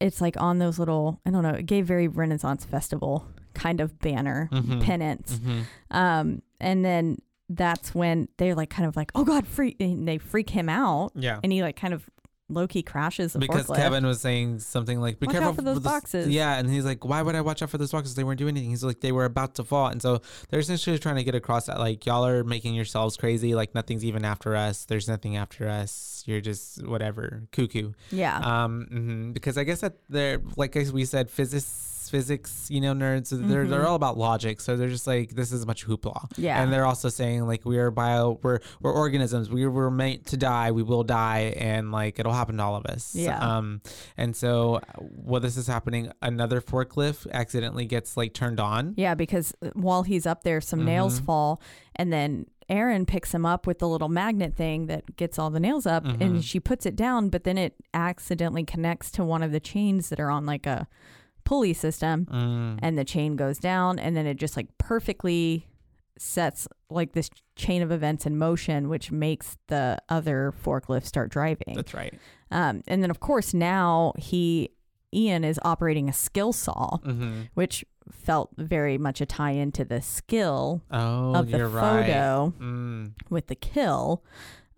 [0.00, 3.98] it's like on those little i don't know it gave very renaissance festival kind of
[3.98, 4.82] banner Mhm.
[4.82, 5.60] pennants hmm
[5.90, 7.18] um and then
[7.48, 9.76] that's when they're like kind of like, oh god, freak!
[9.78, 11.38] And they freak him out, Yeah.
[11.42, 12.08] and he like kind of
[12.52, 13.76] low key crashes because forklift.
[13.76, 16.28] Kevin was saying something like, "Be Watch out careful for those with this-" boxes.
[16.28, 18.14] Yeah, and he's like, "Why would I watch out for those boxes?
[18.14, 20.20] They weren't doing anything." He's like, "They were about to fall," and so
[20.50, 23.54] they're essentially trying to get across that like y'all are making yourselves crazy.
[23.54, 24.84] Like nothing's even after us.
[24.84, 26.22] There's nothing after us.
[26.26, 27.92] You're just whatever cuckoo.
[28.10, 31.88] yeah, Um, mhm, because I guess that they're like as we said, physics.
[32.12, 33.28] Physics, you know, nerds.
[33.28, 36.12] so They're they're all about logic, so they're just like this is much hoopla.
[36.28, 36.42] Mm-hmm.
[36.42, 36.62] Yeah.
[36.62, 39.48] and they're also saying like we are bio, we're we're organisms.
[39.50, 40.70] We were meant to die.
[40.72, 43.14] We will die, and like it'll happen to all of us.
[43.14, 43.38] Yeah.
[43.40, 43.80] Um,
[44.18, 48.92] and so while this is happening, another forklift accidentally gets like turned on.
[48.98, 51.24] yeah, because uh, while he's up there, some nails Mm-hmm.
[51.26, 51.62] fall,
[51.96, 55.60] and then Erin picks him up with the little magnet thing that gets all the
[55.60, 56.22] nails up, Mm-hmm.
[56.22, 60.08] and she puts it down, but then it accidentally connects to one of the chains
[60.10, 60.86] that are on like a
[61.44, 62.78] pulley system, Mm.
[62.82, 65.66] and the chain goes down, and then it just like perfectly
[66.18, 71.74] sets like this chain of events in motion, which makes the other forklift start driving.
[71.74, 72.14] That's right.
[72.50, 74.70] Um, and then of course now he
[75.14, 77.42] Ian is operating a skill saw, Mm-hmm.
[77.54, 82.06] which felt very much a tie into the skill Oh, of the you're right.
[82.06, 83.12] photo Mm.
[83.30, 84.22] with the kill.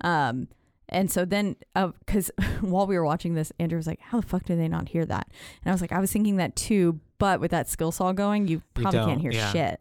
[0.02, 0.48] Um,
[0.94, 2.30] and so then, because
[2.62, 5.04] while we were watching this, Andrew was like, "How the fuck did they not hear
[5.04, 5.26] that?"
[5.62, 8.48] And I was like, "I was thinking that too, but with that skill saw going,
[8.48, 9.52] you probably can't hear yeah.
[9.52, 9.80] shit."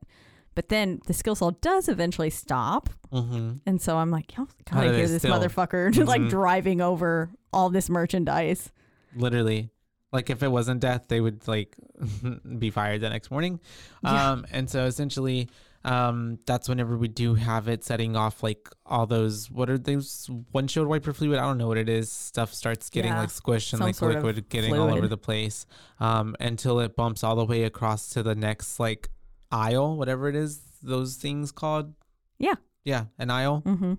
[0.55, 3.53] But then the skill saw does eventually stop, Mm-hmm.
[3.65, 6.29] and so I'm like, "Y'all How gotta hear this still- motherfucker just like Mhm.
[6.29, 8.71] driving over all this merchandise."
[9.15, 9.69] literally
[10.11, 11.75] like if it wasn't death they would like
[12.59, 13.59] be fired the next morning
[14.03, 14.31] Yeah.
[14.31, 15.49] um and so essentially
[15.85, 20.29] um that's whenever we do have it setting off like all those what are those
[20.53, 23.19] windshield wiper fluid i don't know what it is stuff starts getting Yeah.
[23.19, 25.65] like squished and like liquid getting all over the place
[25.99, 29.09] um until it bumps all the way across to the next like
[29.51, 31.93] aisle whatever it is those things called
[32.39, 32.55] Yeah.
[32.85, 33.93] yeah an aisle Mm-hmm.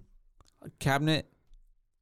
[0.78, 1.31] cabinet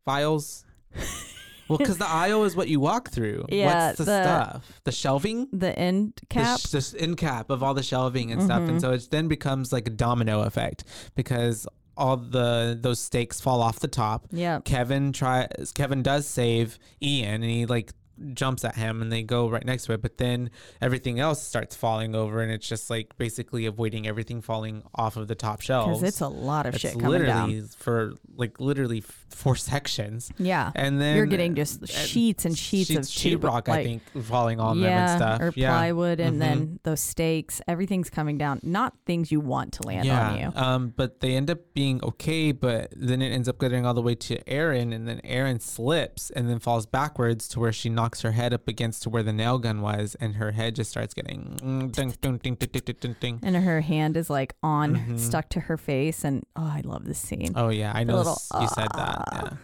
[0.04, 0.64] files
[1.68, 4.93] well because the aisle is what you walk through Yeah, what's the, the- stuff the
[4.93, 6.60] shelving The end cap.
[6.60, 8.80] the, sh- the end cap of all the shelving and stuff and Mhm.
[8.80, 10.84] so it then becomes like a domino effect
[11.14, 11.66] because
[11.97, 14.60] all the those stakes fall off the top yeah.
[14.64, 17.93] kevin tries kevin does save ian and he like
[18.34, 20.50] jumps at him and they go right next to it but then
[20.80, 25.28] everything else starts falling over and it's just like basically avoiding everything falling off of
[25.28, 27.68] the top shelves Because it's a lot of it's shit coming down.
[27.78, 30.70] for like literally f- four sections Yeah.
[30.74, 34.60] and then You're getting just uh, sheets and sheets, of sheetrock, like, I think, falling
[34.60, 35.40] on yeah, them and stuff.
[35.40, 35.70] or yeah.
[35.70, 36.38] plywood, and Mhm.
[36.40, 37.60] then those stakes.
[37.68, 38.60] Everything's coming down.
[38.62, 40.52] Not things you want to land on you.
[40.54, 44.02] Um, but they end up being okay, but then it ends up getting all the
[44.02, 48.11] way to Erin, and then Erin slips and then falls backwards to where she knocks
[48.20, 51.59] her head up against where the nail gun was, and her head just starts getting
[51.62, 53.40] mm, ding, ding, ding, ding, ding, ding.
[53.43, 55.18] And her hand is like on, Mhm.
[55.18, 57.52] stuck to her face, and oh, I love this scene.
[57.56, 59.24] Oh yeah, I know little, you said that.
[59.32, 59.56] "Ah," Yeah.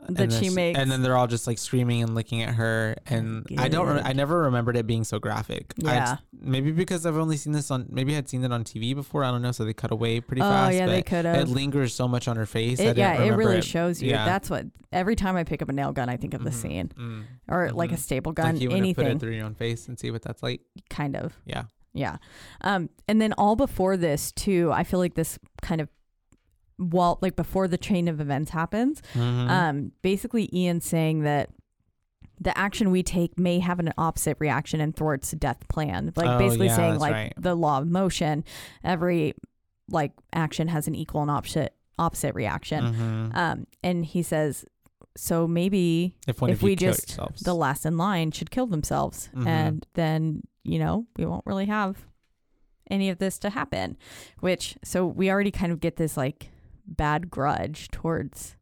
[0.00, 0.78] That And then she makes.
[0.78, 4.02] and then they're all just like screaming and looking at her, and I don't, re-
[4.04, 5.72] I never remembered it being so graphic.
[5.76, 6.16] Yeah.
[6.32, 9.24] maybe because I've only seen this on, maybe I had seen it on TV before.
[9.24, 10.74] I don't know, so they cut away pretty oh fast.
[10.76, 12.80] yeah, they could It lingers so much on her face.
[12.80, 14.10] It, yeah, it really shows you.
[14.10, 14.24] Yeah.
[14.24, 14.66] That's what.
[14.92, 16.54] Every time I pick up a nail gun, I think of the Mhm.
[16.54, 17.22] scene, Mm.
[17.48, 17.98] or like a Mhm.
[17.98, 20.42] staple gun, like you to put it through your own face and see what that's
[20.42, 20.62] like.
[20.88, 21.38] kind of.
[21.46, 21.64] Yeah.
[21.92, 22.16] Yeah.
[22.62, 25.88] Um, and then all before this too, I feel like this kind of
[26.80, 29.48] well, like before the chain of events happens, Mhm.
[29.50, 31.50] um, basically Ian saying that
[32.40, 36.10] the action we take may have an opposite reaction and thwarts death plan.
[36.16, 37.32] Like Oh, basically yeah, saying like right.
[37.36, 38.44] the law of motion,
[38.82, 39.34] every
[39.90, 42.84] like action has an equal and opposite opposite reaction.
[42.94, 43.36] Mhm.
[43.36, 44.64] Um, and he says,
[45.18, 47.42] so maybe if if we just yourselves.
[47.42, 49.46] the last in line should kill themselves Mhm.
[49.46, 52.06] and then you know we won't really have
[52.90, 53.96] any of this to happen
[54.38, 56.49] which so we already kind of get this like
[56.90, 58.56] bad grudge towards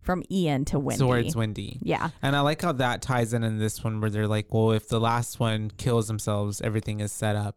[0.00, 1.78] from ian to wendy towards Wendy.
[1.82, 4.72] yeah And I like how that ties in in this one where they're like, well,
[4.72, 7.56] if the last one kills themselves, everything is set up,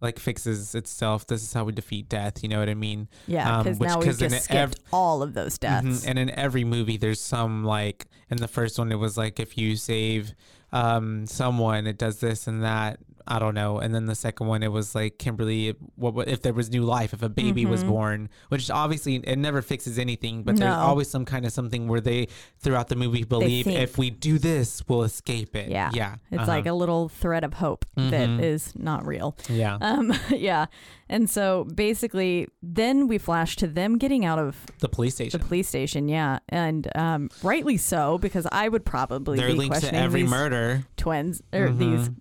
[0.00, 1.24] like fixes itself.
[1.28, 2.42] This is how we defeat death.
[2.42, 3.08] You know what I mean?
[3.28, 6.08] yeah Um, because which- now we've just ev- skipped all of those deaths Mhm.
[6.08, 9.56] And in every movie, there's some like in the first one, it was like if
[9.56, 10.34] you save
[10.72, 12.98] um, someone, it does this and that.
[13.26, 13.78] I don't know.
[13.78, 16.82] And then the second one, it was like Kimberly, what, what if there was new
[16.82, 17.88] life, if a baby was Mhm.
[17.88, 22.00] born, which obviously it never fixes anything, but there's always some kind of something where
[22.00, 22.28] they
[22.58, 25.70] throughout the movie believe if we do this, we'll escape it.
[25.70, 25.90] Yeah.
[25.94, 26.16] yeah.
[26.30, 26.50] it's uh-huh.
[26.50, 28.42] like a little thread of hope that Mhm.
[28.42, 29.76] is not real yeah.
[29.80, 30.66] um yeah
[31.08, 35.38] and so basically then we flash to them getting out of the police station.
[35.38, 39.74] the police station yeah and um rightly so because i would probably They're be linked
[39.76, 40.84] to questioning every these murder.
[40.96, 42.16] twins or these Mhm.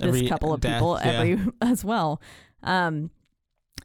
[0.00, 1.12] This Every couple of death, people yeah.
[1.12, 2.20] every as well
[2.62, 3.10] um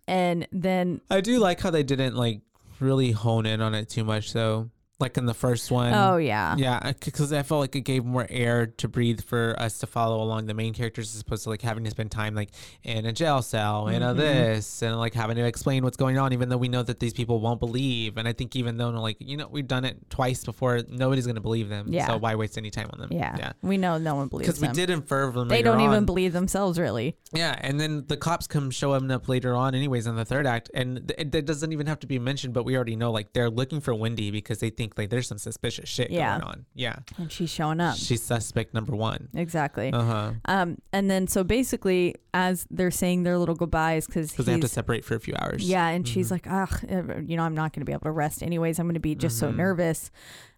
[0.08, 2.42] and then I do like how they didn't like
[2.80, 4.70] really hone in on it too much though.
[4.98, 5.94] Like in the first one.
[5.94, 9.80] oh yeah, Yeah, because I felt like it gave more air to breathe for us
[9.80, 12.52] to follow along the main characters as opposed to like having to spend time like
[12.82, 14.18] in a jail cell, in a Mhm.
[14.18, 17.12] this, and like having to explain what's going on, even though we know that these
[17.12, 18.16] people won't believe.
[18.16, 21.42] And I think even though like you know we've done it twice before, nobody's gonna
[21.42, 21.88] believe them.
[21.90, 22.08] Yeah.
[22.08, 23.10] So why waste any time on them?
[23.12, 23.52] yeah, Yeah.
[23.62, 25.48] we know no one believes Because we did infer from them.
[25.50, 27.18] they don't even on- believe themselves really.
[27.34, 30.72] yeah, and then the cops come showing up later on, anyways, in the third act,
[30.74, 33.34] and th- it, it doesn't even have to be mentioned, but we already know like
[33.34, 36.38] they're looking for Wendy because they think like there's some suspicious shit Yeah.
[36.40, 36.66] going on.
[36.74, 37.98] Yeah, And she's showing up.
[37.98, 39.30] she's suspect number one.
[39.34, 39.92] exactly.
[39.92, 40.32] Uh huh.
[40.46, 44.62] Um, and then so basically, as they're saying their little goodbyes, because Because they have
[44.62, 45.68] to separate for a few hours.
[45.68, 46.32] yeah, and she's Mhm.
[46.32, 48.80] like, ugh, you know, I'm not going to be able to rest anyways.
[48.80, 49.56] I'm going to be just so Mhm.
[49.58, 50.12] nervous,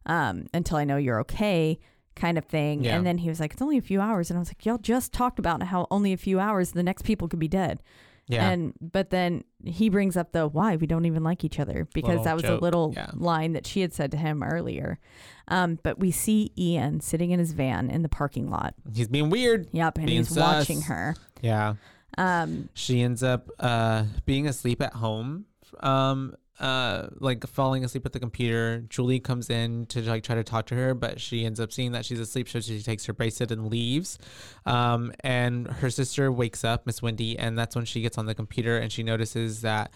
[0.05, 1.79] um, until I know you're okay,
[2.15, 2.83] kind of thing.
[2.83, 2.95] Yeah.
[2.97, 4.77] And then he was like, it's only a few hours, and I was like, y'all
[4.79, 7.83] just talked about how only a few hours, the next people could be dead.
[8.27, 8.49] Yeah.
[8.49, 12.09] And but then he brings up the why we don't even like each other because
[12.09, 13.11] Little that was joke, a little yeah.
[13.13, 14.99] line that she had said to him earlier.
[15.47, 18.75] Um, but we see Ian sitting in his van in the parking lot.
[18.93, 19.69] He's being weird.
[19.71, 21.15] Yep, and Being he's watching her.
[21.41, 21.75] Yeah.
[22.17, 25.45] Um, She ends up uh, being asleep at home.
[25.79, 28.83] Um, uh, like falling asleep at the computer.
[28.89, 31.91] Julie comes in to like try to talk to her, but she ends up seeing
[31.91, 34.17] that she's asleep, so she takes her bracelet and leaves.
[34.65, 38.35] Um, and her sister wakes up, Miss Wendy, and that's when she gets on the
[38.35, 39.91] computer and she notices that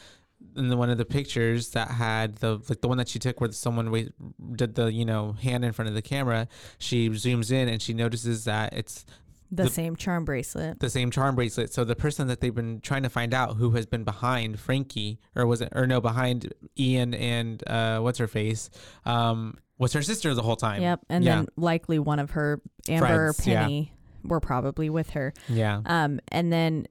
[0.56, 3.40] in the, one of the pictures that had the like the one that she took
[3.40, 4.12] where someone
[4.56, 6.48] did the you know hand in front of the camera,
[6.78, 9.06] she zooms in and she notices that it's
[9.52, 10.80] the, The- same charm bracelet.
[10.80, 11.74] the same charm bracelet.
[11.74, 15.20] So the person that they've been trying to find out who has been behind Frankie,
[15.36, 18.70] or was it, or no, behind Ian and uh, what's her face,
[19.06, 20.82] um, was her sister the whole time.
[20.82, 21.36] Yep, and yeah.
[21.38, 23.64] then likely one of her Amber, Friends, yeah.
[23.64, 25.34] Penny, were probably with her.
[25.50, 26.86] yeah, Um, and then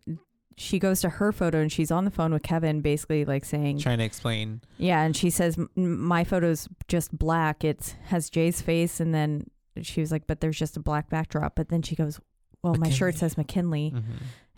[0.56, 3.78] she goes to her photo and she's on the phone with Kevin, basically like saying,
[3.78, 4.60] trying to explain.
[4.76, 7.64] Yeah, and she says my photo's just black.
[7.64, 9.46] It has Jay's face, and then
[9.80, 12.20] she was like, "But there's just a black backdrop." But then she goes,
[12.62, 14.00] "Well, my shirt says McKinley, hmm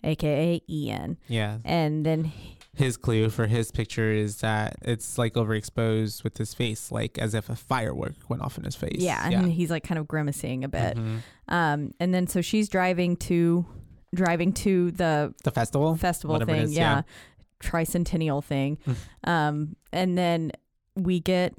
[0.05, 2.31] aka Ian." Yeah, And then
[2.75, 7.33] his clue for his picture is that it's like overexposed with his face, like as
[7.33, 8.97] if a firework went off in his face.
[8.99, 10.97] yeah, and he's like kind of grimacing a bit.
[10.97, 11.19] Mhm.
[11.47, 13.65] Um, and then so she's driving to
[14.13, 17.01] driving to the The festival, festival Whatever thing, is, yeah, yeah.
[17.69, 18.77] tricentennial thing.
[18.85, 18.95] Mm.
[19.29, 20.51] um, and then
[20.95, 21.53] we get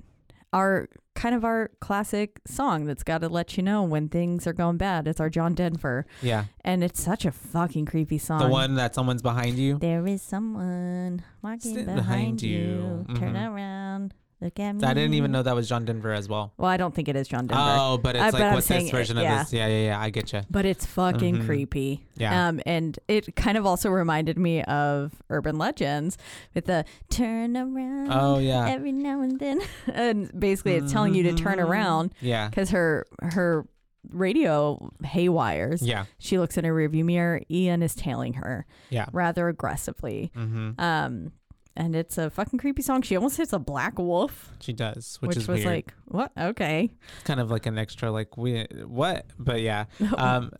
[0.52, 0.88] our
[1.24, 4.76] kind of our classic song that's got to let you know when things are going
[4.76, 5.08] bad.
[5.08, 8.40] It's our John Denver, yeah, and it's such a fucking creepy song.
[8.40, 9.78] the one that someone's behind you.
[9.78, 13.06] There is someone walking behind, behind you.
[13.08, 13.16] you.
[13.16, 13.54] Turn Mhm.
[13.54, 14.12] around,
[14.44, 14.84] look at me.
[14.84, 16.52] I didn't even know that was John Denver as well.
[16.56, 17.62] Well, I don't think it is John Denver.
[17.66, 19.40] Oh, but it's Uh, like but what's this it- version yeah.
[19.40, 19.52] of this?
[19.54, 20.00] Yeah, yeah, yeah.
[20.00, 20.42] I get you.
[20.50, 21.46] but it's fucking Mhm.
[21.46, 22.06] creepy.
[22.16, 22.48] Yeah.
[22.48, 26.16] Um, and it kind of also reminded me of Urban Legends
[26.54, 28.10] with the turn around.
[28.12, 28.68] Oh yeah.
[28.68, 29.60] Every now and then,
[29.92, 31.64] and basically it's telling you to turn Mhm.
[31.68, 32.48] around Yeah.
[32.48, 33.66] because her her
[34.10, 35.80] radio haywires.
[35.82, 36.04] Yeah.
[36.18, 37.40] She looks in her rearview mirror.
[37.50, 39.06] Ian is tailing her Yeah.
[39.12, 40.30] rather aggressively.
[40.36, 40.78] Mm-hmm.
[40.78, 41.32] Um,
[41.76, 43.02] and it's a fucking creepy song.
[43.02, 45.66] She almost hits a black wolf, She does, which, which, is was weird.
[45.66, 46.32] like, what?
[46.38, 49.26] Okay, it's kind of like an extra, like we what?
[49.38, 49.84] But yeah.
[50.16, 50.52] Um.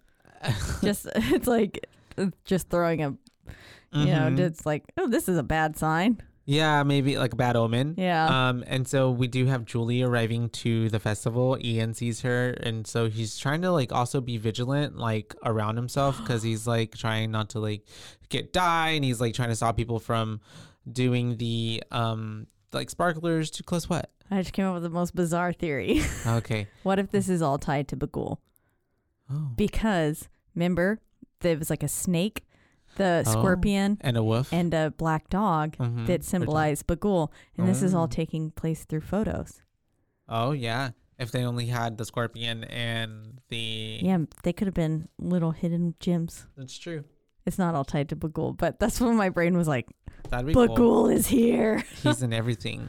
[0.82, 1.86] just it's like
[2.45, 3.16] just throwing a,
[3.93, 4.39] you know, mhm.
[4.41, 6.20] it's like, oh, this is a bad sign.
[6.45, 7.95] yeah, maybe like a bad omen.
[7.97, 8.49] Yeah.
[8.49, 11.57] Um, and so we do have Julie arriving to the festival.
[11.62, 16.19] Ian sees her, and so he's trying to like also be vigilant, like around himself,
[16.19, 17.86] because he's like trying not to like
[18.28, 20.41] get die, and he's like trying to stop people from
[20.90, 23.89] doing the um like sparklers too close.
[23.89, 24.11] What?
[24.31, 26.01] I just came up with the most bizarre theory.
[26.27, 26.66] Okay.
[26.82, 28.39] what if this is all tied to Bughuul?
[29.31, 29.51] Oh.
[29.56, 31.01] Because remember,
[31.40, 32.44] there was like a snake,
[32.97, 33.31] the Oh.
[33.31, 34.52] scorpion, And a wolf.
[34.52, 36.06] and a black dog Mhm.
[36.06, 38.09] that symbolized Bughuul, and this is all Oh.
[38.09, 39.62] taking place through photos.
[40.28, 40.90] Oh yeah.
[41.19, 45.94] If they only had the scorpion and the Yeah, they could have been little hidden
[46.01, 46.47] gems.
[46.56, 47.05] that's true.
[47.47, 49.87] It's not all tied to Bughuul, but that's when my brain was like,
[50.31, 51.09] That'd be cool.
[51.11, 51.85] Is here.
[52.03, 52.89] He's in everything.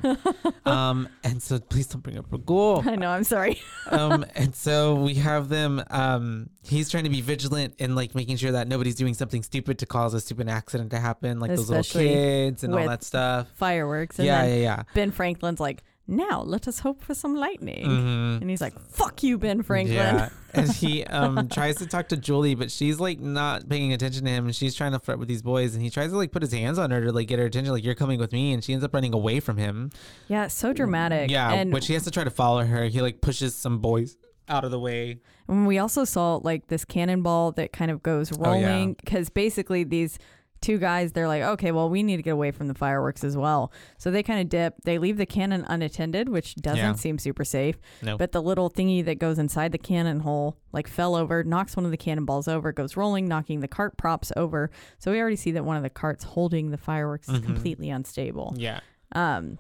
[0.66, 2.88] um, and so please don't bring up Bughuul.
[2.88, 3.62] I know, I'm sorry.
[3.92, 5.84] um, and so we have them.
[5.90, 9.80] Um, he's trying to be vigilant and like making sure that nobody's doing something stupid
[9.80, 13.50] to cause a stupid accident to happen, like those little kids and all that stuff.
[13.56, 14.18] Fireworks.
[14.18, 14.84] And Yeah, then yeah, yeah.
[14.94, 17.86] Ben Franklin's like, now let us hope for some lightning.
[17.88, 18.42] Mhm.
[18.42, 19.96] And he's like, fuck you, Ben Franklin.
[19.98, 20.30] Yeah.
[20.54, 24.30] and he um tries to talk to Julie, but she's like not paying attention to
[24.32, 26.42] him, and she's trying to flirt with these boys, and he tries to like put
[26.44, 28.64] his hands on her to like get her attention, like you're coming with me, and
[28.64, 29.92] she ends up running away from him.
[30.28, 31.30] Yeah, so dramatic.
[31.32, 32.86] Yeah, And but she has to try to follow her.
[32.86, 34.16] He like pushes some boys
[34.48, 35.20] out of the way.
[35.48, 38.68] And we also saw like this cannonball that kind of goes Oh, yeah.
[38.68, 40.20] rolling because basically these
[40.66, 43.38] two guys, they're like, okay, well, we need to get away from the fireworks as
[43.38, 43.72] well.
[43.98, 44.74] So they kind of dip.
[44.84, 46.94] They leave the cannon unattended, which doesn't Yeah.
[46.94, 47.76] seem super safe.
[48.02, 48.18] No.
[48.18, 51.86] But the little thingy that goes inside the cannon hole like fell over, knocks one
[51.86, 54.70] of the cannonballs over, goes rolling, knocking the cart props over.
[55.00, 57.46] So we already see that one of the carts holding the fireworks is Mhm.
[57.46, 58.54] completely unstable.
[58.58, 58.80] yeah.
[59.12, 59.60] Um,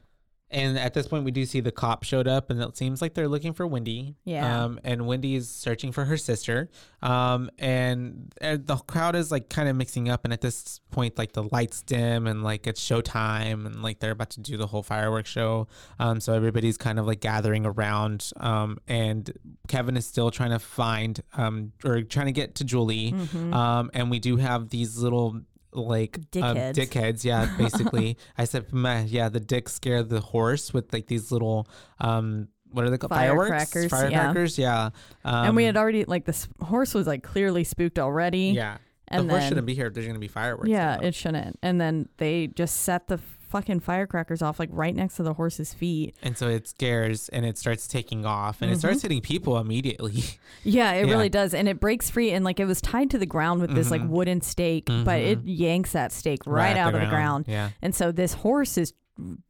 [0.55, 3.13] And at this point, we do see the cop showed up, and it seems like
[3.13, 4.15] they're looking for Wendy.
[4.23, 4.63] Yeah.
[4.63, 6.69] Um, and Wendy is searching for her sister.
[7.01, 10.23] Um, and uh, the crowd is like kind of mixing up.
[10.23, 14.11] And at this point, like the lights dim, and like it's showtime, and like they're
[14.11, 15.67] about to do the whole fireworks show.
[15.99, 18.29] Um, so everybody's kind of like gathering around.
[18.37, 19.29] Um, and
[19.67, 23.11] Kevin is still trying to find, um, or trying to get to Julie.
[23.11, 23.53] mhm.
[23.53, 25.41] Um, and we do have these little
[25.75, 26.23] like um,
[26.55, 26.73] Dickheads.
[26.73, 28.17] dickheads, yeah, basically.
[28.37, 28.65] I said,
[29.07, 31.67] yeah, the dick scared the horse with like these little
[31.99, 33.11] um, what are they called?
[33.11, 34.19] Firecrackers, Fireworks, yeah.
[34.23, 34.89] firecrackers, yeah.
[35.23, 38.49] Um, and we had already like this horse was like clearly spooked already.
[38.49, 38.77] yeah.
[39.07, 40.69] and the horse then- shouldn't be here if there's gonna be fireworks.
[40.69, 41.57] Yeah, it shouldn't.
[41.63, 43.17] And then they just set the
[43.55, 46.13] fucking firecrackers off like right next to the horse's feet.
[46.21, 50.23] and so it scares and it starts taking off and it starts hitting people immediately.
[50.65, 51.13] Yeah, it Yeah.
[51.13, 51.53] really does.
[51.53, 54.01] And it breaks free and like it was tied to the ground with this like
[54.01, 54.09] Mhm.
[54.09, 55.57] wooden stake, but it Mhm.
[55.57, 57.45] yanks that stake right, at out of the ground.
[57.47, 57.69] Yeah.
[57.81, 58.93] And so this horse is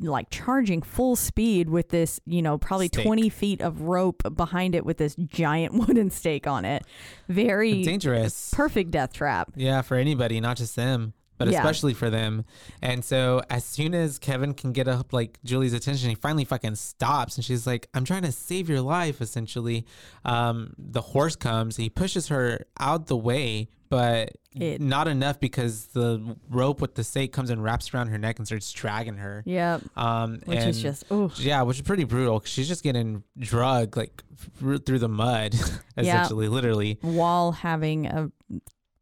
[0.02, 3.06] like charging full speed with this, you know, probably Stake.
[3.06, 6.84] 20 feet of rope behind it with this giant wooden stake on it.
[7.30, 8.52] Very Dangerous.
[8.54, 9.52] perfect death trap.
[9.56, 11.60] Yeah, for anybody, not just them, but Yeah.
[11.60, 12.46] especially for them.
[12.82, 16.76] And so as soon as Kevin can get up like Julie's attention, he finally fucking
[16.76, 19.86] stops and she's like, I'm trying to save your life, essentially.
[20.24, 25.88] Um, the horse comes, he pushes her out the way, but It- not enough because
[25.88, 29.44] the rope with the stake comes and wraps around her neck and starts dragging her.
[29.46, 29.80] Yeah.
[29.98, 33.96] Um, Which is just, oh, yeah, which is pretty brutal 'cause she's just getting drugged
[33.98, 34.24] like
[34.58, 35.54] through through the mud,
[35.98, 36.98] essentially, literally.
[37.02, 38.32] while having a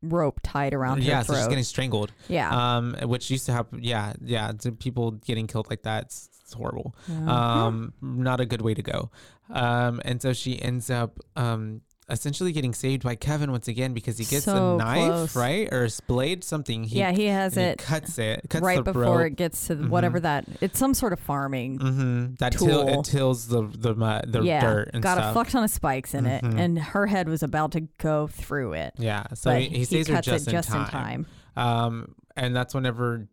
[0.04, 2.12] rope tied around her Yeah, so she's getting strangled.
[2.28, 2.78] yeah.
[2.78, 3.80] um, which used to happen.
[3.82, 6.96] Yeah, yeah, people getting killed like that, it's, it's horrible.
[7.10, 7.32] Uh-huh.
[7.32, 9.10] Um, not a good way to go.
[9.50, 14.18] Um, and so she ends up um essentially getting saved by Kevin once again because
[14.18, 15.36] he gets So a knife, close.
[15.36, 16.84] right, or a blade, something.
[16.84, 19.28] He, yeah, he has and he it cuts it, cuts right before rope.
[19.28, 20.46] it gets to the whatever that.
[20.62, 21.80] It's some sort of farming.
[21.80, 22.34] Mm-hmm.
[22.40, 23.94] That till it tills the the
[24.28, 25.32] the yeah, dirt and got stuff.
[25.32, 26.60] a fuck ton of spikes in it, Mhm.
[26.60, 28.94] and her head was about to go through it.
[28.98, 30.88] yeah, so he, he saves her cuts just, it just in, time.
[30.88, 31.26] time.
[31.56, 33.28] Um, and that's whenever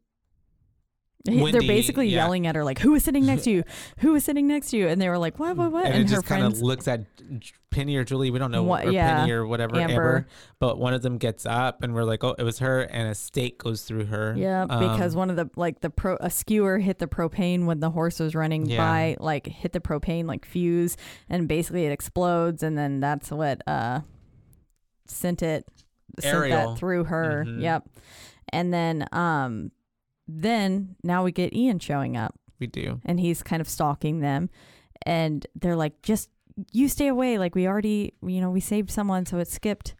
[1.28, 2.16] He- They're basically yeah.
[2.24, 3.64] yelling at her like, "Who is sitting next to you?
[3.98, 5.54] Who is sitting next to you?" And they were like, "What?
[5.56, 5.70] What?
[5.70, 7.02] What?" and, And, it her just kind of looks at
[7.70, 8.30] Penny or Julie.
[8.30, 9.92] We don't know, What- or yeah, Penny or whatever, Amber.
[9.92, 10.26] Amber.
[10.60, 13.14] But one of them gets up, and we're like, "Oh, it was her!" And a
[13.14, 14.34] stake goes through her.
[14.34, 17.80] yeah, because Um, one of the like the pro a skewer hit the propane when
[17.80, 18.78] the horse was running Yeah.
[18.78, 20.96] by, like hit the propane like fuse,
[21.28, 24.00] and basically it explodes, and then that's what uh
[25.06, 25.66] sent it
[26.18, 26.70] sent Ariel.
[26.72, 27.44] that through her.
[27.46, 27.60] Mhm.
[27.60, 27.88] Yep,
[28.54, 29.70] and then um
[30.32, 32.34] then now we get Ian showing up.
[32.58, 33.00] we do.
[33.04, 34.50] and he's kind of stalking them
[35.06, 36.28] and they're like just
[36.72, 39.94] you stay away like we already you know we saved someone so it skipped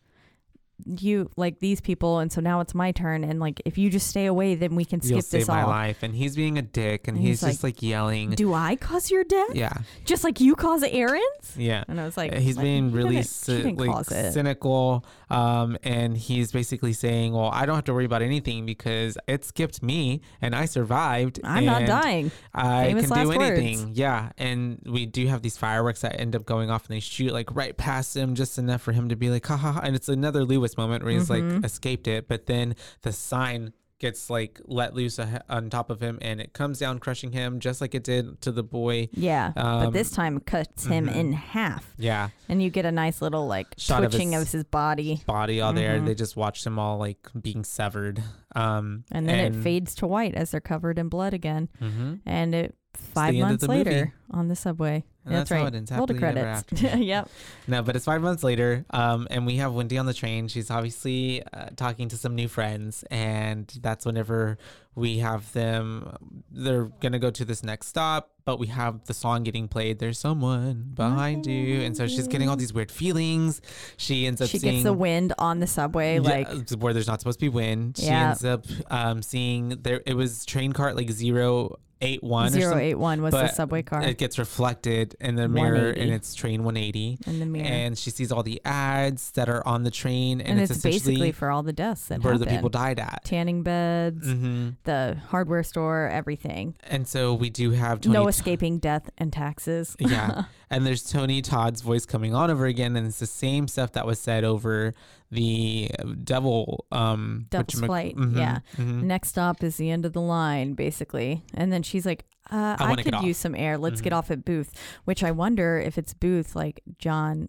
[0.86, 4.06] you like these people and so now it's my turn and like if you just
[4.08, 5.68] stay away then we can skip You'll save this my all.
[5.68, 8.30] life, and he's being a dick, and And he's, he's just like yelling.
[8.30, 9.54] do i cause your death?
[9.54, 9.72] Yeah,
[10.04, 11.84] just like you cause Erin's yeah.
[11.88, 14.12] and i was like Uh, he's like, being you really didn't- cy- didn't like, cause
[14.12, 14.32] it.
[14.32, 19.16] cynical um and he's basically saying well i don't have to worry about anything because
[19.28, 22.30] it skipped me and i survived i'm not and dying.
[22.54, 23.90] I Famous can do last anything.
[23.94, 27.32] Yeah and we do have these fireworks that end up going off and they shoot
[27.32, 29.94] like right past him just enough for him to be like ha ha ha and
[29.94, 31.56] it's another lewis moment where he's Mm-hmm.
[31.56, 36.00] like escaped it but then the sign gets like let loose a- on top of
[36.00, 39.52] him and it comes down crushing him just like it did to the boy yeah
[39.54, 41.14] but Um, this time it cuts him mhm.
[41.14, 44.52] in half yeah and you get a nice little like Shot of twitching of his-
[44.52, 45.98] his, body body all there.
[46.00, 46.06] Mhm.
[46.06, 48.22] They just watched them all like being severed.
[48.56, 52.54] Um, and then it fades to white as they're covered in blood again hmm and
[52.54, 53.84] it five months the movie.
[53.84, 55.04] later on the subway.
[55.26, 55.74] And that's, that's how right.
[55.74, 56.64] it ends, Roll ever credits.
[56.72, 56.96] after.
[56.98, 57.28] yep.
[57.68, 58.86] No, but it's five months later.
[58.90, 60.48] Um, and we have Wendy on the train.
[60.48, 64.56] She's obviously uh, talking to some new friends, and that's whenever
[64.94, 66.16] we have them.
[66.50, 69.98] They're gonna go to this next stop, but we have the song getting played.
[69.98, 73.60] There's someone behind you, and so she's getting all these weird feelings.
[73.98, 77.06] She ends up She seeing gets the wind on the subway, Yeah, like where there's
[77.06, 77.98] not supposed to be wind.
[77.98, 78.30] She Yeah.
[78.30, 80.00] ends up um, seeing there.
[80.06, 84.02] It was train cart like zero eight one zero eight one was the subway car
[84.02, 86.00] It gets reflected in the mirror, 180.
[86.00, 87.18] and it's train 180.
[87.26, 87.66] in the mirror.
[87.66, 90.82] And she sees all the ads that are on the train, and, And, it's, it's,
[90.82, 92.50] basically for all the deaths that where happened.
[92.50, 93.22] the people died at.
[93.24, 96.74] Tanning beds, hmm the hardware store, everything.
[96.84, 99.96] And so we do have Tony no escaping death and taxes.
[99.98, 100.44] yeah.
[100.70, 104.06] and there's Tony Todd's voice coming on over again, and it's the same stuff that
[104.06, 104.94] was said over
[105.30, 105.90] the
[106.24, 106.86] devil.
[106.92, 108.16] Um, Devil's Flight.
[108.16, 108.58] Mhm, Yeah.
[108.76, 109.02] mhm.
[109.02, 111.42] Next stop is the end of the line, basically.
[111.54, 113.78] And then she's like, uh, I I, could use some air.
[113.78, 114.16] Let's get Mhm.
[114.16, 114.72] off at Booth,
[115.04, 117.48] which I wonder if it's Booth like John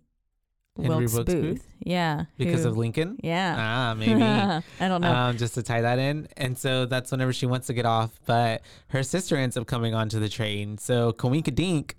[0.77, 1.41] Henry Wilkes, Wilkes Booth.
[1.43, 1.67] Booth?
[1.83, 2.25] Yeah.
[2.37, 3.17] because who- of Lincoln.
[3.23, 3.55] Yeah.
[3.57, 4.21] Ah, maybe.
[4.23, 5.11] I don't know.
[5.13, 6.27] um, just to tie that in.
[6.37, 9.93] And so that's whenever she wants to get off, but her sister ends up coming
[9.93, 10.77] onto the train.
[10.77, 11.97] So Kawinka Dink,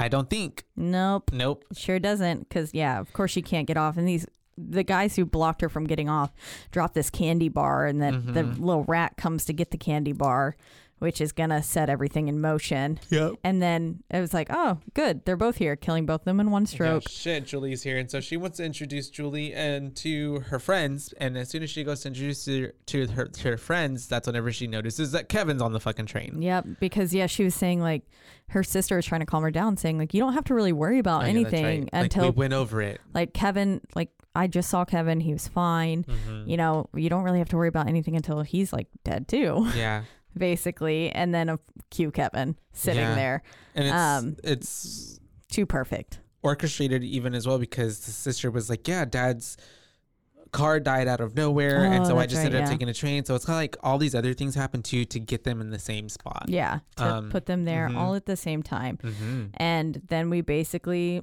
[0.00, 0.64] I don't think.
[0.76, 1.30] nope.
[1.32, 1.64] Nope.
[1.76, 2.48] Sure doesn't.
[2.48, 3.96] Because, yeah, of course she can't get off.
[3.96, 6.32] And these, the guys who blocked her from getting off
[6.70, 7.86] drop this candy bar.
[7.86, 8.60] And then the Mhm.
[8.60, 10.56] little rat comes to get the candy bar,
[11.00, 12.98] which is going to set everything in motion.
[13.10, 13.34] Yep.
[13.42, 15.24] And then it was like, oh, good.
[15.24, 17.02] They're both here, killing both of them in one stroke.
[17.08, 17.98] shit, Julie's here.
[17.98, 21.12] And so she wants to introduce Julie and to her friends.
[21.18, 24.26] And as soon as she goes to introduce her to her, to her friends, that's
[24.26, 26.40] whenever she notices that Kevin's on the fucking train.
[26.40, 28.02] Yep, because yeah, she was saying like
[28.50, 30.72] her sister was trying to calm her down, saying like you don't have to really
[30.72, 31.92] worry about Oh, yeah, that's anything right.
[31.94, 33.00] Like, until we went over it.
[33.14, 33.80] Like Kevin.
[33.94, 36.04] Like I just saw Kevin, he was fine.
[36.04, 36.48] Mhm.
[36.48, 39.66] You know, you don't really have to worry about anything until he's like dead too,
[39.74, 40.02] Yeah.
[40.36, 41.10] basically.
[41.10, 41.58] And then a
[41.90, 43.14] cue Kevin sitting Yeah.
[43.14, 43.42] there,
[43.74, 45.20] And it's, Um, it's
[45.50, 46.20] too perfect.
[46.42, 49.56] orchestrated even as well because the sister was like, "Yeah, Dad's
[50.52, 52.72] car died out of nowhere, and Oh, so I just right, ended up yeah.
[52.72, 55.20] taking a train." So it's kind of like all these other things happen too to
[55.20, 56.46] get them in the same spot.
[56.48, 57.96] Yeah, to Um, put them there mhm.
[57.96, 58.98] all at the same time.
[59.02, 61.22] hmm and then we basically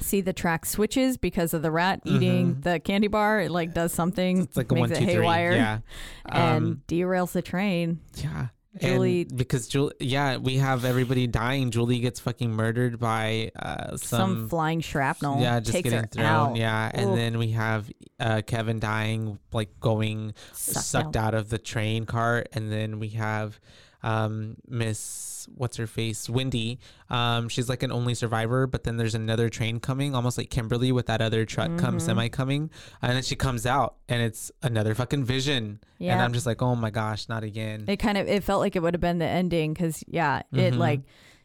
[0.00, 2.62] see the track switches because of the rat eating Mhm.
[2.62, 3.40] the candy bar.
[3.40, 5.14] It like does something, It's like a makes one, it two, three.
[5.14, 5.78] haywire, Yeah.
[6.26, 8.00] and Um, derails the train.
[8.16, 8.48] yeah.
[8.80, 11.70] Julie- and because Julie, yeah, we have everybody dying.
[11.70, 13.98] Julie gets fucking murdered by uh, Some,
[14.38, 16.24] some, flying shrapnel yeah, just takes getting thrown.
[16.26, 16.56] out.
[16.56, 17.16] Yeah, and Oof.
[17.16, 21.34] then we have uh, Kevin dying, like going Sucked sucked, out.
[21.34, 21.34] out.
[21.34, 23.60] of the train cart, and then we have
[24.02, 26.78] um, Miss what's her face, Wendy.
[27.10, 30.92] Um, she's like an only survivor, but then there's another train coming, almost like Kimberly
[30.92, 32.00] with that other truck come Mhm.
[32.00, 32.70] semi coming,
[33.00, 36.74] and then she comes out, and it's another fucking vision, and I'm just like, oh
[36.76, 37.84] my gosh, not again.
[37.88, 40.74] It kind of it felt like it would have been the ending because yeah, it
[40.74, 40.78] Mhm.
[40.78, 41.00] like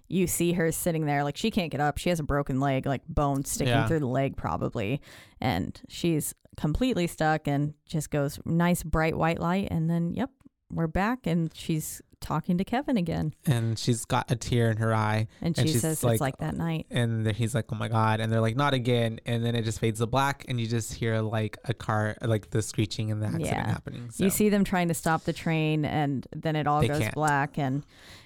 [0.10, 1.98] you see her sitting there like she can't get up.
[1.98, 3.88] She has a broken leg, like bone sticking Yeah.
[3.88, 5.02] through the leg probably,
[5.42, 10.30] and she's completely stuck and just goes nice bright white light, and then yep,
[10.72, 14.94] we're back and she's talking to Kevin again, and she's got a tear in her
[14.94, 16.86] eye, and And she she's says like- it's like that night.
[16.90, 19.64] and then he's like, "Oh my god!" And they're like, "Not again!" And then it
[19.64, 23.22] just fades to black, and you just hear like a car, like the screeching and
[23.22, 23.68] the accident Yeah.
[23.68, 24.10] happening.
[24.12, 24.24] So.
[24.24, 27.14] You see them trying to stop the train, and then it all They goes can't.
[27.14, 27.84] black, and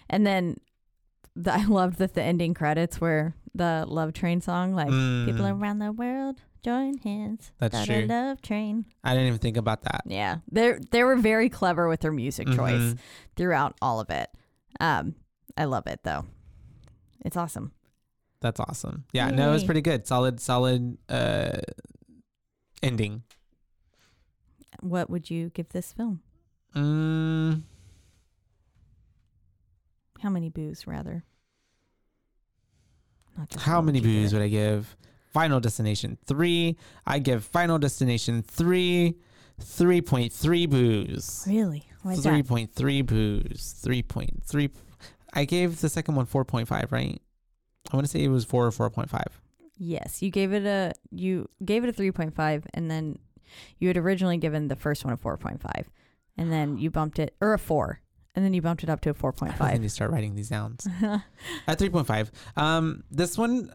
[0.10, 0.58] and then
[1.36, 5.60] the, I loved that the ending credits were the Love Train song, like people Mm.
[5.62, 7.52] around the world join hands.
[7.60, 8.06] That's Got true.
[8.06, 8.86] Love Train.
[9.04, 10.02] I didn't even think about that.
[10.06, 13.00] Yeah, they they were very clever with their music choice Mhm.
[13.36, 14.30] throughout all of it.
[14.80, 15.16] Um,
[15.58, 16.26] I love it though.
[17.24, 17.72] It's awesome.
[18.40, 19.06] That's awesome.
[19.14, 20.08] Yeah, no, it was pretty good.
[20.08, 21.60] Solid, solid uh,
[22.82, 23.22] ending.
[24.80, 26.22] What would you give this film?
[26.76, 27.62] Mm,
[30.22, 31.24] How many boos, rather?
[33.38, 34.96] Not just how many boos would I give?
[35.32, 36.78] Final Destination three.
[37.06, 39.16] I give Final Destination three,
[39.60, 41.46] three point three boos.
[41.48, 41.86] Really?
[42.04, 42.48] Why is that?
[42.48, 43.76] point three boos.
[43.82, 44.70] Three point three.
[45.34, 46.92] I gave the second one four point five.
[46.92, 47.22] Right?
[47.92, 49.42] I want to say it was four or four point five.
[49.78, 53.20] Yes, you gave it a you gave it a three point five, and then
[53.80, 55.90] you had originally given the first one a four point five,
[56.38, 58.02] and then you bumped it or a four,
[58.36, 59.60] and then you bumped it up to a 4.5.
[59.60, 60.78] I need to start writing these down.
[61.68, 62.30] At 3.5.
[62.56, 63.74] Um, this one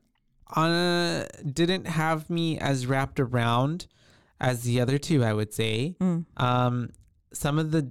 [0.55, 3.87] uh, didn't have me as wrapped around
[4.41, 5.97] as the other two, I would say.
[6.01, 6.27] Mm.
[6.37, 6.91] Um,
[7.33, 7.91] some of the,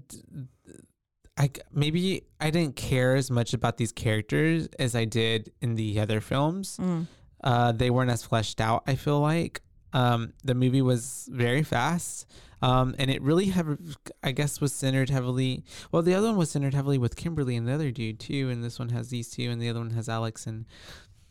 [1.38, 5.99] I maybe I didn't care as much about these characters as I did in the
[5.99, 6.77] other films.
[6.82, 7.07] Mm.
[7.44, 8.84] Uh, they weren't as fleshed out.
[8.88, 9.61] I feel like
[9.94, 12.26] um, the movie was very fast,
[12.61, 13.77] um, and it really have
[14.23, 15.64] I guess was centered heavily.
[15.91, 18.64] Well, the other one was centered heavily with Kimberly and the other dude too, and
[18.64, 20.65] this one has these two, and the other one has Alex and.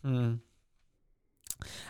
[0.05, 0.35] Hmm.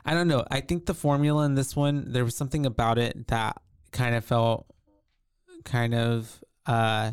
[0.05, 0.45] I don't know.
[0.51, 3.61] I think the formula in this one, there was something about it that
[3.93, 4.67] kind of felt
[5.65, 7.13] kind of uh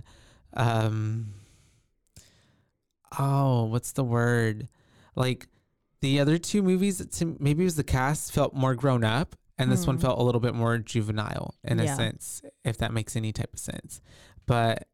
[0.54, 1.34] um
[3.20, 4.68] oh, what's the word?
[5.16, 5.48] Like
[6.02, 9.72] the other two movies, to, maybe it was the cast felt more grown up, and
[9.72, 10.02] this one Hmm.
[10.02, 11.94] felt a little bit more juvenile in Yeah.
[11.94, 14.02] a sense, if that makes any type of sense.
[14.46, 14.88] But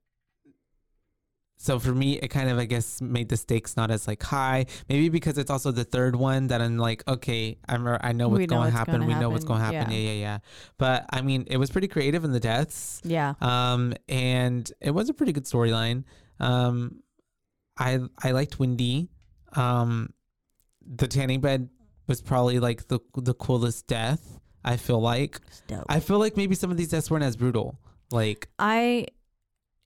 [1.59, 4.67] so for me, it kind of, I guess, made the stakes not as like high.
[4.87, 8.45] Maybe because it's also the third one that I'm like, okay, I'm, I know what's
[8.45, 9.05] going to happen.
[9.07, 9.93] We know what's going to happen, happen.
[9.93, 10.11] Yeah.
[10.11, 10.37] yeah, yeah,
[10.77, 13.01] But I mean, it was pretty creative in the deaths.
[13.03, 13.33] Yeah.
[13.41, 16.03] Um, and it was a pretty good storyline.
[16.39, 17.01] Um,
[17.77, 19.09] I I liked Wendy.
[19.53, 20.13] Um,
[20.85, 21.69] the tanning bed
[22.07, 24.39] was probably like the the coolest death.
[24.63, 25.39] I feel like.
[25.89, 27.79] I feel like maybe some of these deaths weren't as brutal,
[28.11, 29.07] like I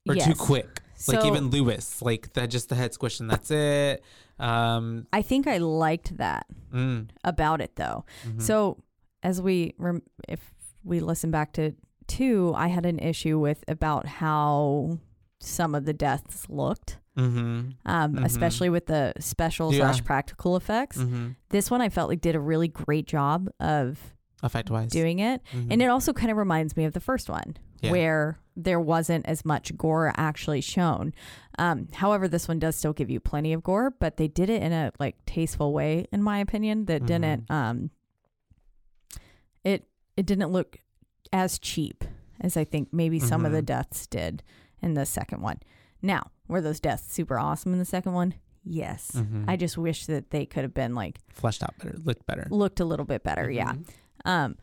[0.07, 0.27] or yes.
[0.27, 0.80] too quick.
[1.07, 4.03] Like So- even Lewis, like that, just the head squish and that's it.
[4.39, 8.05] Um, I think I liked that mm, about it though.
[8.25, 8.41] mhm.
[8.41, 8.77] So
[9.23, 10.53] as we rem- if
[10.83, 11.73] we listen back to
[12.07, 14.97] two, I had an issue with about how
[15.39, 18.25] some of the deaths looked, Mhm, um, Mhm.
[18.25, 19.79] especially with the special Yeah.
[19.91, 20.97] slash practical effects.
[20.97, 21.35] mhm.
[21.49, 25.41] This one I felt like did a really great job of effect wise, doing it,
[25.53, 27.91] and it also kind of reminds me of the first one Yeah.
[27.91, 31.13] where there wasn't as much gore actually shown.
[31.59, 34.61] Um, however, this one does still give you plenty of gore, but they did it
[34.61, 36.85] in a like tasteful way, in my opinion.
[36.85, 37.53] That didn't Mm-hmm.
[37.53, 37.89] um,
[39.63, 39.88] it
[40.18, 40.77] it didn't look
[41.31, 42.03] as cheap
[42.39, 43.65] as I think maybe some of the Mhm.
[43.68, 44.43] deaths did
[44.81, 45.59] in the second one.
[46.01, 48.34] Now, were those deaths super awesome in the second one?
[48.63, 49.11] Yes.
[49.15, 49.45] Mhm.
[49.47, 52.47] I just wish that they could have been like fleshed out better, looked better.
[52.49, 53.49] looked a little bit better.
[53.49, 53.76] Yeah.
[54.26, 54.56] Um,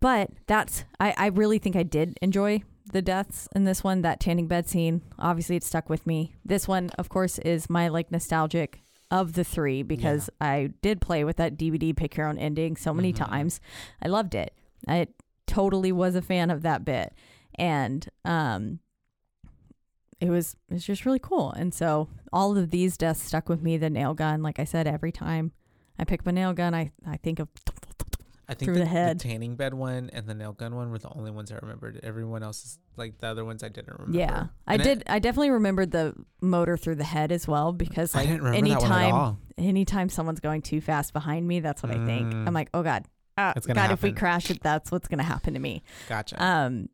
[0.00, 4.02] but that's I, I really think I did enjoy the deaths in this one.
[4.02, 6.34] That tanning bed scene, obviously, it stuck with me.
[6.44, 11.24] This one, of course, is my like nostalgic of the three because I did play
[11.24, 13.16] with that DVD pick your own ending so many Mhm.
[13.28, 13.60] times.
[14.02, 14.52] I loved it.
[14.88, 15.06] I
[15.46, 17.12] totally was a fan of that bit,
[17.56, 18.80] and um,
[20.20, 21.52] it was it's just really cool.
[21.52, 23.76] And so all of these deaths stuck with me.
[23.76, 25.52] The nail gun, like I said, every time
[25.98, 27.48] I pick up a nail gun, I I think of
[28.48, 29.18] I think the, the head.
[29.18, 31.98] tanning bed one and the nail gun one were the only ones I remembered.
[32.02, 34.16] Everyone else is like the other ones I didn't remember.
[34.18, 35.02] Yeah, I And did.
[35.08, 38.68] I definitely remembered the motor through the head as well because I like didn't remember
[38.68, 42.32] that one at anytime, anytime someone's going too fast behind me, that's what I think.
[42.32, 42.46] Mm.
[42.46, 43.06] I'm like, oh god,
[43.36, 45.82] uh, God, gonna if we crash it, that's what's gonna happen to me.
[46.08, 46.42] Gotcha.
[46.42, 46.88] Um,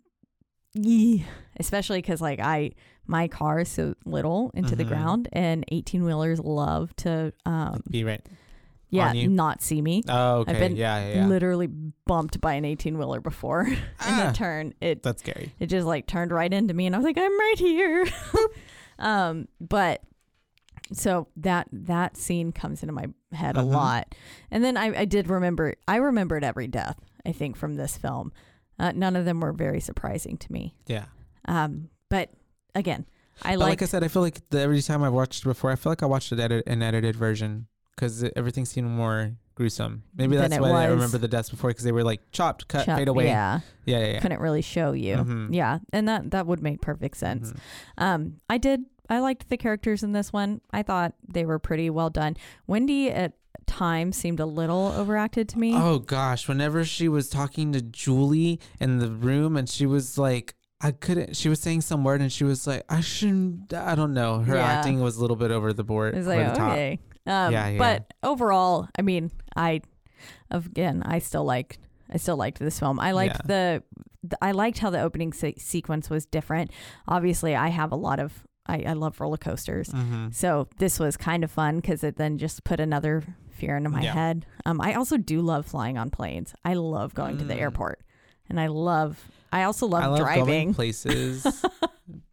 [0.74, 1.24] yeah,
[1.60, 2.72] especially because like I,
[3.06, 4.88] my car is so little into the Mhm.
[4.88, 8.24] ground, and 18 wheelers love to, um, Be right.
[8.92, 10.02] Yeah, not see me.
[10.08, 10.52] Oh, okay.
[10.58, 11.26] been yeah, yeah, yeah.
[11.26, 14.30] Literally bumped by an 18 wheeler before in Ah.
[14.30, 14.74] a turn.
[14.80, 15.52] It That's scary.
[15.58, 18.06] it just like turned right into me and I was like, I'm right here.
[18.98, 20.02] um, but
[20.92, 23.72] so that that scene comes into my head a Mhm.
[23.72, 24.14] lot.
[24.50, 28.32] And then I, I did remember I remembered every death, I think, from this film.
[28.78, 30.74] Uh, none of them were very surprising to me.
[30.86, 31.04] Yeah.
[31.46, 32.30] Um, but
[32.74, 33.06] again,
[33.42, 35.70] I like like I said, I feel like the, every time I've watched it before,
[35.70, 37.66] I feel like I watched it edit, an edited version
[37.96, 40.02] because everything seemed more gruesome.
[40.16, 40.94] Maybe Than that's it why I was.
[40.96, 43.26] remember the deaths before because they were like chopped, cut, Chuck- fade away.
[43.26, 44.12] Yeah, yeah, yeah.
[44.14, 44.20] yeah.
[44.20, 45.16] couldn't really show you.
[45.16, 45.48] Mhm.
[45.54, 47.52] Yeah, and that that would make perfect sense.
[47.52, 47.58] Mhm.
[47.98, 48.84] Um, I did.
[49.10, 50.60] I liked the characters in this one.
[50.70, 52.36] I thought they were pretty well done.
[52.66, 53.34] Wendy at
[53.66, 55.74] times seemed a little overacted to me.
[55.76, 60.54] Oh gosh, whenever she was talking to Julie in the room and she was like,
[60.80, 61.36] I couldn't.
[61.36, 63.72] She was saying some word and she was like, I shouldn't.
[63.74, 64.38] I don't know.
[64.40, 64.64] Her Yeah.
[64.64, 66.14] acting was a little bit over the board.
[66.14, 66.72] It was over like the top.
[66.72, 67.78] okay, um, Yeah, yeah.
[67.78, 69.80] but overall, I mean, I
[70.50, 71.78] again, I still liked.
[72.12, 73.00] I still liked this film.
[73.00, 73.82] I liked the,
[74.22, 74.36] the.
[74.42, 76.70] I liked how the opening se- sequence was different.
[77.08, 78.42] Obviously, I have a lot of.
[78.66, 79.88] I, I love roller coasters.
[79.88, 80.28] mm-hmm.
[80.30, 84.02] So this was kind of fun because it then just put another fear into my
[84.02, 84.12] Yeah.
[84.12, 84.46] head.
[84.64, 86.54] Um, I also do love flying on planes.
[86.64, 87.60] I love going to the Mm.
[87.60, 88.00] airport,
[88.48, 89.18] and I love.
[89.52, 90.44] I also love, I love driving.
[90.46, 91.44] going places,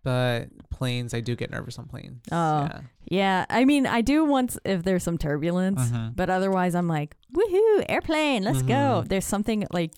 [0.09, 2.21] but planes, I do get nervous on planes.
[2.31, 2.61] Oh.
[2.63, 2.81] yeah.
[3.11, 6.15] Yeah, I mean, I do once if there's some turbulence, Mhm.
[6.15, 9.01] but otherwise, I'm like, woohoo, airplane, let's go.
[9.03, 9.07] Mhm.
[9.09, 9.93] There's something like,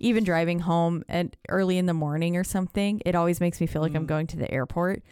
[0.00, 3.82] even driving home at early in the morning or something, it always makes me feel
[3.82, 4.08] like I'm Mm.
[4.14, 5.02] going to the airport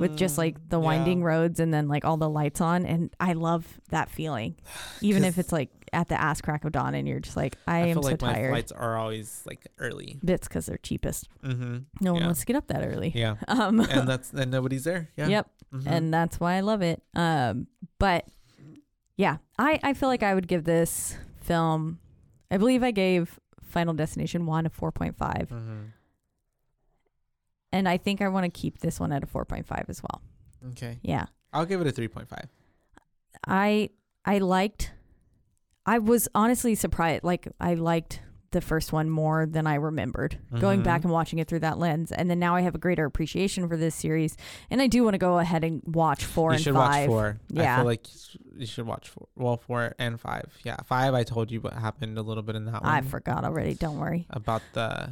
[0.00, 1.26] with just like the Mm, winding yeah.
[1.26, 4.56] roads and then like all the lights on, and I love that feeling,
[5.00, 7.76] even if it's like at the ass crack of dawn, and you're just like, I,
[7.76, 8.50] I, am so like my tired.
[8.50, 10.18] flights are always like early.
[10.24, 11.28] Bits because they're cheapest.
[11.42, 11.78] Mm-hmm.
[12.00, 12.26] No one Yeah.
[12.28, 13.12] wants to get up that early.
[13.14, 15.08] Yeah, Um, and that's and nobody's there.
[15.16, 15.28] Yeah.
[15.28, 15.50] Yep.
[15.74, 15.86] Mhm.
[15.86, 17.02] and that's why I love it.
[17.14, 17.66] Um,
[17.98, 18.26] but
[19.16, 21.98] yeah, I I feel like I would give this film.
[22.50, 25.90] I believe I gave Final Destination one a four point five, Mhm.
[27.72, 30.02] and I think I want to keep this one at a four point five as
[30.02, 30.22] well.
[30.70, 32.48] Okay, Yeah, I'll give it a three point five.
[33.46, 33.90] I
[34.24, 34.92] I liked.
[35.86, 37.24] I was honestly surprised.
[37.24, 38.20] Like I liked
[38.52, 40.38] the first one more than I remembered.
[40.60, 43.04] Going back and watching it through that lens, and then now I have a greater
[43.04, 44.36] appreciation for this series,
[44.70, 47.08] and I do want to go ahead and watch four you and should five.
[47.08, 47.40] watch four.
[47.56, 47.76] I Yeah.
[47.78, 48.06] feel like
[48.56, 49.26] you should watch four.
[49.34, 50.56] Well, four and five.
[50.64, 51.14] Yeah, five.
[51.14, 52.92] I told you what happened a little bit in that one.
[52.92, 53.74] I forgot already.
[53.74, 54.26] Don't worry.
[54.30, 55.10] about the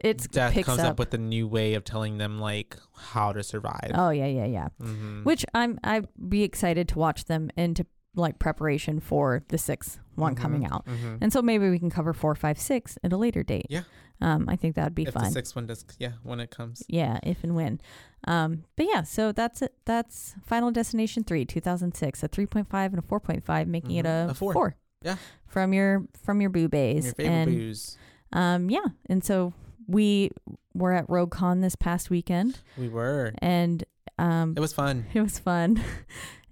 [0.00, 0.90] It's death picks comes up.
[0.92, 0.98] up.
[0.98, 3.92] with a new way of telling them like how to survive.
[3.94, 4.68] oh yeah, yeah, yeah.
[4.82, 5.24] Mhm.
[5.24, 7.86] Which I'm I'd be excited to watch them into
[8.18, 10.72] like preparation for the sixth one coming Mhm.
[10.72, 10.84] out.
[10.86, 11.18] Mhm.
[11.20, 13.66] And so maybe we can cover four, five, six at a later date.
[13.70, 13.82] Yeah.
[14.20, 15.24] Um, I think that'd be if fun.
[15.26, 16.82] the sixth one does, yeah, when it comes.
[16.88, 17.80] Yeah, if and when.
[18.24, 19.74] Um, but yeah, so that's it.
[19.84, 24.26] That's Final Destination 3, 2006, a 3.5 and a 4.5, making it Mhm.
[24.28, 24.52] a, A four.
[24.52, 24.76] 4.
[25.02, 25.16] Yeah.
[25.46, 27.04] From your from your boo bays.
[27.04, 27.96] Your favorite and booze.
[28.32, 28.86] um yeah.
[29.06, 29.52] And so
[29.86, 30.32] we
[30.74, 33.32] were at RogueCon this past weekend We were.
[33.38, 33.84] and
[34.18, 35.06] um It was fun.
[35.14, 35.82] it was fun.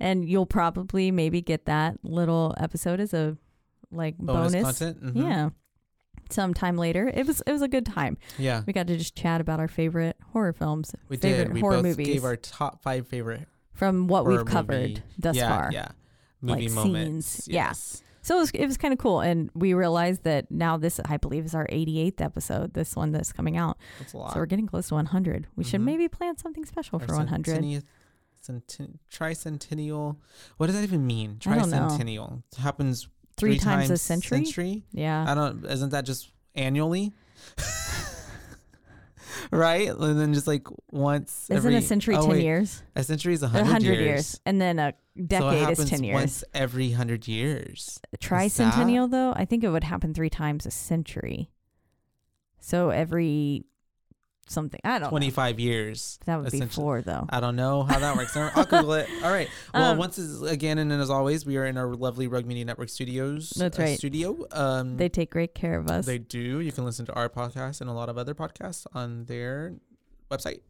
[0.01, 3.37] and you'll probably maybe get that little episode as a
[3.91, 4.79] like Bonus, bonus.
[4.79, 5.03] content.
[5.15, 5.23] Mhm.
[5.29, 5.51] Yeah.
[6.29, 7.09] Sometime later.
[7.15, 8.19] It was it was a good time.
[8.37, 8.63] Yeah.
[8.67, 10.93] We got to just chat about our favorite horror films.
[11.09, 11.55] We favorite did.
[11.55, 15.37] We horror both movies gave our top five favorite from what we've covered movie- thus
[15.37, 15.71] yeah, far.
[15.73, 15.89] Yeah.
[16.41, 17.29] Movie Like moments.
[17.29, 17.49] scenes.
[17.49, 17.69] Yeah.
[17.69, 18.03] Yes.
[18.27, 19.21] So it was, it was kind of cool.
[19.21, 23.33] And we realized that now this, I believe, is our 88th episode, this one that's
[23.33, 23.79] coming out.
[24.01, 24.33] That's a lot.
[24.33, 25.47] So we're getting close to 100.
[25.55, 25.85] We should Mhm.
[25.85, 27.47] maybe plan something special Our for 100.
[27.55, 27.83] centennial-
[28.43, 30.17] centen- tricentennial.
[30.57, 31.39] What does that even mean?
[31.47, 31.87] I don't know.
[31.89, 34.39] Tricentennial It happens Three, times, a century?
[34.45, 34.85] Century?
[34.91, 35.25] Yeah.
[35.31, 35.65] I don't.
[35.65, 37.13] Isn't that just annually?
[39.51, 41.47] right, and then just like once.
[41.51, 42.83] Isn't every, a century oh, 10 wait, years?
[42.95, 43.99] A century is a hundred years.
[43.99, 44.41] years.
[44.47, 46.15] And then a so decade is happens 10 years.
[46.15, 48.01] once every hundred years.
[48.19, 51.51] Tricentennial, though, I think it would happen three times a century.
[52.61, 53.65] So every
[54.47, 54.81] something.
[54.85, 55.09] I don't know.
[55.11, 56.19] Twenty-five years.
[56.27, 57.27] That would be four, though.
[57.29, 58.37] I don't know how that works.
[58.37, 59.09] I'll Google it.
[59.23, 59.49] All right.
[59.75, 62.65] Well, Um, once is, again, and as always, we are in our lovely Rogue Media
[62.65, 63.51] Network studios.
[63.51, 63.99] That's uh, right.
[63.99, 64.47] Studio.
[64.53, 66.07] Um, They take great care of us.
[66.07, 66.61] They do.
[66.61, 69.75] You can listen to our podcast and a lot of other podcasts on their
[70.31, 70.61] website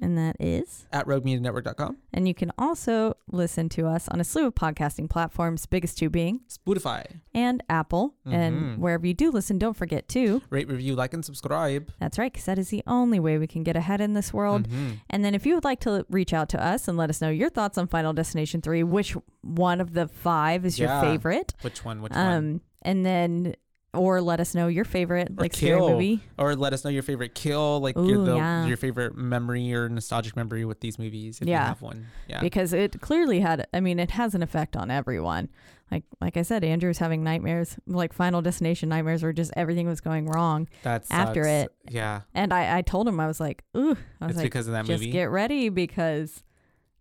[0.00, 0.86] and that is.
[0.92, 1.96] at roguemedianetwork.com.
[2.12, 6.10] And you can also listen to us on a slew of podcasting platforms, biggest two
[6.10, 7.20] being Spotify.
[7.34, 8.14] and Apple.
[8.26, 8.32] Mhm.
[8.32, 10.42] And wherever you do listen, don't forget to.
[10.50, 11.90] Rate, review, like, and subscribe.
[12.00, 14.68] That's right, because that is the only way we can get ahead in this world.
[14.68, 15.00] Mhm.
[15.10, 17.30] And then if you would like to reach out to us and let us know
[17.30, 21.00] your thoughts on Final Destination 3, which one of the five is Yeah.
[21.02, 21.54] your favorite?
[21.62, 22.02] Which one?
[22.02, 22.26] Which one?
[22.26, 23.54] Um, and then,
[23.92, 25.90] or let us know your favorite, Or like, scary kill.
[25.90, 26.20] movie.
[26.38, 28.66] Or let us know your favorite kill, like your, the, yeah.
[28.66, 31.66] your favorite memory or nostalgic memory with these movies, if you Yeah.
[31.66, 32.06] have one.
[32.28, 32.40] Yeah.
[32.40, 35.48] because it clearly had i mean it has an effect on everyone
[35.90, 40.00] like like i said andrew's having nightmares like final destination nightmares where just everything was
[40.00, 41.72] going wrong That's after it.
[41.88, 42.20] Yeah.
[42.32, 44.74] and i i told him i was like ooh i was It's like because of
[44.74, 45.10] that just movie.
[45.10, 46.44] get ready because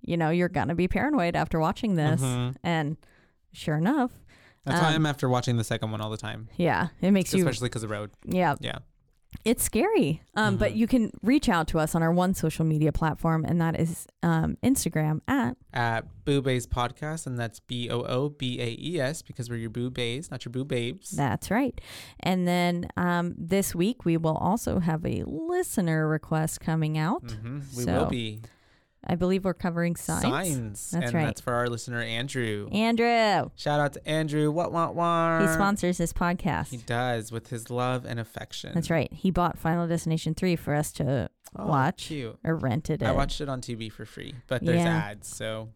[0.01, 2.55] you know you're gonna be paranoid after watching this Mhm.
[2.63, 2.97] and
[3.51, 4.11] sure enough
[4.65, 7.39] That's um, am after watching the second one all the time, yeah it makes you
[7.39, 8.11] especially because of Road.
[8.25, 8.79] yeah Yeah.
[9.45, 10.77] it's scary um but Mhm.
[10.77, 14.07] you can reach out to us on our one social media platform and that is
[14.23, 18.99] um instagram at At Boo Bays Podcast, and that's B O O B A E
[18.99, 21.09] S because we're your Boo Bays, not your Boo Babes.
[21.11, 21.79] That's right.
[22.19, 27.23] And then um, this week we will also have a listener request coming out.
[27.31, 28.41] hmm We So, will be.
[29.05, 30.21] I believe we're covering signs.
[30.23, 30.91] Signs.
[30.91, 31.25] That's and right.
[31.25, 32.67] that's for our listener, Andrew.
[32.71, 34.51] Andrew, Shout out to Andrew.
[34.51, 35.41] What, what, what?
[35.41, 36.69] he sponsors this podcast.
[36.69, 38.71] He does with his love and affection.
[38.73, 39.11] That's right.
[39.13, 42.37] He bought Final Destination 3 for us to Oh, watch Cute.
[42.43, 43.05] or rented it.
[43.07, 44.97] I watched it on TV for free, but there's Yeah.
[44.97, 45.69] ads, so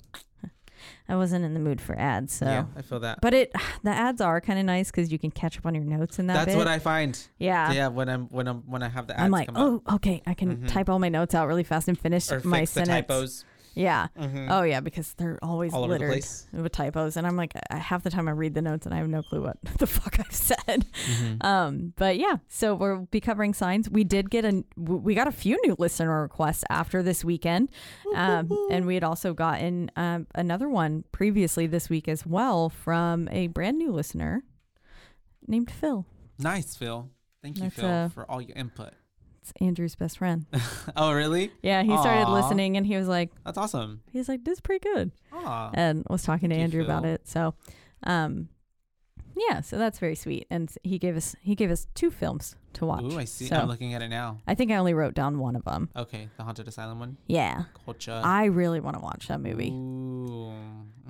[1.10, 2.46] I wasn't in the mood for ads, so.
[2.46, 3.20] yeah, I feel that.
[3.22, 3.52] But it,
[3.84, 6.28] the ads are kind of nice because you can catch up on your notes in
[6.28, 6.58] that That's bit.
[6.58, 7.20] what I find.
[7.40, 7.72] yeah.
[7.72, 9.96] Yeah, when I'm when I'm when I have the ads I'm like, oh, up.
[9.96, 10.22] okay.
[10.26, 10.68] I can Mhm.
[10.68, 12.96] type all my notes out really fast and finish or my fix the sentence.
[13.08, 13.46] typos.
[13.76, 14.08] Yeah.
[14.20, 14.48] Mhm.
[14.50, 18.10] Oh yeah, because they're always All littered with typos, and I'm like, I, half the
[18.10, 20.86] time I read the notes and I have no clue what the fuck I've said.
[21.08, 21.44] Mhm.
[21.44, 23.90] Um, but yeah, so we'll be covering signs.
[23.90, 27.70] We did get a, we got a few new listener requests after this weekend,
[28.16, 33.28] um, and we had also gotten um, another one previously this week as well from
[33.30, 34.44] a brand new listener
[35.48, 36.06] named Phil.
[36.40, 37.10] Nice, Phil.
[37.42, 38.94] Thank you, That's, Phil, uh, for all your input.
[39.44, 40.46] It's Andrew's best friend.
[40.96, 41.52] oh, really?
[41.62, 44.00] Yeah, he started listening and he was like, That's awesome.
[44.10, 45.12] he's like, this is pretty good.
[45.34, 45.72] Aw.
[45.74, 47.28] and was talking to Andrew about it.
[47.28, 47.54] So,
[48.04, 48.48] um,
[49.36, 50.48] yeah, so that's very sweet.
[50.50, 53.04] And he gave us he gave us two films to watch.
[53.04, 53.48] Ooh, I see.
[53.48, 54.40] So I'm looking at it now.
[54.48, 55.90] I think I only wrote down one of them.
[55.94, 57.18] Okay, the haunted asylum one.
[57.28, 58.22] Yeah, Culture.
[58.24, 59.72] I really want to watch that movie.
[59.72, 60.54] Ooh.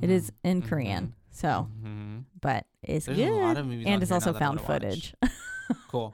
[0.01, 0.35] It is Mhm.
[0.43, 2.23] in Korean, so Mhm.
[2.41, 3.29] but it's There's good.
[3.29, 5.13] a lot of movies on and it's also now that I found footage.
[5.87, 6.13] Cool.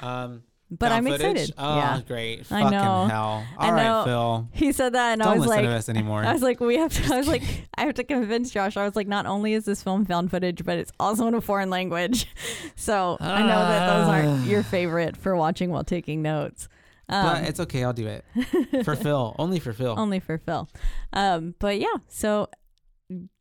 [0.00, 1.30] Um, but I'm footage?
[1.50, 1.54] excited.
[1.56, 2.40] Oh, yeah, great.
[2.40, 3.06] I Fucking know.
[3.06, 3.46] hell.
[3.58, 4.04] I All right, know.
[4.04, 4.48] Phil.
[4.52, 6.24] he said that, and Don't I was like, to us anymore.
[6.24, 7.14] I was like, we have to.
[7.14, 7.42] I was like.
[7.76, 8.76] I have to convince Josh.
[8.76, 11.40] I was like, not only is this film found footage, but it's also in a
[11.40, 12.26] foreign language.
[12.76, 16.68] So I know that those aren't your favorite for watching while taking notes.
[17.08, 17.82] Um, but it's okay.
[17.84, 18.24] I'll do it
[18.84, 19.34] for Phil.
[19.38, 19.94] Only for Phil.
[19.98, 20.68] only for Phil.
[21.12, 22.48] Um, but yeah, so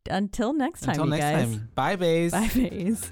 [0.09, 1.55] until next time, Until you next guys.
[1.55, 1.69] time.
[1.75, 2.31] Bye, bays.
[2.31, 3.11] Bye, Faze.